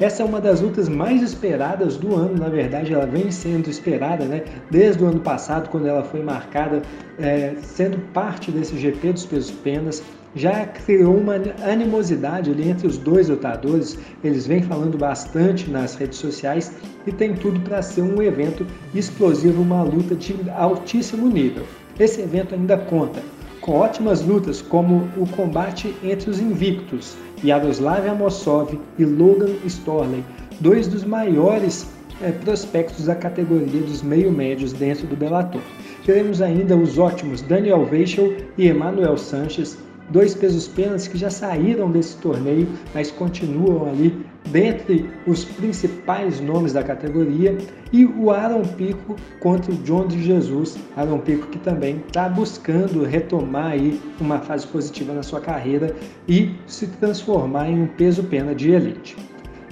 [0.00, 4.24] Essa é uma das lutas mais esperadas do ano, na verdade ela vem sendo esperada
[4.24, 6.82] né, desde o ano passado, quando ela foi marcada,
[7.18, 10.00] é, sendo parte desse GP dos pesos-penas
[10.36, 11.34] já criou uma
[11.68, 13.98] animosidade ali entre os dois lutadores.
[14.22, 16.72] Eles vêm falando bastante nas redes sociais
[17.04, 18.64] e tem tudo para ser um evento
[18.94, 21.64] explosivo, uma luta de altíssimo nível.
[21.98, 23.20] Esse evento ainda conta
[23.60, 30.24] com ótimas lutas como o combate entre os invictos Yaroslav Amosov e Logan Storley,
[30.60, 31.86] dois dos maiores
[32.20, 35.60] é, prospectos da categoria dos meio-médios dentro do Bellator.
[36.04, 39.78] Teremos ainda os ótimos Daniel Weichel e Emmanuel Sanches,
[40.10, 46.72] dois pesos penas que já saíram desse torneio, mas continuam ali dentre os principais nomes
[46.72, 47.56] da categoria,
[47.92, 50.76] e o Aaron Pico contra o John de Jesus.
[50.96, 55.94] Aaron Pico que também está buscando retomar aí uma fase positiva na sua carreira
[56.26, 59.16] e se transformar em um peso pena de elite.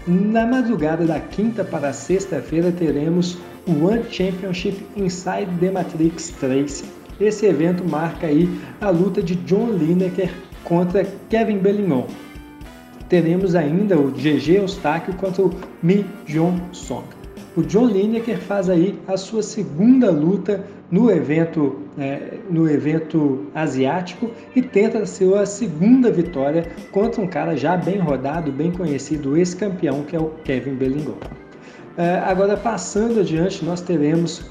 [0.07, 3.37] Na madrugada da quinta para sexta-feira teremos
[3.67, 6.85] o One Championship Inside the Matrix 3,
[7.21, 8.49] esse evento marca aí
[8.81, 10.31] a luta de John Lineker
[10.65, 12.07] contra Kevin Bellignon.
[13.09, 15.51] Teremos ainda o GG Eustáquio contra o
[15.83, 17.05] Mi Jong Song.
[17.57, 24.31] O John Lineker faz aí a sua segunda luta no evento, é, no evento asiático
[24.55, 30.03] e tenta a sua segunda vitória contra um cara já bem rodado, bem conhecido, ex-campeão,
[30.03, 31.17] que é o Kevin Bellingham.
[31.97, 34.45] É, agora, passando adiante, nós teremos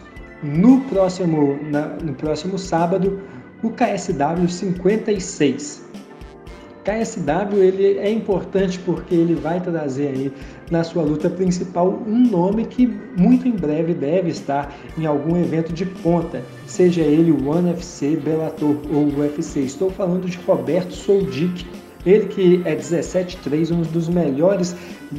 [0.43, 3.21] no próximo, na, no próximo sábado,
[3.63, 5.85] o KSW 56.
[6.85, 10.33] KSW ele é importante porque ele vai trazer aí
[10.69, 12.85] na sua luta principal um nome que
[13.17, 18.15] muito em breve deve estar em algum evento de ponta, seja ele o One FC,
[18.17, 19.61] Bellator ou UFC.
[19.61, 21.65] Estou falando de Roberto Soldic,
[22.05, 24.75] ele que é 17-3, um dos melhores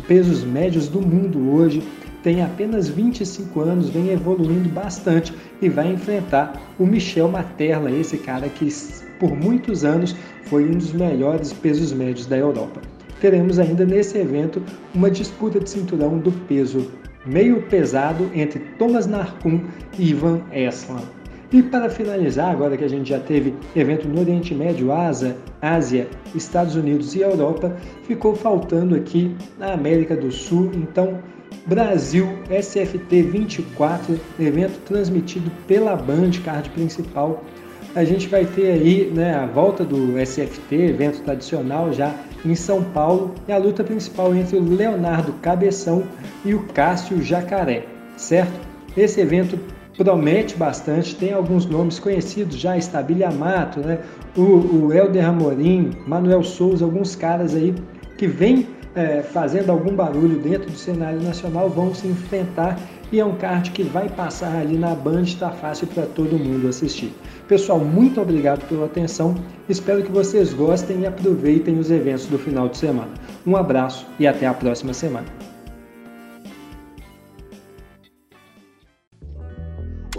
[0.06, 1.82] pesos médios do mundo hoje,
[2.27, 5.32] tem apenas 25 anos, vem evoluindo bastante
[5.62, 8.66] e vai enfrentar o Michel Materla, esse cara que
[9.20, 10.16] por muitos anos
[10.47, 12.81] foi um dos melhores pesos médios da Europa.
[13.20, 14.61] Teremos ainda nesse evento
[14.93, 16.90] uma disputa de cinturão do peso
[17.24, 19.61] meio pesado entre Thomas Narkun
[19.97, 21.05] e Ivan Eslan.
[21.53, 26.74] E para finalizar, agora que a gente já teve evento no Oriente Médio, Ásia, Estados
[26.74, 30.73] Unidos e Europa, ficou faltando aqui na América do Sul.
[30.74, 31.20] Então,
[31.66, 37.43] Brasil SFT 24, evento transmitido pela Band, card principal.
[37.93, 42.14] a gente vai ter aí né, a volta do SFT, evento tradicional já
[42.44, 46.05] em São Paulo, e a luta principal entre o Leonardo Cabeção
[46.44, 47.84] e o Cássio Jacaré,
[48.16, 48.60] certo?
[48.97, 49.59] Esse evento
[49.97, 53.98] promete bastante, tem alguns nomes conhecidos já, Estabilha Mato, né?
[54.36, 57.74] o, Helder Amorim, Manuel Souza, alguns caras aí
[58.16, 62.78] que vêm é, fazendo algum barulho dentro do cenário nacional vão se enfrentar
[63.12, 66.66] e é um card que vai passar ali na Band, está fácil para todo mundo
[66.66, 67.14] assistir.
[67.47, 69.36] Pessoal, muito obrigado pela atenção,
[69.68, 73.10] espero que vocês gostem e aproveitem os eventos do final de semana.
[73.47, 75.35] Um abraço e até a próxima semana.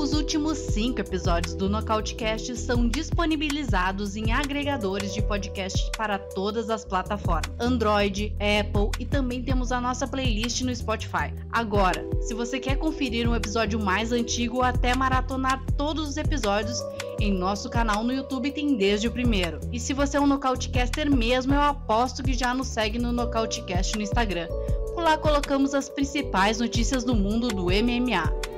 [0.08, 6.86] Os últimos cinco episódios do Nocautecast são disponibilizados em agregadores de podcast para todas as
[6.86, 11.34] plataformas: Android, Apple e também temos a nossa playlist no Spotify.
[11.52, 16.82] Agora, se você quer conferir um episódio mais antigo ou até maratonar todos os episódios,
[17.20, 19.60] em nosso canal no YouTube tem desde o primeiro.
[19.74, 23.98] E se você é um Nocautecaster mesmo, eu aposto que já nos segue no Nocautecast
[23.98, 24.48] no Instagram.
[24.96, 28.57] Por lá colocamos as principais notícias do mundo do MMA.